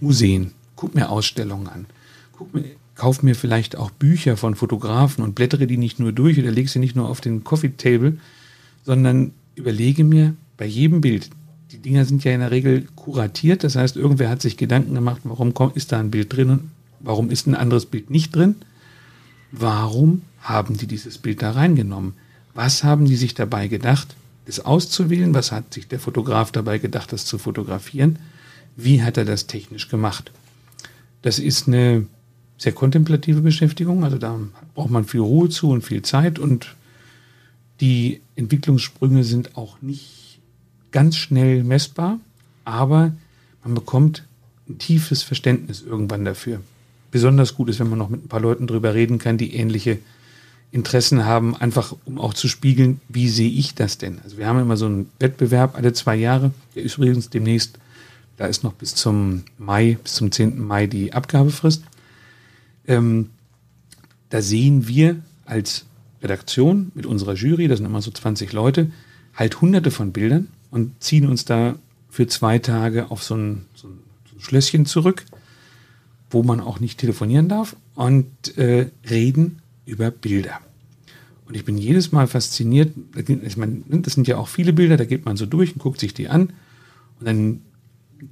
Museen, 0.00 0.50
guck 0.74 0.94
mir 0.94 1.08
Ausstellungen 1.08 1.68
an, 1.68 1.86
guck 2.32 2.52
mir, 2.52 2.64
kauf 2.96 3.22
mir 3.22 3.36
vielleicht 3.36 3.76
auch 3.76 3.90
Bücher 3.90 4.36
von 4.36 4.56
Fotografen 4.56 5.22
und 5.22 5.36
blättere 5.36 5.68
die 5.68 5.76
nicht 5.76 6.00
nur 6.00 6.12
durch 6.12 6.38
oder 6.38 6.50
lege 6.50 6.68
sie 6.68 6.80
nicht 6.80 6.96
nur 6.96 7.08
auf 7.08 7.20
den 7.20 7.44
Coffee 7.44 7.76
Table, 7.76 8.18
sondern 8.84 9.32
überlege 9.54 10.02
mir 10.02 10.34
bei 10.56 10.66
jedem 10.66 11.00
Bild, 11.00 11.30
die 11.70 11.78
Dinger 11.78 12.04
sind 12.04 12.24
ja 12.24 12.32
in 12.32 12.40
der 12.40 12.50
Regel 12.50 12.88
kuratiert, 12.96 13.62
das 13.62 13.76
heißt, 13.76 13.96
irgendwer 13.96 14.28
hat 14.28 14.42
sich 14.42 14.56
Gedanken 14.56 14.94
gemacht, 14.94 15.20
warum 15.24 15.52
ist 15.74 15.92
da 15.92 16.00
ein 16.00 16.10
Bild 16.10 16.34
drin 16.34 16.50
und 16.50 16.70
warum 17.00 17.30
ist 17.30 17.46
ein 17.46 17.54
anderes 17.54 17.86
Bild 17.86 18.10
nicht 18.10 18.34
drin? 18.34 18.56
Warum 19.52 20.22
haben 20.40 20.76
die 20.76 20.86
dieses 20.86 21.18
Bild 21.18 21.42
da 21.42 21.52
reingenommen? 21.52 22.14
Was 22.54 22.82
haben 22.82 23.04
die 23.04 23.16
sich 23.16 23.34
dabei 23.34 23.68
gedacht? 23.68 24.16
Das 24.46 24.60
auszuwählen. 24.60 25.34
Was 25.34 25.52
hat 25.52 25.74
sich 25.74 25.88
der 25.88 26.00
Fotograf 26.00 26.52
dabei 26.52 26.78
gedacht, 26.78 27.12
das 27.12 27.24
zu 27.24 27.38
fotografieren? 27.38 28.18
Wie 28.76 29.02
hat 29.02 29.16
er 29.16 29.24
das 29.24 29.46
technisch 29.46 29.88
gemacht? 29.88 30.32
Das 31.22 31.38
ist 31.38 31.66
eine 31.66 32.06
sehr 32.58 32.72
kontemplative 32.72 33.40
Beschäftigung. 33.40 34.04
Also 34.04 34.18
da 34.18 34.38
braucht 34.74 34.90
man 34.90 35.04
viel 35.04 35.20
Ruhe 35.20 35.48
zu 35.48 35.70
und 35.70 35.82
viel 35.82 36.02
Zeit 36.02 36.38
und 36.38 36.74
die 37.80 38.20
Entwicklungssprünge 38.36 39.24
sind 39.24 39.56
auch 39.56 39.82
nicht 39.82 40.38
ganz 40.92 41.16
schnell 41.16 41.62
messbar, 41.62 42.18
aber 42.64 43.12
man 43.62 43.74
bekommt 43.74 44.24
ein 44.68 44.78
tiefes 44.78 45.22
Verständnis 45.22 45.82
irgendwann 45.82 46.24
dafür. 46.24 46.60
Besonders 47.10 47.54
gut 47.54 47.68
ist, 47.68 47.80
wenn 47.80 47.90
man 47.90 47.98
noch 47.98 48.08
mit 48.08 48.24
ein 48.24 48.28
paar 48.28 48.40
Leuten 48.40 48.66
drüber 48.66 48.94
reden 48.94 49.18
kann, 49.18 49.36
die 49.36 49.54
ähnliche 49.54 49.98
Interessen 50.76 51.24
haben, 51.24 51.56
einfach 51.56 51.96
um 52.04 52.20
auch 52.20 52.34
zu 52.34 52.48
spiegeln, 52.48 53.00
wie 53.08 53.28
sehe 53.28 53.50
ich 53.50 53.74
das 53.74 53.96
denn? 53.96 54.20
Also 54.22 54.36
wir 54.36 54.46
haben 54.46 54.60
immer 54.60 54.76
so 54.76 54.84
einen 54.84 55.10
Wettbewerb 55.18 55.74
alle 55.74 55.94
zwei 55.94 56.14
Jahre, 56.14 56.52
der 56.74 56.82
ist 56.82 56.98
übrigens 56.98 57.30
demnächst, 57.30 57.78
da 58.36 58.44
ist 58.44 58.62
noch 58.62 58.74
bis 58.74 58.94
zum 58.94 59.44
Mai, 59.56 59.96
bis 60.02 60.12
zum 60.12 60.30
10. 60.30 60.60
Mai 60.60 60.86
die 60.86 61.14
Abgabefrist. 61.14 61.82
Ähm, 62.86 63.30
da 64.28 64.42
sehen 64.42 64.86
wir 64.86 65.16
als 65.46 65.86
Redaktion 66.22 66.92
mit 66.94 67.06
unserer 67.06 67.34
Jury, 67.34 67.68
das 67.68 67.78
sind 67.78 67.86
immer 67.86 68.02
so 68.02 68.10
20 68.10 68.52
Leute, 68.52 68.90
halt 69.34 69.60
hunderte 69.62 69.90
von 69.90 70.12
Bildern 70.12 70.48
und 70.70 71.02
ziehen 71.02 71.26
uns 71.26 71.46
da 71.46 71.76
für 72.10 72.26
zwei 72.26 72.58
Tage 72.58 73.10
auf 73.10 73.22
so 73.22 73.34
ein, 73.34 73.64
so 73.74 73.88
ein, 73.88 73.98
so 74.30 74.36
ein 74.36 74.40
Schlösschen 74.40 74.84
zurück, 74.84 75.24
wo 76.30 76.42
man 76.42 76.60
auch 76.60 76.80
nicht 76.80 76.98
telefonieren 76.98 77.48
darf 77.48 77.76
und 77.94 78.58
äh, 78.58 78.90
reden 79.08 79.62
über 79.86 80.10
Bilder. 80.10 80.60
Und 81.46 81.54
ich 81.56 81.64
bin 81.64 81.78
jedes 81.78 82.12
Mal 82.12 82.26
fasziniert. 82.26 82.92
Ich 83.14 83.56
meine, 83.56 83.82
das 83.88 84.14
sind 84.14 84.26
ja 84.26 84.36
auch 84.36 84.48
viele 84.48 84.72
Bilder, 84.72 84.96
da 84.96 85.04
geht 85.04 85.24
man 85.24 85.36
so 85.36 85.46
durch 85.46 85.72
und 85.72 85.78
guckt 85.78 86.00
sich 86.00 86.12
die 86.12 86.28
an. 86.28 86.50
Und 87.20 87.26
dann 87.26 87.60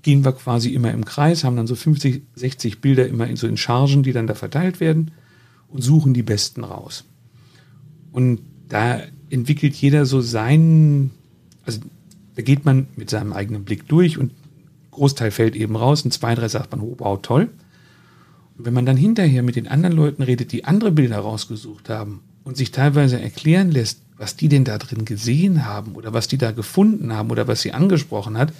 gehen 0.02 0.24
wir 0.24 0.32
quasi 0.32 0.70
immer 0.70 0.90
im 0.90 1.04
Kreis, 1.04 1.44
haben 1.44 1.56
dann 1.56 1.66
so 1.66 1.76
50, 1.76 2.22
60 2.34 2.80
Bilder 2.80 3.06
immer 3.06 3.26
in 3.28 3.36
so 3.36 3.46
in 3.46 3.56
Chargen, 3.56 4.02
die 4.02 4.12
dann 4.12 4.26
da 4.26 4.34
verteilt 4.34 4.80
werden 4.80 5.12
und 5.68 5.82
suchen 5.82 6.12
die 6.12 6.22
besten 6.22 6.64
raus. 6.64 7.04
Und 8.10 8.40
da 8.68 9.00
entwickelt 9.30 9.74
jeder 9.74 10.06
so 10.06 10.20
seinen, 10.20 11.12
also 11.64 11.80
da 12.34 12.42
geht 12.42 12.64
man 12.64 12.88
mit 12.96 13.10
seinem 13.10 13.32
eigenen 13.32 13.64
Blick 13.64 13.86
durch 13.88 14.18
und 14.18 14.32
Großteil 14.90 15.30
fällt 15.30 15.54
eben 15.54 15.76
raus 15.76 16.02
und 16.02 16.12
zwei, 16.12 16.34
drei 16.34 16.48
sagt 16.48 16.72
man, 16.72 16.80
oh, 16.80 16.94
wow, 16.98 17.20
toll. 17.20 17.48
Und 18.56 18.64
wenn 18.64 18.74
man 18.74 18.86
dann 18.86 18.96
hinterher 18.96 19.42
mit 19.42 19.56
den 19.56 19.68
anderen 19.68 19.96
Leuten 19.96 20.22
redet, 20.22 20.52
die 20.52 20.64
andere 20.64 20.92
Bilder 20.92 21.18
rausgesucht 21.18 21.88
haben 21.88 22.20
und 22.44 22.56
sich 22.56 22.70
teilweise 22.70 23.20
erklären 23.20 23.70
lässt, 23.70 23.98
was 24.16 24.36
die 24.36 24.48
denn 24.48 24.64
da 24.64 24.78
drin 24.78 25.04
gesehen 25.04 25.66
haben 25.66 25.94
oder 25.94 26.12
was 26.12 26.28
die 26.28 26.38
da 26.38 26.52
gefunden 26.52 27.12
haben 27.12 27.30
oder 27.30 27.48
was 27.48 27.62
sie 27.62 27.72
angesprochen 27.72 28.38
hat, 28.38 28.52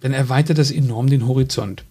dann 0.00 0.12
erweitert 0.12 0.58
das 0.58 0.70
enorm 0.70 1.08
den 1.08 1.26
Horizont. 1.26 1.84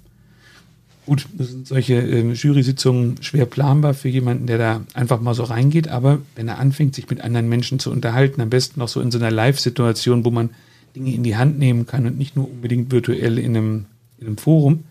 Gut, 1.06 1.28
sind 1.38 1.68
solche 1.68 1.96
äh, 1.96 2.32
Jury-Sitzungen 2.32 3.22
schwer 3.22 3.46
planbar 3.46 3.94
für 3.94 4.08
jemanden, 4.08 4.48
der 4.48 4.58
da 4.58 4.82
einfach 4.94 5.20
mal 5.20 5.34
so 5.34 5.44
reingeht, 5.44 5.90
aber 5.90 6.20
wenn 6.36 6.48
er 6.48 6.60
anfängt, 6.60 6.96
sich 6.96 7.10
mit 7.10 7.22
anderen 7.22 7.50
Menschen 7.50 7.80
zu 7.80 7.92
unterhalten, 7.92 8.40
am 8.40 8.50
besten 8.50 8.80
noch 8.80 8.88
so 8.88 9.02
in 9.02 9.12
so 9.12 9.18
einer 9.18 9.32
Live-Situation, 9.32 10.24
wo 10.24 10.32
man 10.32 10.52
Dinge 10.96 11.14
in 11.14 11.24
die 11.24 11.36
Hand 11.36 11.60
nehmen 11.60 11.86
kann 11.86 12.06
und 12.06 12.18
nicht 12.18 12.36
nur 12.36 12.50
unbedingt 12.50 12.92
virtuell 12.92 13.38
in 13.38 13.58
einem, 13.58 13.86
in 14.18 14.28
einem 14.28 14.38
Forum, 14.38 14.86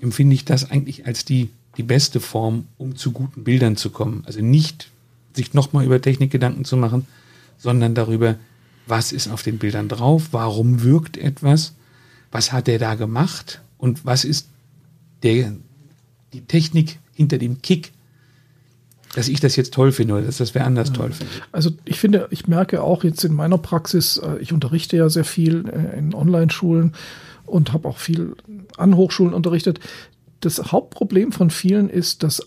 empfinde 0.00 0.34
ich 0.34 0.44
das 0.46 0.70
eigentlich 0.70 1.06
als 1.06 1.26
die, 1.26 1.50
die 1.76 1.82
beste 1.82 2.20
Form, 2.20 2.64
um 2.78 2.96
zu 2.96 3.12
guten 3.12 3.44
Bildern 3.44 3.76
zu 3.76 3.90
kommen. 3.90 4.22
Also 4.26 4.40
nicht 4.40 4.90
sich 5.36 5.54
nochmal 5.54 5.84
über 5.84 6.00
Technik 6.00 6.30
Gedanken 6.30 6.64
zu 6.64 6.76
machen, 6.76 7.06
sondern 7.58 7.94
darüber, 7.94 8.36
was 8.86 9.12
ist 9.12 9.28
auf 9.28 9.42
den 9.42 9.58
Bildern 9.58 9.88
drauf, 9.88 10.28
warum 10.32 10.82
wirkt 10.82 11.16
etwas, 11.16 11.74
was 12.32 12.52
hat 12.52 12.66
der 12.66 12.78
da 12.78 12.94
gemacht 12.94 13.60
und 13.78 14.04
was 14.04 14.24
ist 14.24 14.48
der, 15.22 15.52
die 16.32 16.42
Technik 16.42 16.98
hinter 17.12 17.38
dem 17.38 17.62
Kick, 17.62 17.92
dass 19.14 19.28
ich 19.28 19.40
das 19.40 19.56
jetzt 19.56 19.72
toll 19.72 19.92
finde 19.92 20.14
oder 20.14 20.22
dass 20.24 20.36
das 20.36 20.54
wer 20.54 20.66
anders 20.66 20.88
ja. 20.88 20.94
toll 20.94 21.12
findet. 21.12 21.42
Also 21.52 21.70
ich 21.84 21.98
finde, 21.98 22.28
ich 22.30 22.48
merke 22.48 22.82
auch 22.82 23.02
jetzt 23.02 23.24
in 23.24 23.32
meiner 23.32 23.58
Praxis, 23.58 24.18
äh, 24.18 24.38
ich 24.40 24.52
unterrichte 24.52 24.96
ja 24.96 25.08
sehr 25.08 25.24
viel 25.24 25.66
äh, 25.68 25.98
in 25.98 26.14
Online-Schulen 26.14 26.92
und 27.46 27.72
habe 27.72 27.88
auch 27.88 27.98
viel 27.98 28.36
an 28.76 28.96
Hochschulen 28.96 29.32
unterrichtet. 29.32 29.80
Das 30.40 30.70
Hauptproblem 30.70 31.32
von 31.32 31.50
vielen 31.50 31.88
ist 31.88 32.22
das 32.22 32.42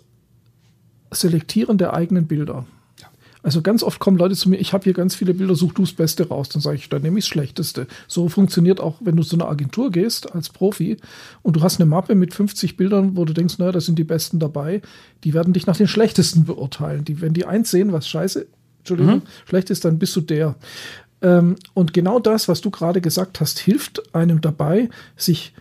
Selektieren 1.12 1.80
der 1.80 1.94
eigenen 1.94 2.28
Bilder. 2.28 2.68
Also 3.42 3.62
ganz 3.62 3.84
oft 3.84 4.00
kommen 4.00 4.18
Leute 4.18 4.36
zu 4.36 4.50
mir, 4.50 4.58
ich 4.58 4.74
habe 4.74 4.84
hier 4.84 4.94
ganz 4.94 5.16
viele 5.16 5.34
Bilder, 5.34 5.56
such 5.56 5.74
du 5.74 5.84
das 5.84 5.94
Beste 5.94 6.28
raus. 6.28 6.50
Dann 6.50 6.62
sage 6.62 6.76
ich, 6.76 6.90
dann 6.90 7.02
nehme 7.02 7.20
ich 7.20 7.26
das 7.26 7.30
Schlechteste. 7.30 7.88
So 8.08 8.28
funktioniert 8.28 8.82
auch, 8.82 8.98
wenn 9.00 9.16
du 9.16 9.24
zu 9.24 9.38
einer 9.38 9.48
Agentur 9.48 9.92
gehst 9.92 10.34
als 10.36 10.50
Profi 10.50 10.98
und 11.42 11.56
du 11.56 11.62
hast 11.62 11.80
eine 11.80 11.90
Mappe 11.90 12.16
mit 12.16 12.34
50 12.34 12.76
Bildern, 12.76 13.16
wo 13.16 13.24
du 13.24 13.34
denkst, 13.34 13.58
naja, 13.58 13.72
da 13.72 13.80
sind 13.80 13.98
die 13.98 14.04
Besten 14.04 14.40
dabei. 14.40 14.82
Die 15.24 15.34
werden 15.34 15.54
dich 15.54 15.68
nach 15.68 15.78
den 15.78 15.88
Schlechtesten 15.88 16.44
beurteilen. 16.44 17.06
Die, 17.06 17.22
wenn 17.22 17.34
die 17.34 17.46
eins 17.46 17.72
sehen, 17.72 17.94
was 17.94 18.08
scheiße, 18.10 18.46
Entschuldigung, 18.80 19.16
mhm. 19.16 19.48
schlecht 19.48 19.70
ist, 19.70 19.86
dann 19.86 20.00
bist 20.00 20.16
du 20.18 20.22
der. 20.22 20.56
Ähm, 21.22 21.56
und 21.74 21.94
genau 21.94 22.20
das, 22.20 22.50
was 22.50 22.60
du 22.60 22.72
gerade 22.72 23.00
gesagt 23.00 23.40
hast, 23.40 23.60
hilft 23.60 24.14
einem 24.14 24.42
dabei, 24.42 24.90
sich 25.16 25.54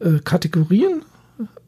äh, 0.00 0.18
Kategorien 0.22 1.02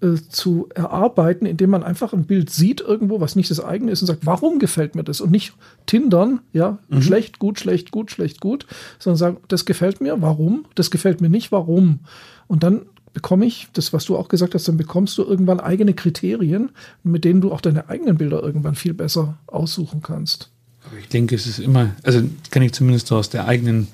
äh, 0.00 0.16
zu 0.28 0.68
erarbeiten, 0.74 1.46
indem 1.46 1.70
man 1.70 1.82
einfach 1.82 2.12
ein 2.12 2.24
Bild 2.24 2.50
sieht 2.50 2.80
irgendwo, 2.80 3.20
was 3.20 3.36
nicht 3.36 3.50
das 3.50 3.62
eigene 3.62 3.92
ist 3.92 4.02
und 4.02 4.06
sagt, 4.06 4.26
warum 4.26 4.58
gefällt 4.58 4.94
mir 4.94 5.04
das? 5.04 5.20
Und 5.20 5.30
nicht 5.30 5.54
tindern, 5.86 6.40
ja, 6.52 6.78
mhm. 6.88 7.02
schlecht, 7.02 7.38
gut, 7.38 7.58
schlecht, 7.58 7.90
gut, 7.90 8.10
schlecht, 8.10 8.40
gut, 8.40 8.66
sondern 8.98 9.18
sagen, 9.18 9.36
das 9.48 9.64
gefällt 9.64 10.00
mir, 10.00 10.20
warum? 10.20 10.66
Das 10.74 10.90
gefällt 10.90 11.20
mir 11.20 11.28
nicht, 11.28 11.52
warum? 11.52 12.00
Und 12.46 12.62
dann 12.62 12.82
bekomme 13.12 13.46
ich, 13.46 13.68
das, 13.72 13.92
was 13.92 14.04
du 14.04 14.16
auch 14.16 14.28
gesagt 14.28 14.54
hast, 14.54 14.68
dann 14.68 14.76
bekommst 14.76 15.16
du 15.16 15.22
irgendwann 15.22 15.60
eigene 15.60 15.94
Kriterien, 15.94 16.70
mit 17.02 17.24
denen 17.24 17.40
du 17.40 17.52
auch 17.52 17.60
deine 17.60 17.88
eigenen 17.88 18.18
Bilder 18.18 18.42
irgendwann 18.42 18.74
viel 18.74 18.92
besser 18.92 19.38
aussuchen 19.46 20.02
kannst. 20.02 20.50
ich 20.98 21.08
denke, 21.08 21.34
es 21.34 21.46
ist 21.46 21.60
immer, 21.60 21.90
also 22.02 22.22
kann 22.50 22.62
ich 22.62 22.72
zumindest 22.72 23.06
so 23.06 23.16
aus 23.16 23.30
der 23.30 23.46
eigenen 23.46 23.88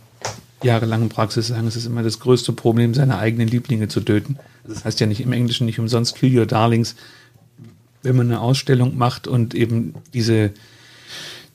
jahrelangen 0.63 1.09
Praxis 1.09 1.49
sagen, 1.49 1.67
es 1.67 1.77
ist 1.77 1.87
immer 1.87 2.03
das 2.03 2.21
größte 2.21 2.53
Problem, 2.53 2.95
seine 2.95 3.19
eigenen 3.19 3.49
Lieblinge 3.49 3.89
zu 3.89 4.01
töten. 4.01 4.37
Das 4.67 4.85
heißt 4.85 5.01
ja 5.01 5.07
nicht 5.07 5.21
im 5.21 5.33
Englischen 5.33 5.67
nicht 5.67 5.79
umsonst 5.79 6.17
Kill 6.17 6.39
Your 6.39 6.47
Darlings. 6.47 6.97
Wenn 8.03 8.17
man 8.17 8.27
eine 8.27 8.41
Ausstellung 8.41 8.97
macht 8.97 9.27
und 9.27 9.55
eben 9.55 9.95
diese 10.15 10.53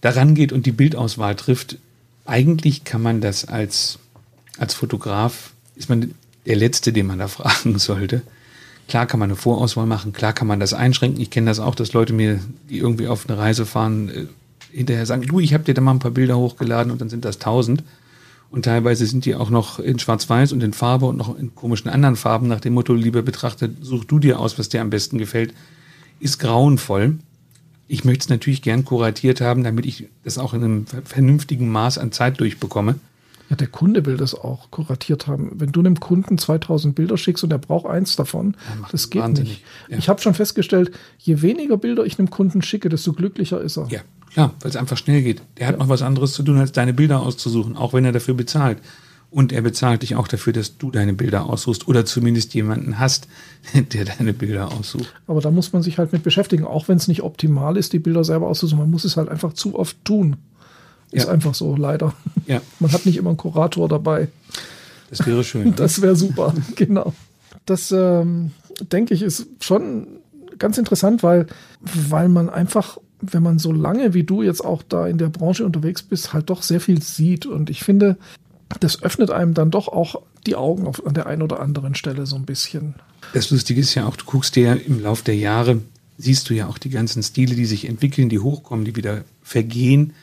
daran 0.01 0.36
geht 0.36 0.51
und 0.51 0.66
die 0.66 0.72
Bildauswahl 0.72 1.36
trifft, 1.36 1.78
eigentlich 2.26 2.84
kann 2.84 3.01
man 3.01 3.22
das 3.22 3.45
als, 3.45 3.99
als 4.58 4.74
Fotograf, 4.74 5.53
ist 5.76 5.89
man 5.89 6.14
der 6.45 6.56
Letzte, 6.56 6.93
den 6.93 7.08
man 7.08 7.20
da 7.20 7.28
fragen 7.28 7.80
sollte. 7.80 8.22
Klar 8.88 9.08
kann 9.08 9.20
man 9.20 9.30
eine 9.30 9.36
Vorauswahl 9.36 9.88
machen, 9.88 10.14
klar 10.14 10.34
kann 10.34 10.47
man 10.47 10.60
das 10.60 10.74
einschränken. 10.74 11.20
Ich 11.20 11.32
kenne 11.32 11.49
das 11.49 11.60
auch, 11.60 11.74
dass 11.74 11.93
Leute 11.93 12.14
mir, 12.14 12.39
die 12.70 12.78
irgendwie 12.78 13.08
auf 13.08 13.28
eine 13.28 13.38
Reise 13.38 13.66
fahren, 13.66 14.10
äh, 14.10 14.26
hinterher 14.72 15.06
sagen, 15.06 15.24
du, 15.24 15.39
ich 15.39 15.53
habe 15.53 15.64
dir 15.64 15.74
da 15.74 15.82
mal 15.82 15.91
ein 15.91 15.99
paar 15.99 16.12
Bilder 16.12 16.38
hochgeladen 16.38 16.91
und 16.91 17.01
dann 17.01 17.10
sind 17.10 17.26
das 17.26 17.39
tausend. 17.39 17.84
Und 18.50 18.66
teilweise 18.66 19.06
sind 19.06 19.26
die 19.26 19.36
auch 19.36 19.50
noch 19.50 19.80
in 19.80 20.00
Schwarz-Weiß 20.00 20.54
und 20.54 20.64
in 20.64 20.74
Farbe 20.74 21.08
und 21.08 21.18
noch 21.18 21.38
in 21.38 21.56
komischen 21.56 21.89
anderen 21.89 22.16
Farben 22.16 22.48
nach 22.48 22.62
dem 22.62 22.74
Motto, 22.74 22.93
lieber 22.93 23.22
betrachtet, 23.22 23.78
such 23.82 24.06
du 24.06 24.20
dir 24.20 24.39
aus, 24.39 24.58
was 24.58 24.70
dir 24.70 24.82
am 24.82 24.89
besten 24.89 25.18
gefällt, 25.18 25.54
ist 26.20 26.39
grauenvoll. 26.39 27.18
Ich 27.88 28.04
möchte 28.04 28.24
es 28.24 28.30
natürlich 28.30 28.62
gern 28.62 28.86
kuratiert 28.86 29.41
haben, 29.41 29.64
damit 29.64 29.86
ich 29.86 30.08
das 30.24 30.38
auch 30.38 30.54
in 30.54 30.64
einem 30.64 30.86
vernünftigen 31.04 31.70
Maß 31.70 31.98
an 31.98 32.12
Zeit 32.12 32.39
durchbekomme. 32.39 32.96
Ja, 33.50 33.56
der 33.56 33.68
Kunde 33.68 34.06
will 34.06 34.18
das 34.18 34.34
auch 34.34 34.72
kuratiert 34.72 35.28
haben. 35.28 35.52
Wenn 35.56 35.72
du 35.72 35.80
einem 35.80 36.00
Kunden 36.00 36.38
2000 36.38 36.96
Bilder 36.96 37.18
schickst 37.18 37.43
und 37.43 37.52
er 37.52 37.60
braucht 37.60 37.86
eins 37.86 38.16
davon, 38.16 38.56
ja, 38.68 38.88
das 38.91 39.12
geht 39.12 39.28
nicht. 39.28 39.62
Ja. 39.88 39.98
Ich 39.98 40.10
habe 40.10 40.20
schon 40.20 40.34
festgestellt, 40.34 40.91
je 41.20 41.41
weniger 41.43 41.78
Bilder 41.78 42.06
ich 42.06 42.18
einem 42.18 42.32
Kunden 42.32 42.64
schicke, 42.64 42.89
desto 42.89 43.14
glücklicher 43.14 43.62
ist 43.62 43.78
er. 43.78 43.88
Ja, 43.89 44.02
klar, 44.36 44.54
weil 44.60 44.70
es 44.70 44.76
einfach 44.76 44.98
schnell 44.98 45.22
geht. 45.22 45.42
Der 45.58 45.68
hat 45.68 45.80
noch 45.80 45.90
was 45.90 46.02
anderes 46.02 46.34
zu 46.34 46.44
tun, 46.44 46.60
als 46.60 46.72
deine 46.72 46.94
Bilder 46.94 47.22
auszusuchen, 47.22 47.76
auch 47.76 47.94
wenn 47.94 48.06
er 48.06 48.12
dafür 48.12 48.34
bezahlt. 48.34 48.78
Und 49.32 49.52
er 49.52 49.62
bezahlt 49.62 50.04
dich 50.04 50.16
auch 50.16 50.28
dafür, 50.28 50.54
dass 50.54 50.78
du 50.78 50.92
deine 50.92 51.14
Bilder 51.14 51.46
aussuchst 51.46 51.88
oder 51.88 52.06
zumindest 52.06 52.54
jemanden 52.54 53.00
hast, 53.00 53.28
der 53.74 54.06
deine 54.06 54.34
Bilder 54.34 54.72
aussucht. 54.72 55.14
Aber 55.28 55.42
da 55.42 55.52
muss 55.52 55.74
man 55.74 55.82
sich 55.82 55.98
halt 55.98 56.14
mit 56.14 56.24
beschäftigen, 56.24 56.66
auch 56.66 56.88
wenn 56.88 56.98
es 56.98 57.08
nicht 57.08 57.24
optimal 57.24 57.78
ist, 57.78 57.94
die 57.94 58.00
Bilder 58.00 58.24
selber 58.24 58.48
auszusuchen. 58.48 58.80
Man 58.80 58.92
muss 58.92 59.06
es 59.06 59.18
halt 59.18 59.30
einfach 59.30 59.54
zu 59.54 59.80
oft 59.80 59.98
tun. 60.06 60.36
Ist 61.12 61.28
ja. 61.28 61.32
einfach 61.32 61.56
so, 61.56 61.76
leider. 61.76 62.14
Ja. 62.46 62.62
Man 62.80 62.92
hat 62.92 63.06
nicht 63.06 63.18
immer 63.18 63.30
einen 63.30 63.38
Kurator 63.38 63.88
dabei. 63.88 64.28
Das 65.10 65.26
wäre 65.26 65.44
schön. 65.44 65.74
Das 65.76 66.02
wäre 66.02 66.16
super, 66.16 66.54
genau. 66.76 67.14
Das, 67.66 67.92
ähm, 67.92 68.52
denke 68.92 69.14
ich, 69.14 69.22
ist 69.22 69.48
schon 69.62 70.08
ganz 70.60 70.78
interessant, 70.78 71.24
weil, 71.24 71.48
weil 71.82 72.30
man 72.30 72.50
einfach, 72.50 72.98
wenn 73.32 73.43
man 73.43 73.59
so 73.59 73.71
lange 73.71 74.13
wie 74.13 74.23
du 74.23 74.41
jetzt 74.41 74.63
auch 74.63 74.84
da 74.84 75.07
in 75.07 75.17
der 75.17 75.30
Branche 75.30 75.65
unterwegs 75.65 76.03
bist, 76.03 76.34
halt 76.34 76.49
doch 76.49 76.63
sehr 76.63 76.82
viel 76.82 77.01
sieht. 77.01 77.45
Und 77.45 77.69
ich 77.69 77.84
finde, 77.84 78.17
das 78.80 79.01
öffnet 79.03 79.32
einem 79.32 79.53
dann 79.53 79.71
doch 79.71 79.88
auch 79.88 80.21
die 80.45 80.55
Augen 80.55 80.88
auf, 80.88 81.05
an 81.05 81.13
der 81.13 81.28
einen 81.28 81.41
oder 81.41 81.59
anderen 81.59 81.95
Stelle 81.95 82.26
so 82.26 82.36
ein 82.36 82.45
bisschen. 82.45 82.95
Das 83.34 83.49
Lustige 83.49 83.82
ist 83.82 83.95
ja 83.95 84.05
auch, 84.05 84.15
du 84.15 84.26
guckst 84.26 84.55
dir 84.55 84.80
im 84.86 85.01
Lauf 85.01 85.21
der 85.21 85.36
Jahre, 85.36 85.82
siehst 86.17 86.49
du 86.49 86.53
ja 86.53 86.67
auch 86.67 86.78
die 86.78 86.89
ganzen 86.89 87.23
Stile, 87.23 87.55
die 87.55 87.65
sich 87.65 87.88
entwickeln, 87.88 88.30
die 88.30 88.39
hochkommen, 88.39 88.86
die 88.86 88.95
wieder 88.95 89.23
vergehen 89.41 90.13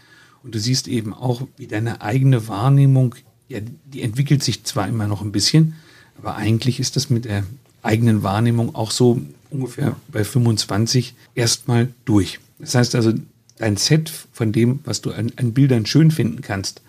und 0.42 0.55
du 0.55 0.59
siehst 0.59 0.88
eben 0.88 1.14
auch, 1.14 1.42
wie 1.57 1.66
deine 1.66 2.00
eigene 2.00 2.48
Wahrnehmung, 2.48 3.14
ja, 3.48 3.61
die 3.61 4.03
entwickelt 4.03 4.42
sich 4.42 4.64
zwar 4.64 4.88
immer 4.88 5.07
noch 5.07 5.22
ein 5.22 5.32
bisschen, 5.32 5.74
aber 6.18 6.36
eigentlich 6.36 6.80
ist 6.80 6.96
das 6.96 7.11
mit 7.11 7.24
der 7.24 7.44
eigenen 7.82 8.22
Wahrnehmung 8.22 8.74
auch 8.74 8.90
so 8.90 9.20
ungefähr 9.50 9.96
bei 10.09 10.24
25 10.24 11.14
erstmal 11.34 11.88
durch. 12.05 12.40
Das 12.63 12.75
heißt 12.75 12.95
also, 12.95 13.13
dein 13.59 13.77
Set 13.77 14.11
von 14.33 14.53
dem, 14.53 14.81
was 14.85 15.03
du 15.03 15.13
an, 15.13 15.31
an 15.37 15.53
Bildern 15.53 15.85
schön 15.85 16.11
finden 16.11 16.41
kannst, 16.41 16.81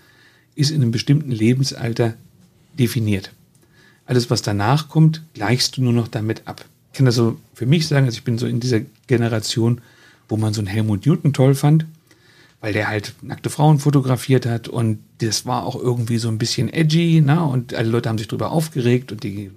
ist 0.56 0.72
in 0.72 0.82
einem 0.82 0.92
bestimmten 0.92 1.32
Lebensalter 1.32 2.14
definiert. 2.80 3.34
Alles, 4.06 4.30
was 4.30 4.42
danach 4.42 4.88
kommt, 4.88 5.22
gleichst 5.34 5.76
du 5.76 5.84
nur 5.84 5.94
noch 5.94 6.08
damit 6.08 6.44
ab. 6.46 6.64
Ich 6.92 6.98
kann 6.98 7.06
das 7.06 7.16
so 7.16 7.38
für 7.54 7.66
mich 7.66 7.88
sagen, 7.88 8.06
also 8.06 8.18
ich 8.18 8.24
bin 8.24 8.38
so 8.38 8.48
in 8.48 8.62
dieser 8.62 8.80
Generation, 9.08 9.82
wo 10.30 10.38
man 10.38 10.54
so 10.54 10.62
einen 10.62 10.68
Helmut 10.68 11.06
Newton 11.06 11.34
toll 11.34 11.56
fand 11.56 11.86
weil 12.64 12.72
der 12.72 12.88
halt 12.88 13.14
nackte 13.22 13.50
Frauen 13.50 13.78
fotografiert 13.78 14.46
hat 14.46 14.70
und 14.70 15.00
das 15.18 15.46
war 15.46 15.66
auch 15.66 15.76
irgendwie 15.76 16.18
so 16.18 16.30
ein 16.30 16.38
bisschen 16.38 16.72
edgy, 16.72 17.20
ne? 17.20 17.44
Und 17.44 17.74
alle 17.74 17.90
Leute 17.90 18.08
haben 18.08 18.18
sich 18.18 18.30
darüber 18.30 18.54
aufgeregt 18.54 19.12
und 19.12 19.24
die, 19.24 19.52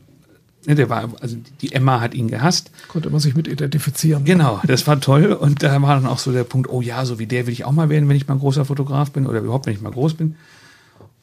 der 0.75 0.91
war, 0.91 1.09
also 1.21 1.37
die 1.61 1.73
Emma 1.73 2.01
hat 2.01 2.15
ihn 2.15 2.29
gehasst. 2.29 2.71
Konnte 2.89 3.11
man 3.11 3.21
sich 3.21 3.35
mit 3.35 3.47
identifizieren. 3.47 4.25
Genau, 4.25 4.61
das 4.67 4.87
war 4.87 5.01
toll 5.01 5.33
und 5.33 5.63
da 5.63 5.81
war 5.83 5.95
dann 5.95 6.07
auch 6.07 6.19
so 6.19 6.33
der 6.33 6.45
Punkt, 6.45 6.69
oh 6.69 6.83
ja, 6.83 7.05
so 7.05 7.19
wie 7.19 7.27
der 7.27 7.47
will 7.47 7.53
ich 7.53 7.65
auch 7.65 7.73
mal 7.73 7.89
werden, 7.89 8.09
wenn 8.09 8.17
ich 8.17 8.27
mal 8.27 8.35
ein 8.35 8.41
großer 8.41 8.65
Fotograf 8.65 9.13
bin 9.13 9.27
oder 9.27 9.41
überhaupt, 9.41 9.67
wenn 9.67 9.75
ich 9.75 9.81
mal 9.81 9.93
groß 9.93 10.15
bin. 10.15 10.37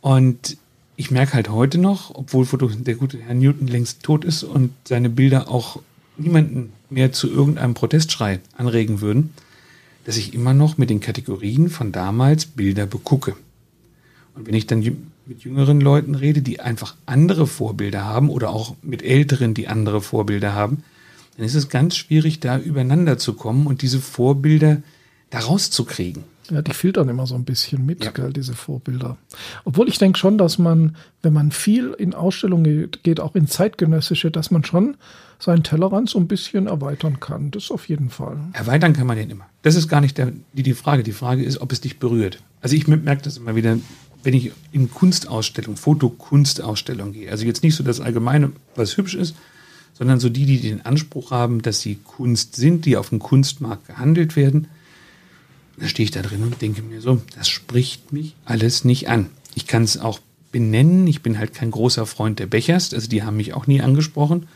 Und 0.02 0.58
ich 0.96 1.12
merke 1.12 1.34
halt 1.34 1.50
heute 1.50 1.78
noch, 1.78 2.14
obwohl 2.14 2.46
der 2.62 2.96
gute 2.96 3.18
Herr 3.18 3.34
Newton 3.34 3.68
längst 3.68 4.04
tot 4.04 4.24
ist 4.24 4.44
und 4.44 4.72
seine 4.86 5.10
Bilder 5.10 5.50
auch 5.50 5.82
niemanden 6.18 6.72
mehr 6.90 7.12
zu 7.12 7.30
irgendeinem 7.30 7.74
Protestschrei 7.74 8.40
anregen 8.56 9.02
würden, 9.02 9.34
dass 10.06 10.18
ich 10.18 10.34
immer 10.34 10.54
noch 10.54 10.78
mit 10.78 10.90
den 10.90 11.00
Kategorien 11.00 11.70
von 11.70 11.92
damals 11.92 12.46
Bilder 12.46 12.86
begucke. 12.86 13.36
Und 14.36 14.48
wenn 14.48 14.54
ich 14.54 14.68
dann 14.68 14.82
mit 15.26 15.44
jüngeren 15.44 15.80
Leuten 15.80 16.16
rede, 16.16 16.42
die 16.42 16.60
einfach 16.60 16.96
andere 17.06 17.48
Vorbilder 17.48 18.06
haben 18.06 18.30
oder 18.30 18.50
auch 18.50 18.76
mit 18.82 19.04
älteren, 19.04 19.54
die 19.54 19.68
andere 19.68 20.02
Vorbilder 20.02 20.54
haben, 20.54 20.84
dann 21.38 21.46
ist 21.46 21.56
es 21.56 21.70
ganz 21.70 21.96
schwierig, 21.96 22.40
da 22.40 22.58
übereinander 22.58 23.18
zu 23.18 23.34
kommen 23.34 23.68
und 23.68 23.82
diese 23.82 24.00
Vorbilder 24.00 24.82
da 25.30 25.40
rauszukriegen. 25.40 26.24
Ja, 26.52 26.62
die 26.62 26.74
filtern 26.74 27.08
immer 27.08 27.26
so 27.26 27.36
ein 27.36 27.46
bisschen 27.46 27.86
mit, 27.86 28.04
ja. 28.04 28.12
gell, 28.12 28.34
diese 28.34 28.54
Vorbilder. 28.54 29.18
Obwohl 29.64 29.88
ich 29.88 29.98
denke 29.98 30.20
schon, 30.20 30.38
dass 30.38 30.58
man, 30.58 30.96
wenn 31.22 31.32
man 31.32 31.52
viel 31.52 31.96
in 31.98 32.14
Ausstellungen 32.14 32.90
geht, 33.02 33.20
auch 33.22 33.34
in 33.36 33.48
zeitgenössische, 33.48 34.30
dass 34.30 34.52
man 34.52 34.66
schon 34.66 34.98
seinen 35.40 35.64
Tellerrand 35.64 36.10
so 36.10 36.20
ein 36.20 36.28
bisschen 36.28 36.68
erweitern 36.68 37.20
kann. 37.20 37.52
Das 37.52 37.72
auf 37.72 37.88
jeden 37.88 38.10
Fall. 38.10 38.38
Erweitern 38.52 38.94
kann 38.94 39.08
man 39.08 39.18
den 39.18 39.30
immer. 39.30 39.46
Das 39.62 39.76
ist 39.76 39.88
gar 39.88 40.02
nicht 40.02 40.18
der, 40.18 40.34
die, 40.52 40.64
die 40.64 40.74
Frage. 40.74 41.04
Die 41.04 41.14
Frage 41.14 41.44
ist, 41.44 41.62
ob 41.62 41.72
es 41.72 41.82
dich 41.82 41.98
berührt. 41.98 42.40
Also 42.62 42.76
ich 42.76 42.88
merke 42.88 43.22
das 43.24 43.38
immer 43.38 43.56
wieder, 43.56 43.78
wenn 44.24 44.34
ich 44.34 44.52
in 44.72 44.90
Kunstausstellungen, 44.90 45.78
Fotokunstausstellungen 45.78 47.14
gehe. 47.14 47.30
Also 47.30 47.46
jetzt 47.46 47.64
nicht 47.64 47.76
so 47.76 47.84
das 47.84 48.00
Allgemeine, 48.00 48.52
was 48.76 48.98
hübsch 48.98 49.16
ist, 49.16 49.36
sondern 49.94 50.20
so 50.20 50.30
die, 50.30 50.46
die 50.46 50.60
den 50.60 50.86
Anspruch 50.86 51.32
haben, 51.32 51.62
dass 51.62 51.82
sie 51.82 52.00
Kunst 52.04 52.56
sind, 52.56 52.86
die 52.86 52.98
auf 52.98 53.10
dem 53.10 53.20
Kunstmarkt 53.20 53.88
gehandelt 53.88 54.36
werden– 54.36 54.68
da 55.78 55.88
stehe 55.88 56.06
ich 56.06 56.12
da 56.12 56.22
drin 56.22 56.44
und 56.44 56.62
denke 56.62 56.82
mir 56.82 57.02
so, 57.02 57.22
das 57.36 57.50
spricht 57.50 58.14
mich 58.14 58.36
alles 58.46 58.86
nicht 58.86 59.10
an. 59.10 59.30
Ich 59.56 59.68
kann 59.68 59.84
es 59.84 59.98
auch 59.98 60.20
benennen. 60.52 61.08
Ich 61.08 61.24
bin 61.24 61.40
halt 61.40 61.54
kein 61.54 61.72
großer 61.72 62.06
Freund 62.06 62.40
der 62.40 62.46
Bechers, 62.48 62.94
also 62.94 63.08
die 63.08 63.24
haben 63.24 63.38
mich 63.38 63.54
auch 63.54 63.68
nie 63.68 63.82
angesprochen. 63.82 64.48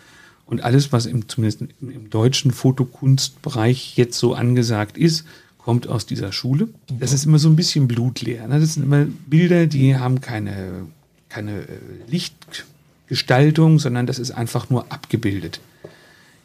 Und 0.46 0.62
alles, 0.62 0.94
was 0.94 1.06
im, 1.06 1.28
zumindest 1.28 1.62
im 1.82 2.10
deutschen 2.10 2.52
Fotokunstbereich 2.52 3.98
jetzt 3.98 4.18
so 4.18 4.34
angesagt 4.34 4.98
ist, 4.98 5.26
kommt 5.68 5.90
aus 5.90 6.06
dieser 6.06 6.32
Schule. 6.32 6.70
Das 6.98 7.12
ist 7.12 7.26
immer 7.26 7.40
so 7.40 7.50
ein 7.50 7.58
bisschen 7.58 7.90
blutleer. 7.90 8.48
Ne? 8.48 8.62
Das 8.62 8.76
sind 8.76 8.84
immer 8.84 9.04
Bilder, 9.04 9.68
die 9.68 9.98
haben 9.98 10.22
keine, 10.22 10.88
keine 11.28 11.64
äh, 11.64 11.68
Lichtgestaltung, 12.08 13.78
sondern 13.78 14.08
das 14.08 14.18
ist 14.18 14.32
einfach 14.32 14.70
nur 14.70 14.90
abgebildet. 14.94 15.60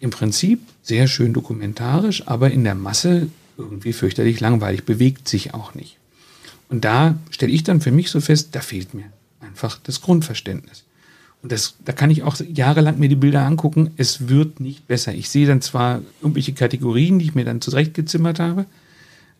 Im 0.00 0.10
Prinzip 0.10 0.58
sehr 0.82 1.06
schön 1.06 1.34
dokumentarisch, 1.34 2.26
aber 2.26 2.50
in 2.50 2.64
der 2.64 2.74
Masse 2.74 3.28
irgendwie 3.56 3.92
fürchterlich 3.92 4.40
langweilig, 4.40 4.82
bewegt 4.82 5.28
sich 5.28 5.54
auch 5.54 5.76
nicht. 5.76 5.98
Und 6.68 6.84
da 6.84 7.14
stelle 7.30 7.52
ich 7.52 7.62
dann 7.62 7.80
für 7.80 7.92
mich 7.92 8.10
so 8.10 8.20
fest, 8.20 8.48
da 8.56 8.60
fehlt 8.60 8.92
mir 8.92 9.04
einfach 9.38 9.78
das 9.84 10.00
Grundverständnis. 10.00 10.82
Und 11.44 11.52
das, 11.52 11.76
da 11.84 11.92
kann 11.92 12.10
ich 12.10 12.24
auch 12.24 12.34
jahrelang 12.52 12.98
mir 12.98 13.08
die 13.08 13.14
Bilder 13.14 13.46
angucken. 13.46 13.92
Es 13.96 14.28
wird 14.28 14.58
nicht 14.58 14.88
besser. 14.88 15.14
Ich 15.14 15.28
sehe 15.28 15.46
dann 15.46 15.62
zwar 15.62 16.02
irgendwelche 16.20 16.54
Kategorien, 16.54 17.20
die 17.20 17.26
ich 17.26 17.36
mir 17.36 17.44
dann 17.44 17.60
zurechtgezimmert 17.60 18.40
habe, 18.40 18.66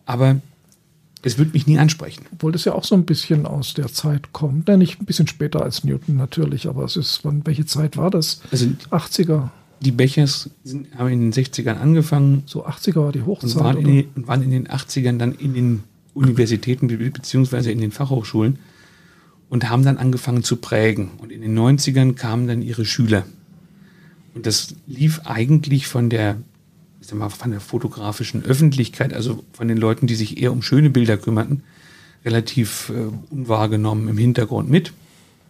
aber 0.05 0.41
es 1.21 1.37
wird 1.37 1.53
mich 1.53 1.67
nie 1.67 1.79
ansprechen. 1.79 2.25
Obwohl 2.33 2.51
das 2.51 2.65
ja 2.65 2.73
auch 2.73 2.83
so 2.83 2.95
ein 2.95 3.05
bisschen 3.05 3.45
aus 3.45 3.73
der 3.73 3.87
Zeit 3.87 4.33
kommt. 4.33 4.67
Ja, 4.67 4.75
nicht 4.75 5.01
ein 5.01 5.05
bisschen 5.05 5.27
später 5.27 5.63
als 5.63 5.83
Newton 5.83 6.17
natürlich, 6.17 6.67
aber 6.67 6.83
es 6.83 6.97
ist, 6.97 7.23
wann, 7.23 7.45
welche 7.45 7.65
Zeit 7.65 7.95
war 7.95 8.11
das? 8.11 8.41
Also 8.51 8.67
80er 8.91 9.49
die 9.83 9.91
Bechers 9.91 10.49
sind, 10.63 10.87
haben 10.97 11.09
in 11.09 11.31
den 11.31 11.33
60ern 11.33 11.77
angefangen. 11.77 12.43
So 12.45 12.65
80er 12.65 13.01
war 13.01 13.11
die 13.11 13.23
Hochzeit. 13.23 13.55
Und 13.55 13.59
waren, 13.59 13.77
in 13.77 13.87
den, 13.87 14.05
und 14.15 14.27
waren 14.27 14.41
in 14.41 14.51
den 14.51 14.67
80ern 14.67 15.17
dann 15.17 15.33
in 15.33 15.53
den 15.53 15.83
Universitäten 16.13 16.87
beziehungsweise 16.87 17.71
in 17.71 17.79
den 17.79 17.91
Fachhochschulen 17.91 18.59
und 19.49 19.69
haben 19.69 19.83
dann 19.83 19.97
angefangen 19.97 20.43
zu 20.43 20.57
prägen. 20.57 21.11
Und 21.17 21.31
in 21.31 21.41
den 21.41 21.57
90ern 21.57 22.13
kamen 22.13 22.47
dann 22.47 22.61
ihre 22.61 22.85
Schüler. 22.85 23.25
Und 24.33 24.45
das 24.45 24.75
lief 24.87 25.21
eigentlich 25.25 25.87
von 25.87 26.09
der, 26.09 26.37
ich 27.03 27.09
sag 27.09 27.19
mal, 27.19 27.27
von 27.27 27.51
der 27.51 27.59
fotografischen 27.59 28.45
Öffentlichkeit, 28.45 29.13
also 29.13 29.43
von 29.51 29.67
den 29.67 29.75
Leuten, 29.75 30.07
die 30.07 30.15
sich 30.15 30.41
eher 30.41 30.53
um 30.53 30.61
schöne 30.61 30.89
Bilder 30.89 31.17
kümmerten, 31.17 31.61
relativ 32.23 32.93
äh, 32.95 33.11
unwahrgenommen 33.29 34.07
im 34.07 34.17
Hintergrund 34.17 34.69
mit. 34.69 34.93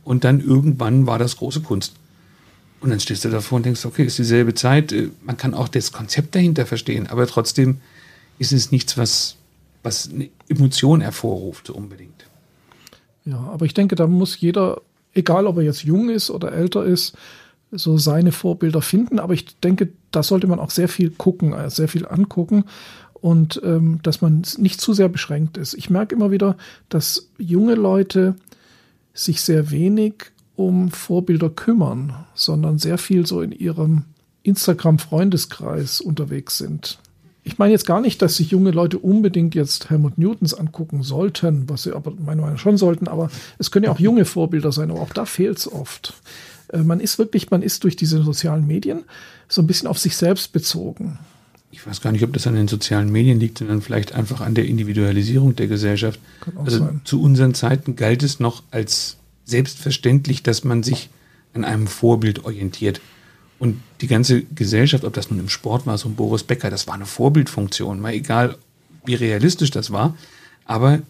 Und 0.03 0.23
dann 0.23 0.41
irgendwann 0.41 1.05
war 1.05 1.19
das 1.19 1.37
große 1.37 1.61
Kunst. 1.61 1.93
Und 2.81 2.89
dann 2.89 2.99
stehst 2.99 3.23
du 3.23 3.29
davor 3.29 3.57
und 3.57 3.67
denkst, 3.67 3.85
okay, 3.85 4.03
ist 4.03 4.17
dieselbe 4.17 4.55
Zeit. 4.55 4.91
Äh, 4.93 5.09
man 5.23 5.37
kann 5.37 5.53
auch 5.53 5.67
das 5.67 5.91
Konzept 5.91 6.33
dahinter 6.33 6.65
verstehen, 6.65 7.05
aber 7.05 7.27
trotzdem 7.27 7.77
ist 8.39 8.51
es 8.51 8.71
nichts, 8.71 8.97
was, 8.97 9.35
was 9.83 10.09
eine 10.09 10.29
Emotion 10.49 11.01
hervorruft, 11.01 11.69
unbedingt. 11.69 12.25
Ja, 13.25 13.37
aber 13.37 13.67
ich 13.67 13.75
denke, 13.75 13.93
da 13.93 14.07
muss 14.07 14.41
jeder, 14.41 14.81
egal 15.13 15.45
ob 15.45 15.57
er 15.57 15.63
jetzt 15.63 15.83
jung 15.83 16.09
ist 16.09 16.31
oder 16.31 16.51
älter 16.51 16.83
ist, 16.83 17.15
so 17.75 17.97
seine 17.97 18.31
Vorbilder 18.31 18.81
finden. 18.81 19.19
Aber 19.19 19.33
ich 19.33 19.59
denke, 19.59 19.89
da 20.11 20.23
sollte 20.23 20.47
man 20.47 20.59
auch 20.59 20.71
sehr 20.71 20.87
viel 20.87 21.09
gucken, 21.11 21.53
äh, 21.53 21.69
sehr 21.69 21.87
viel 21.87 22.07
angucken 22.07 22.65
und 23.13 23.61
ähm, 23.63 23.99
dass 24.03 24.21
man 24.21 24.43
nicht 24.57 24.81
zu 24.81 24.93
sehr 24.93 25.09
beschränkt 25.09 25.57
ist. 25.57 25.73
Ich 25.75 25.89
merke 25.89 26.13
immer 26.13 26.31
wieder, 26.31 26.57
dass 26.89 27.29
junge 27.37 27.75
Leute 27.75 28.35
sich 29.13 29.41
sehr 29.41 29.71
wenig 29.71 30.13
um 30.55 30.91
Vorbilder 30.91 31.49
kümmern, 31.49 32.15
sondern 32.33 32.79
sehr 32.79 32.97
viel 32.97 33.25
so 33.25 33.41
in 33.41 33.51
ihrem 33.51 34.03
Instagram-Freundeskreis 34.43 36.01
unterwegs 36.01 36.57
sind. 36.57 36.99
Ich 37.45 37.57
meine 37.57 37.71
jetzt 37.71 37.85
gar 37.85 37.99
nicht, 37.99 38.21
dass 38.21 38.35
sich 38.35 38.51
junge 38.51 38.71
Leute 38.71 38.99
unbedingt 38.99 39.53
jetzt 39.55 39.89
Helmut 39.89 40.17
Newtons 40.17 40.53
angucken 40.53 41.03
sollten, 41.03 41.69
was 41.69 41.83
sie 41.83 41.93
aber 41.93 42.11
meiner 42.11 42.41
Meinung 42.41 42.51
nach 42.51 42.59
schon 42.59 42.77
sollten, 42.77 43.07
aber 43.07 43.29
es 43.57 43.71
können 43.71 43.85
ja 43.85 43.91
auch 43.91 43.99
junge 43.99 44.25
Vorbilder 44.25 44.71
sein, 44.71 44.91
aber 44.91 45.01
auch 45.01 45.13
da 45.13 45.25
fehlt 45.25 45.57
es 45.57 45.71
oft. 45.71 46.13
Äh, 46.73 46.79
man 46.79 46.99
ist 46.99 47.17
wirklich, 47.19 47.51
man 47.51 47.61
ist 47.61 47.83
durch 47.83 47.95
diese 47.95 48.21
sozialen 48.23 48.67
Medien 48.67 49.03
so 49.47 49.61
ein 49.61 49.67
bisschen 49.67 49.87
auf 49.87 49.99
sich 49.99 50.17
selbst 50.17 50.51
bezogen. 50.51 51.19
Ich 51.71 51.85
weiß 51.87 52.01
gar 52.01 52.11
nicht, 52.11 52.23
ob 52.23 52.33
das 52.33 52.45
an 52.45 52.55
den 52.55 52.67
sozialen 52.67 53.11
Medien 53.11 53.39
liegt, 53.39 53.59
sondern 53.59 53.81
vielleicht 53.81 54.13
einfach 54.13 54.41
an 54.41 54.53
der 54.53 54.65
Individualisierung 54.65 55.55
der 55.55 55.67
Gesellschaft. 55.67 56.19
Also 56.55 56.79
sein. 56.79 57.01
zu 57.03 57.21
unseren 57.21 57.55
Zeiten 57.55 57.95
galt 57.95 58.21
es 58.21 58.39
noch 58.39 58.61
als 58.69 59.17
selbstverständlich, 59.45 60.43
dass 60.43 60.63
man 60.63 60.83
sich 60.83 61.09
an 61.53 61.65
einem 61.65 61.87
Vorbild 61.87 62.45
orientiert. 62.45 63.01
Und 63.57 63.79
die 64.01 64.07
ganze 64.07 64.43
Gesellschaft, 64.43 65.03
ob 65.03 65.13
das 65.13 65.31
nun 65.31 65.39
im 65.39 65.49
Sport 65.49 65.87
war, 65.87 65.97
so 65.97 66.09
ein 66.09 66.15
Boris 66.15 66.43
Becker, 66.43 66.69
das 66.69 66.85
war 66.85 66.93
eine 66.93 67.05
Vorbildfunktion, 67.05 67.99
mal 67.99 68.13
egal, 68.13 68.57
wie 69.05 69.15
realistisch 69.15 69.71
das 69.71 69.91
war. 69.91 70.15
Aber 70.65 71.01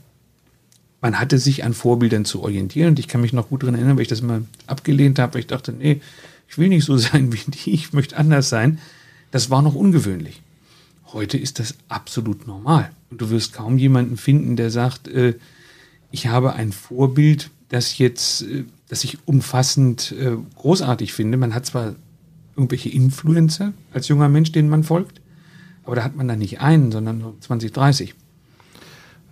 man 1.04 1.20
hatte 1.20 1.38
sich 1.38 1.66
an 1.66 1.74
Vorbildern 1.74 2.24
zu 2.24 2.42
orientieren. 2.42 2.92
Und 2.92 3.00
ich 3.00 3.10
kann 3.10 3.20
mich 3.20 3.34
noch 3.34 3.50
gut 3.50 3.62
daran 3.62 3.76
erinnern, 3.76 3.98
weil 3.98 4.04
ich 4.04 4.08
das 4.08 4.22
immer 4.22 4.42
abgelehnt 4.68 5.20
habe, 5.20 5.34
weil 5.34 5.42
ich 5.42 5.48
dachte, 5.48 5.74
nee, 5.74 6.00
ich 6.48 6.58
will 6.58 6.70
nicht 6.70 6.86
so 6.86 6.98
sein 6.98 7.34
wie 7.34 7.52
die, 7.52 7.72
ich 7.72 7.92
möchte 7.92 8.16
anders 8.18 8.48
sein. 8.48 8.80
Das 9.30 9.50
war 9.50 9.62
noch 9.62 9.76
ungewöhnlich. 9.76 10.42
Heute 11.12 11.38
ist 11.38 11.60
das 11.60 11.76
absolut 11.90 12.48
normal. 12.48 12.90
Und 13.12 13.20
du 13.20 13.30
wirst 13.30 13.52
kaum 13.52 13.78
jemanden 13.78 14.16
finden, 14.16 14.56
der 14.56 14.72
sagt, 14.72 15.10
äh, 15.10 15.36
ich 16.10 16.28
habe 16.28 16.54
ein 16.54 16.72
Vorbild, 16.72 17.50
das 17.68 17.98
jetzt, 17.98 18.44
äh, 18.44 18.64
das 18.88 19.04
ich 19.04 19.18
umfassend 19.28 20.16
äh, 20.18 20.38
großartig 20.56 21.12
finde. 21.12 21.38
Man 21.38 21.54
hat 21.54 21.66
zwar 21.66 21.96
irgendwelche 22.56 22.90
Influencer 22.90 23.74
als 23.92 24.08
junger 24.08 24.30
Mensch, 24.30 24.54
denen 24.54 24.70
man 24.70 24.86
folgt, 24.86 25.20
aber 25.84 25.98
da 25.98 26.04
hat 26.06 26.16
man 26.16 26.30
dann 26.30 26.40
nicht 26.40 26.62
einen, 26.62 26.94
sondern 26.94 27.18
nur 27.18 27.36
20, 27.42 27.74
30. 27.74 28.16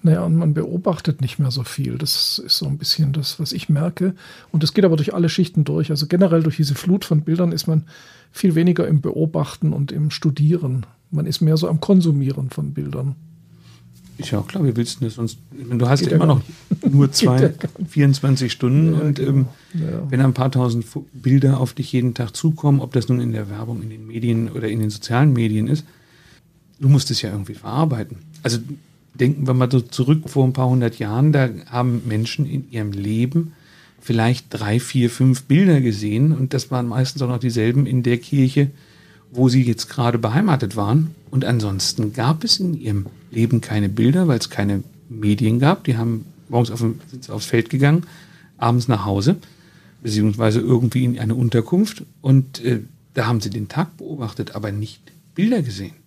Naja, 0.03 0.23
und 0.23 0.35
man 0.35 0.53
beobachtet 0.53 1.21
nicht 1.21 1.37
mehr 1.37 1.51
so 1.51 1.63
viel. 1.63 1.97
Das 1.97 2.39
ist 2.39 2.57
so 2.57 2.65
ein 2.65 2.77
bisschen 2.77 3.13
das, 3.13 3.39
was 3.39 3.51
ich 3.51 3.69
merke. 3.69 4.15
Und 4.51 4.63
das 4.63 4.73
geht 4.73 4.83
aber 4.83 4.95
durch 4.95 5.13
alle 5.13 5.29
Schichten 5.29 5.63
durch. 5.63 5.91
Also 5.91 6.07
generell 6.07 6.41
durch 6.41 6.57
diese 6.57 6.73
Flut 6.73 7.05
von 7.05 7.21
Bildern 7.21 7.51
ist 7.51 7.67
man 7.67 7.83
viel 8.31 8.55
weniger 8.55 8.87
im 8.87 9.01
Beobachten 9.01 9.73
und 9.73 9.91
im 9.91 10.09
Studieren. 10.09 10.85
Man 11.11 11.27
ist 11.27 11.41
mehr 11.41 11.57
so 11.57 11.67
am 11.67 11.79
Konsumieren 11.79 12.49
von 12.49 12.73
Bildern. 12.73 13.15
Ist 14.17 14.31
ja 14.31 14.39
auch 14.39 14.47
klar, 14.47 14.63
wie 14.63 14.75
willst 14.75 15.01
du 15.01 15.05
das 15.05 15.15
sonst? 15.15 15.37
Du 15.51 15.87
hast 15.87 16.05
ja 16.05 16.11
immer 16.11 16.25
noch 16.25 16.41
nur 16.89 17.11
zwei, 17.11 17.53
24 17.87 18.51
Stunden 18.51 18.93
ja, 18.93 18.99
und 18.99 19.15
genau. 19.15 19.29
ähm, 19.29 19.45
ja. 19.73 20.11
wenn 20.11 20.21
ein 20.21 20.33
paar 20.33 20.51
tausend 20.51 20.85
Bilder 21.13 21.59
auf 21.59 21.73
dich 21.73 21.91
jeden 21.91 22.13
Tag 22.13 22.35
zukommen, 22.35 22.81
ob 22.81 22.93
das 22.93 23.09
nun 23.09 23.19
in 23.19 23.31
der 23.31 23.49
Werbung, 23.49 23.81
in 23.81 23.89
den 23.89 24.05
Medien 24.07 24.49
oder 24.51 24.67
in 24.67 24.79
den 24.79 24.89
sozialen 24.89 25.33
Medien 25.33 25.67
ist, 25.67 25.85
du 26.79 26.89
musst 26.89 27.09
es 27.11 27.21
ja 27.21 27.31
irgendwie 27.31 27.53
verarbeiten. 27.53 28.17
Also 28.43 28.59
denken 29.21 29.47
wir 29.47 29.53
mal 29.53 29.71
so 29.71 29.79
zurück 29.79 30.29
vor 30.29 30.45
ein 30.45 30.53
paar 30.53 30.67
hundert 30.67 30.99
Jahren, 30.99 31.31
da 31.31 31.49
haben 31.67 32.01
Menschen 32.07 32.45
in 32.45 32.69
ihrem 32.71 32.91
Leben 32.91 33.53
vielleicht 34.01 34.47
drei, 34.49 34.79
vier, 34.79 35.09
fünf 35.09 35.43
Bilder 35.43 35.79
gesehen 35.79 36.31
und 36.33 36.53
das 36.53 36.71
waren 36.71 36.87
meistens 36.87 37.21
auch 37.21 37.27
noch 37.27 37.37
dieselben 37.37 37.85
in 37.85 38.01
der 38.03 38.17
Kirche, 38.17 38.71
wo 39.31 39.47
sie 39.47 39.61
jetzt 39.61 39.87
gerade 39.89 40.17
beheimatet 40.17 40.75
waren. 40.75 41.11
Und 41.29 41.45
ansonsten 41.45 42.11
gab 42.11 42.43
es 42.43 42.59
in 42.59 42.73
ihrem 42.73 43.05
Leben 43.29 43.61
keine 43.61 43.87
Bilder, 43.87 44.27
weil 44.27 44.39
es 44.39 44.49
keine 44.49 44.83
Medien 45.07 45.59
gab. 45.59 45.83
Die 45.85 45.97
haben 45.97 46.25
morgens 46.49 46.71
auf, 46.71 46.79
sind 46.79 47.29
aufs 47.29 47.45
Feld 47.45 47.69
gegangen, 47.69 48.03
abends 48.57 48.87
nach 48.87 49.05
Hause, 49.05 49.37
beziehungsweise 50.01 50.59
irgendwie 50.59 51.05
in 51.05 51.19
eine 51.19 51.35
Unterkunft. 51.35 52.03
Und 52.21 52.63
äh, 52.65 52.79
da 53.13 53.27
haben 53.27 53.39
sie 53.39 53.51
den 53.51 53.67
Tag 53.67 53.95
beobachtet, 53.97 54.55
aber 54.55 54.71
nicht 54.71 54.99
Bilder 55.35 55.61
gesehen. 55.61 56.00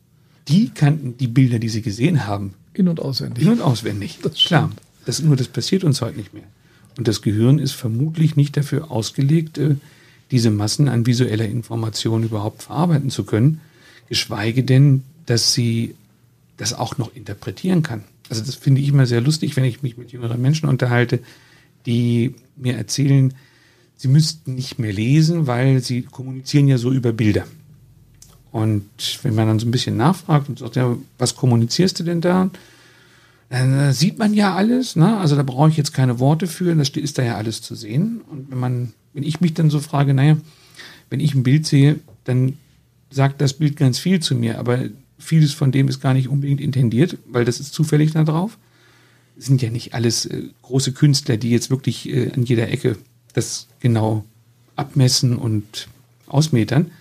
Die 0.48 0.70
kannten 0.70 1.16
die 1.16 1.28
Bilder, 1.28 1.58
die 1.58 1.68
sie 1.68 1.82
gesehen 1.82 2.26
haben. 2.26 2.54
In- 2.74 2.88
und 2.88 3.00
auswendig. 3.00 3.44
In- 3.44 3.52
und 3.52 3.62
auswendig. 3.62 4.18
Das 4.22 4.34
Klar. 4.34 4.70
Das, 5.06 5.22
nur 5.22 5.36
das 5.36 5.48
passiert 5.48 5.84
uns 5.84 6.00
heute 6.00 6.18
nicht 6.18 6.34
mehr. 6.34 6.44
Und 6.96 7.08
das 7.08 7.22
Gehirn 7.22 7.58
ist 7.58 7.72
vermutlich 7.72 8.36
nicht 8.36 8.56
dafür 8.56 8.90
ausgelegt, 8.90 9.58
äh, 9.58 9.76
diese 10.30 10.50
Massen 10.50 10.88
an 10.88 11.06
visueller 11.06 11.46
Information 11.46 12.24
überhaupt 12.24 12.62
verarbeiten 12.62 13.10
zu 13.10 13.24
können, 13.24 13.60
geschweige 14.08 14.64
denn, 14.64 15.02
dass 15.26 15.52
sie 15.52 15.94
das 16.56 16.72
auch 16.72 16.98
noch 16.98 17.14
interpretieren 17.14 17.82
kann. 17.82 18.04
Also 18.30 18.42
das 18.42 18.54
finde 18.54 18.80
ich 18.80 18.88
immer 18.88 19.06
sehr 19.06 19.20
lustig, 19.20 19.56
wenn 19.56 19.64
ich 19.64 19.82
mich 19.82 19.96
mit 19.96 20.12
jüngeren 20.12 20.40
Menschen 20.40 20.68
unterhalte, 20.68 21.20
die 21.84 22.34
mir 22.56 22.76
erzählen, 22.76 23.34
sie 23.96 24.08
müssten 24.08 24.54
nicht 24.54 24.78
mehr 24.78 24.92
lesen, 24.92 25.46
weil 25.46 25.80
sie 25.80 26.02
kommunizieren 26.02 26.68
ja 26.68 26.78
so 26.78 26.92
über 26.92 27.12
Bilder. 27.12 27.46
Und 28.54 29.18
wenn 29.24 29.34
man 29.34 29.48
dann 29.48 29.58
so 29.58 29.66
ein 29.66 29.72
bisschen 29.72 29.96
nachfragt 29.96 30.48
und 30.48 30.60
sagt, 30.60 30.76
ja, 30.76 30.96
was 31.18 31.34
kommunizierst 31.34 31.98
du 31.98 32.04
denn 32.04 32.20
da? 32.20 32.50
Dann 33.50 33.92
sieht 33.92 34.16
man 34.16 34.32
ja 34.32 34.54
alles, 34.54 34.94
ne? 34.94 35.16
Also 35.16 35.34
da 35.34 35.42
brauche 35.42 35.70
ich 35.70 35.76
jetzt 35.76 35.92
keine 35.92 36.20
Worte 36.20 36.46
für, 36.46 36.72
das 36.76 36.90
ist 36.90 37.18
da 37.18 37.24
ja 37.24 37.34
alles 37.34 37.62
zu 37.62 37.74
sehen. 37.74 38.20
Und 38.30 38.52
wenn 38.52 38.60
man, 38.60 38.92
wenn 39.12 39.24
ich 39.24 39.40
mich 39.40 39.54
dann 39.54 39.70
so 39.70 39.80
frage, 39.80 40.14
naja, 40.14 40.36
wenn 41.10 41.18
ich 41.18 41.34
ein 41.34 41.42
Bild 41.42 41.66
sehe, 41.66 41.98
dann 42.22 42.56
sagt 43.10 43.40
das 43.40 43.54
Bild 43.54 43.76
ganz 43.76 43.98
viel 43.98 44.20
zu 44.20 44.36
mir, 44.36 44.60
aber 44.60 44.84
vieles 45.18 45.52
von 45.52 45.72
dem 45.72 45.88
ist 45.88 46.00
gar 46.00 46.14
nicht 46.14 46.28
unbedingt 46.28 46.60
intendiert, 46.60 47.18
weil 47.26 47.44
das 47.44 47.58
ist 47.58 47.74
zufällig 47.74 48.12
da 48.12 48.22
drauf. 48.22 48.56
Es 49.36 49.46
sind 49.46 49.62
ja 49.62 49.70
nicht 49.70 49.94
alles 49.94 50.26
äh, 50.26 50.44
große 50.62 50.92
Künstler, 50.92 51.38
die 51.38 51.50
jetzt 51.50 51.70
wirklich 51.70 52.08
äh, 52.08 52.30
an 52.30 52.44
jeder 52.44 52.68
Ecke 52.68 52.98
das 53.32 53.66
genau 53.80 54.24
abmessen 54.76 55.34
und 55.34 55.88
ausmetern. 56.28 56.92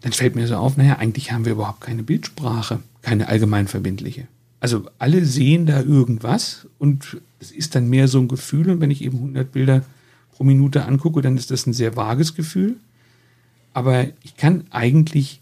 Dann 0.00 0.12
fällt 0.12 0.36
mir 0.36 0.46
so 0.46 0.56
auf, 0.56 0.76
naja, 0.76 0.96
eigentlich 0.96 1.32
haben 1.32 1.44
wir 1.44 1.52
überhaupt 1.52 1.80
keine 1.80 2.02
Bildsprache, 2.02 2.80
keine 3.02 3.28
allgemeinverbindliche. 3.28 4.26
Also 4.60 4.86
alle 4.98 5.24
sehen 5.24 5.66
da 5.66 5.80
irgendwas 5.80 6.66
und 6.78 7.18
es 7.40 7.52
ist 7.52 7.74
dann 7.74 7.88
mehr 7.88 8.08
so 8.08 8.18
ein 8.18 8.28
Gefühl 8.28 8.70
und 8.70 8.80
wenn 8.80 8.90
ich 8.90 9.02
eben 9.02 9.18
100 9.18 9.52
Bilder 9.52 9.84
pro 10.32 10.44
Minute 10.44 10.84
angucke, 10.84 11.22
dann 11.22 11.36
ist 11.36 11.50
das 11.50 11.66
ein 11.66 11.72
sehr 11.72 11.96
vages 11.96 12.34
Gefühl. 12.34 12.76
Aber 13.72 14.06
ich 14.22 14.36
kann 14.36 14.64
eigentlich 14.70 15.40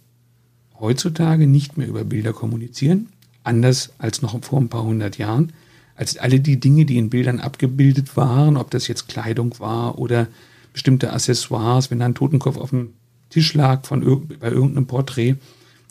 heutzutage 0.79 1.47
nicht 1.47 1.79
mehr 1.79 1.89
über 1.89 2.05
Bilder 2.05 2.33
kommunizieren, 2.33 3.09
anders 3.45 3.93
als 3.99 4.21
noch 4.21 4.43
vor 4.45 4.61
ein 4.61 4.69
paar 4.69 4.85
hundert 4.85 5.17
Jahren, 5.17 5.53
als 5.95 6.19
alle 6.19 6.41
die 6.41 6.61
Dinge, 6.61 6.85
die 6.85 6.99
in 6.99 7.09
Bildern 7.09 7.41
abgebildet 7.41 8.17
waren, 8.17 8.57
ob 8.59 8.71
das 8.71 8.89
jetzt 8.89 9.09
Kleidung 9.09 9.59
war 9.59 9.99
oder 9.99 10.27
bestimmte 10.75 11.13
Accessoires, 11.13 11.91
wenn 11.91 12.01
da 12.01 12.05
ein 12.05 12.15
Totenkopf 12.15 12.59
auf 12.59 12.71
dem 12.71 12.91
Tisch 13.31 13.55
lag 13.55 13.87
von 13.87 14.01
bei 14.41 14.51
irgendeinem 14.51 14.87
Porträt, 14.87 15.37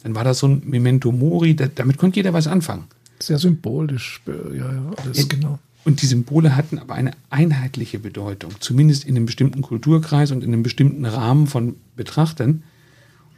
dann 0.04 0.16
war 0.16 0.24
das 0.24 0.40
so 0.40 0.48
ein 0.48 0.62
Memento 0.66 1.12
Mori, 1.12 1.56
da, 1.56 1.68
damit 1.68 1.98
konnte 1.98 2.18
jeder 2.18 2.34
was 2.34 2.48
anfangen. 2.48 2.86
Sehr 3.20 3.40
symbolisch, 3.40 4.22
ja, 4.28 4.72
ja, 4.72 4.92
alles 4.98 5.18
ja, 5.18 5.24
genau. 5.28 5.60
Und 5.86 6.02
die 6.02 6.08
Symbole 6.08 6.56
hatten 6.56 6.80
aber 6.80 6.96
eine 6.96 7.12
einheitliche 7.30 8.00
Bedeutung, 8.00 8.52
zumindest 8.60 9.06
in 9.06 9.16
einem 9.16 9.28
bestimmten 9.28 9.62
Kulturkreis 9.62 10.32
und 10.32 10.44
in 10.44 10.52
einem 10.52 10.64
bestimmten 10.64 11.06
Rahmen 11.06 11.46
von 11.46 11.76
Betrachtern. 11.96 12.64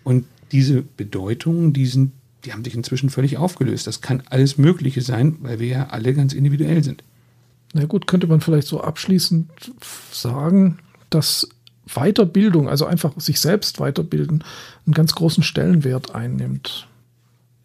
Und 0.05 0.25
diese 0.53 0.81
Bedeutungen, 0.81 1.73
die, 1.73 1.85
sind, 1.85 2.13
die 2.45 2.53
haben 2.53 2.63
sich 2.63 2.73
inzwischen 2.73 3.09
völlig 3.09 3.37
aufgelöst. 3.37 3.85
Das 3.85 3.99
kann 3.99 4.23
alles 4.29 4.57
Mögliche 4.57 5.01
sein, 5.01 5.35
weil 5.41 5.59
wir 5.59 5.67
ja 5.67 5.87
alle 5.87 6.13
ganz 6.13 6.33
individuell 6.33 6.85
sind. 6.85 7.03
Na 7.73 7.83
gut, 7.83 8.07
könnte 8.07 8.27
man 8.27 8.39
vielleicht 8.39 8.67
so 8.67 8.79
abschließend 8.79 9.49
sagen, 10.13 10.79
dass 11.09 11.49
Weiterbildung, 11.93 12.69
also 12.69 12.85
einfach 12.85 13.13
sich 13.17 13.39
selbst 13.39 13.79
weiterbilden, 13.79 14.43
einen 14.85 14.93
ganz 14.93 15.15
großen 15.15 15.43
Stellenwert 15.43 16.13
einnimmt. 16.13 16.87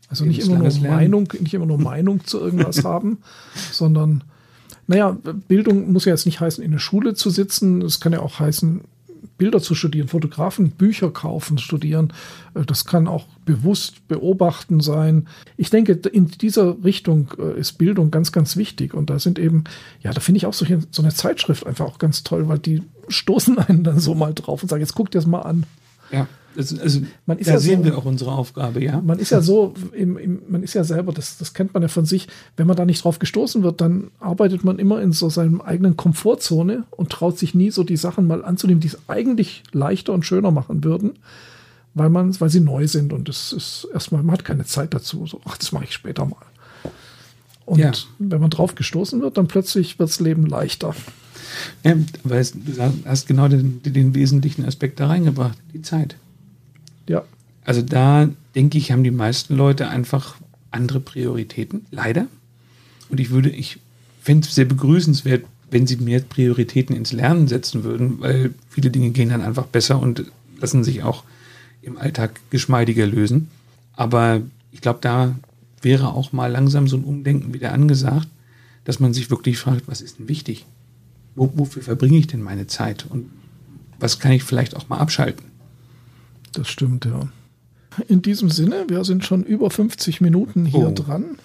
Also 0.08 0.24
nicht 0.24 0.40
immer, 0.40 0.58
nur 0.58 0.72
Meinung, 0.80 1.32
nicht 1.40 1.54
immer 1.54 1.66
nur 1.66 1.78
Meinung 1.78 2.24
zu 2.24 2.38
irgendwas 2.38 2.84
haben, 2.84 3.18
sondern, 3.70 4.24
naja, 4.86 5.16
Bildung 5.48 5.90
muss 5.92 6.04
ja 6.04 6.12
jetzt 6.12 6.26
nicht 6.26 6.40
heißen, 6.40 6.62
in 6.62 6.72
der 6.72 6.78
Schule 6.78 7.14
zu 7.14 7.30
sitzen. 7.30 7.80
Es 7.82 7.98
kann 7.98 8.12
ja 8.12 8.20
auch 8.20 8.38
heißen, 8.38 8.82
Bilder 9.42 9.60
zu 9.60 9.74
studieren, 9.74 10.06
Fotografen 10.06 10.70
Bücher 10.70 11.10
kaufen, 11.10 11.58
studieren. 11.58 12.12
Äh, 12.54 12.64
das 12.64 12.84
kann 12.84 13.08
auch 13.08 13.26
bewusst 13.44 14.06
beobachten 14.06 14.78
sein. 14.78 15.26
Ich 15.56 15.68
denke, 15.68 15.94
in 15.94 16.28
dieser 16.28 16.76
Richtung 16.84 17.32
äh, 17.40 17.58
ist 17.58 17.72
Bildung 17.72 18.12
ganz, 18.12 18.30
ganz 18.30 18.56
wichtig. 18.56 18.94
Und 18.94 19.10
da 19.10 19.18
sind 19.18 19.40
eben, 19.40 19.64
ja, 20.00 20.12
da 20.12 20.20
finde 20.20 20.36
ich 20.36 20.46
auch 20.46 20.52
so, 20.52 20.64
so 20.92 21.02
eine 21.02 21.12
Zeitschrift 21.12 21.66
einfach 21.66 21.86
auch 21.86 21.98
ganz 21.98 22.22
toll, 22.22 22.46
weil 22.46 22.60
die 22.60 22.84
stoßen 23.08 23.58
einen 23.58 23.82
dann 23.82 23.98
so 23.98 24.14
mal 24.14 24.32
drauf 24.32 24.62
und 24.62 24.68
sagen, 24.68 24.80
jetzt 24.80 24.94
guck 24.94 25.10
dir 25.10 25.18
das 25.18 25.26
mal 25.26 25.40
an. 25.40 25.66
Ja. 26.12 26.28
Also, 26.56 26.80
also 26.80 27.00
man 27.26 27.38
ist 27.38 27.48
da 27.48 27.54
ja 27.54 27.58
sehen 27.58 27.80
so, 27.80 27.84
wir 27.86 27.98
auch 27.98 28.04
unsere 28.04 28.32
Aufgabe, 28.32 28.82
ja. 28.82 29.00
Man 29.00 29.18
ist 29.18 29.30
ja 29.30 29.40
so, 29.40 29.74
im, 29.92 30.16
im, 30.16 30.42
man 30.48 30.62
ist 30.62 30.74
ja 30.74 30.84
selber, 30.84 31.12
das, 31.12 31.38
das 31.38 31.54
kennt 31.54 31.74
man 31.74 31.82
ja 31.82 31.88
von 31.88 32.04
sich, 32.04 32.28
wenn 32.56 32.66
man 32.66 32.76
da 32.76 32.84
nicht 32.84 33.04
drauf 33.04 33.18
gestoßen 33.18 33.62
wird, 33.62 33.80
dann 33.80 34.10
arbeitet 34.20 34.64
man 34.64 34.78
immer 34.78 35.00
in 35.00 35.12
so 35.12 35.30
seinem 35.30 35.60
eigenen 35.60 35.96
Komfortzone 35.96 36.84
und 36.90 37.10
traut 37.10 37.38
sich 37.38 37.54
nie 37.54 37.70
so 37.70 37.84
die 37.84 37.96
Sachen 37.96 38.26
mal 38.26 38.44
anzunehmen, 38.44 38.80
die 38.80 38.88
es 38.88 38.98
eigentlich 39.08 39.62
leichter 39.72 40.12
und 40.12 40.26
schöner 40.26 40.50
machen 40.50 40.84
würden, 40.84 41.12
weil 41.94 42.10
man, 42.10 42.38
weil 42.40 42.50
sie 42.50 42.60
neu 42.60 42.86
sind 42.86 43.12
und 43.12 43.28
es 43.28 43.52
ist 43.52 43.88
erstmal, 43.92 44.22
man 44.22 44.34
hat 44.34 44.44
keine 44.44 44.64
Zeit 44.64 44.94
dazu. 44.94 45.26
So, 45.26 45.40
ach, 45.44 45.56
das 45.56 45.72
mache 45.72 45.84
ich 45.84 45.92
später 45.92 46.24
mal. 46.24 46.36
Und 47.64 47.78
ja. 47.78 47.92
wenn 48.18 48.40
man 48.40 48.50
drauf 48.50 48.74
gestoßen 48.74 49.20
wird, 49.20 49.38
dann 49.38 49.48
plötzlich 49.48 49.98
wird 49.98 50.10
das 50.10 50.20
Leben 50.20 50.46
leichter. 50.46 50.94
Ja, 51.84 51.94
weil 52.24 52.44
du 52.44 52.92
hast 53.04 53.26
genau 53.26 53.48
den, 53.48 53.82
den 53.82 54.14
wesentlichen 54.14 54.64
Aspekt 54.64 55.00
da 55.00 55.06
reingebracht, 55.06 55.58
die 55.72 55.82
Zeit. 55.82 56.16
Ja. 57.12 57.24
Also 57.64 57.82
da 57.82 58.28
denke 58.54 58.78
ich, 58.78 58.90
haben 58.90 59.04
die 59.04 59.10
meisten 59.10 59.54
Leute 59.54 59.88
einfach 59.88 60.36
andere 60.70 60.98
Prioritäten, 60.98 61.84
leider. 61.90 62.26
Und 63.10 63.20
ich 63.20 63.30
würde, 63.30 63.50
ich 63.50 63.78
fände 64.22 64.48
es 64.48 64.54
sehr 64.54 64.64
begrüßenswert, 64.64 65.44
wenn 65.70 65.86
sie 65.86 65.96
mehr 65.96 66.20
Prioritäten 66.20 66.96
ins 66.96 67.12
Lernen 67.12 67.48
setzen 67.48 67.84
würden, 67.84 68.20
weil 68.20 68.54
viele 68.70 68.90
Dinge 68.90 69.10
gehen 69.10 69.28
dann 69.28 69.42
einfach 69.42 69.66
besser 69.66 70.00
und 70.00 70.24
lassen 70.58 70.84
sich 70.84 71.02
auch 71.02 71.24
im 71.82 71.98
Alltag 71.98 72.40
geschmeidiger 72.48 73.06
lösen. 73.06 73.48
Aber 73.94 74.40
ich 74.70 74.80
glaube, 74.80 75.00
da 75.02 75.34
wäre 75.82 76.14
auch 76.14 76.32
mal 76.32 76.50
langsam 76.50 76.88
so 76.88 76.96
ein 76.96 77.04
Umdenken 77.04 77.52
wieder 77.52 77.72
angesagt, 77.72 78.28
dass 78.84 79.00
man 79.00 79.12
sich 79.12 79.30
wirklich 79.30 79.58
fragt, 79.58 79.86
was 79.86 80.00
ist 80.00 80.18
denn 80.18 80.28
wichtig? 80.28 80.64
Wo, 81.34 81.52
wofür 81.56 81.82
verbringe 81.82 82.18
ich 82.18 82.26
denn 82.26 82.42
meine 82.42 82.66
Zeit? 82.66 83.04
Und 83.08 83.30
was 83.98 84.18
kann 84.18 84.32
ich 84.32 84.44
vielleicht 84.44 84.76
auch 84.76 84.88
mal 84.88 84.98
abschalten? 84.98 85.51
Das 86.52 86.68
stimmt, 86.68 87.04
ja. 87.04 87.28
In 88.08 88.22
diesem 88.22 88.50
Sinne, 88.50 88.86
wir 88.88 89.04
sind 89.04 89.24
schon 89.24 89.42
über 89.42 89.70
50 89.70 90.20
Minuten 90.20 90.64
hier 90.64 90.88
oh. 90.88 90.94
dran. 90.94 91.38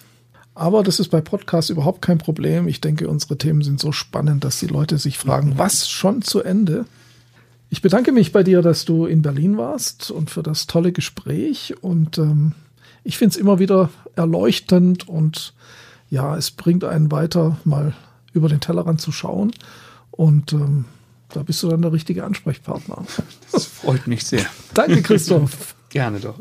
Aber 0.54 0.82
das 0.82 0.98
ist 0.98 1.08
bei 1.08 1.20
Podcasts 1.20 1.70
überhaupt 1.70 2.02
kein 2.02 2.18
Problem. 2.18 2.66
Ich 2.66 2.80
denke, 2.80 3.08
unsere 3.08 3.38
Themen 3.38 3.62
sind 3.62 3.78
so 3.78 3.92
spannend, 3.92 4.44
dass 4.44 4.58
die 4.58 4.66
Leute 4.66 4.98
sich 4.98 5.16
fragen, 5.16 5.54
was 5.56 5.88
schon 5.88 6.22
zu 6.22 6.42
Ende? 6.42 6.84
Ich 7.70 7.80
bedanke 7.82 8.12
mich 8.12 8.32
bei 8.32 8.42
dir, 8.42 8.62
dass 8.62 8.84
du 8.84 9.06
in 9.06 9.22
Berlin 9.22 9.56
warst 9.56 10.10
und 10.10 10.30
für 10.30 10.42
das 10.42 10.66
tolle 10.66 10.90
Gespräch. 10.90 11.74
Und 11.80 12.18
ähm, 12.18 12.52
ich 13.04 13.18
finde 13.18 13.34
es 13.34 13.36
immer 13.36 13.58
wieder 13.58 13.90
erleuchtend 14.16 15.08
und 15.08 15.54
ja, 16.10 16.36
es 16.36 16.50
bringt 16.50 16.82
einen 16.84 17.12
weiter, 17.12 17.58
mal 17.64 17.94
über 18.32 18.48
den 18.48 18.60
Tellerrand 18.60 19.00
zu 19.00 19.12
schauen. 19.12 19.52
Und 20.10 20.52
ähm, 20.54 20.86
da 21.30 21.42
bist 21.42 21.62
du 21.62 21.68
dann 21.68 21.82
der 21.82 21.92
richtige 21.92 22.24
Ansprechpartner. 22.24 23.04
Das 23.52 23.64
freut 23.64 24.06
mich 24.06 24.24
sehr. 24.24 24.44
Danke, 24.74 25.02
Christoph. 25.02 25.74
Gerne 25.88 26.20
doch. 26.20 26.40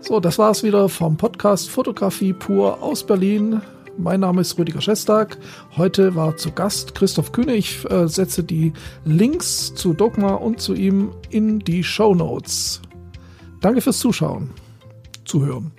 So, 0.00 0.20
das 0.20 0.38
war 0.38 0.50
es 0.50 0.62
wieder 0.62 0.88
vom 0.88 1.16
Podcast 1.16 1.70
Fotografie 1.70 2.32
pur 2.32 2.82
aus 2.82 3.04
Berlin. 3.04 3.60
Mein 3.98 4.20
Name 4.20 4.42
ist 4.42 4.58
Rüdiger 4.58 4.80
Schestag. 4.80 5.36
Heute 5.76 6.14
war 6.14 6.36
zu 6.36 6.52
Gast 6.52 6.94
Christoph 6.94 7.32
Kühne. 7.32 7.54
Ich 7.54 7.90
äh, 7.90 8.06
setze 8.06 8.44
die 8.44 8.72
Links 9.04 9.74
zu 9.74 9.94
Dogma 9.94 10.34
und 10.34 10.60
zu 10.60 10.74
ihm 10.74 11.12
in 11.30 11.58
die 11.58 11.82
Show 11.82 12.14
Notes. 12.14 12.80
Danke 13.60 13.80
fürs 13.80 13.98
Zuschauen, 13.98 14.50
zuhören. 15.24 15.72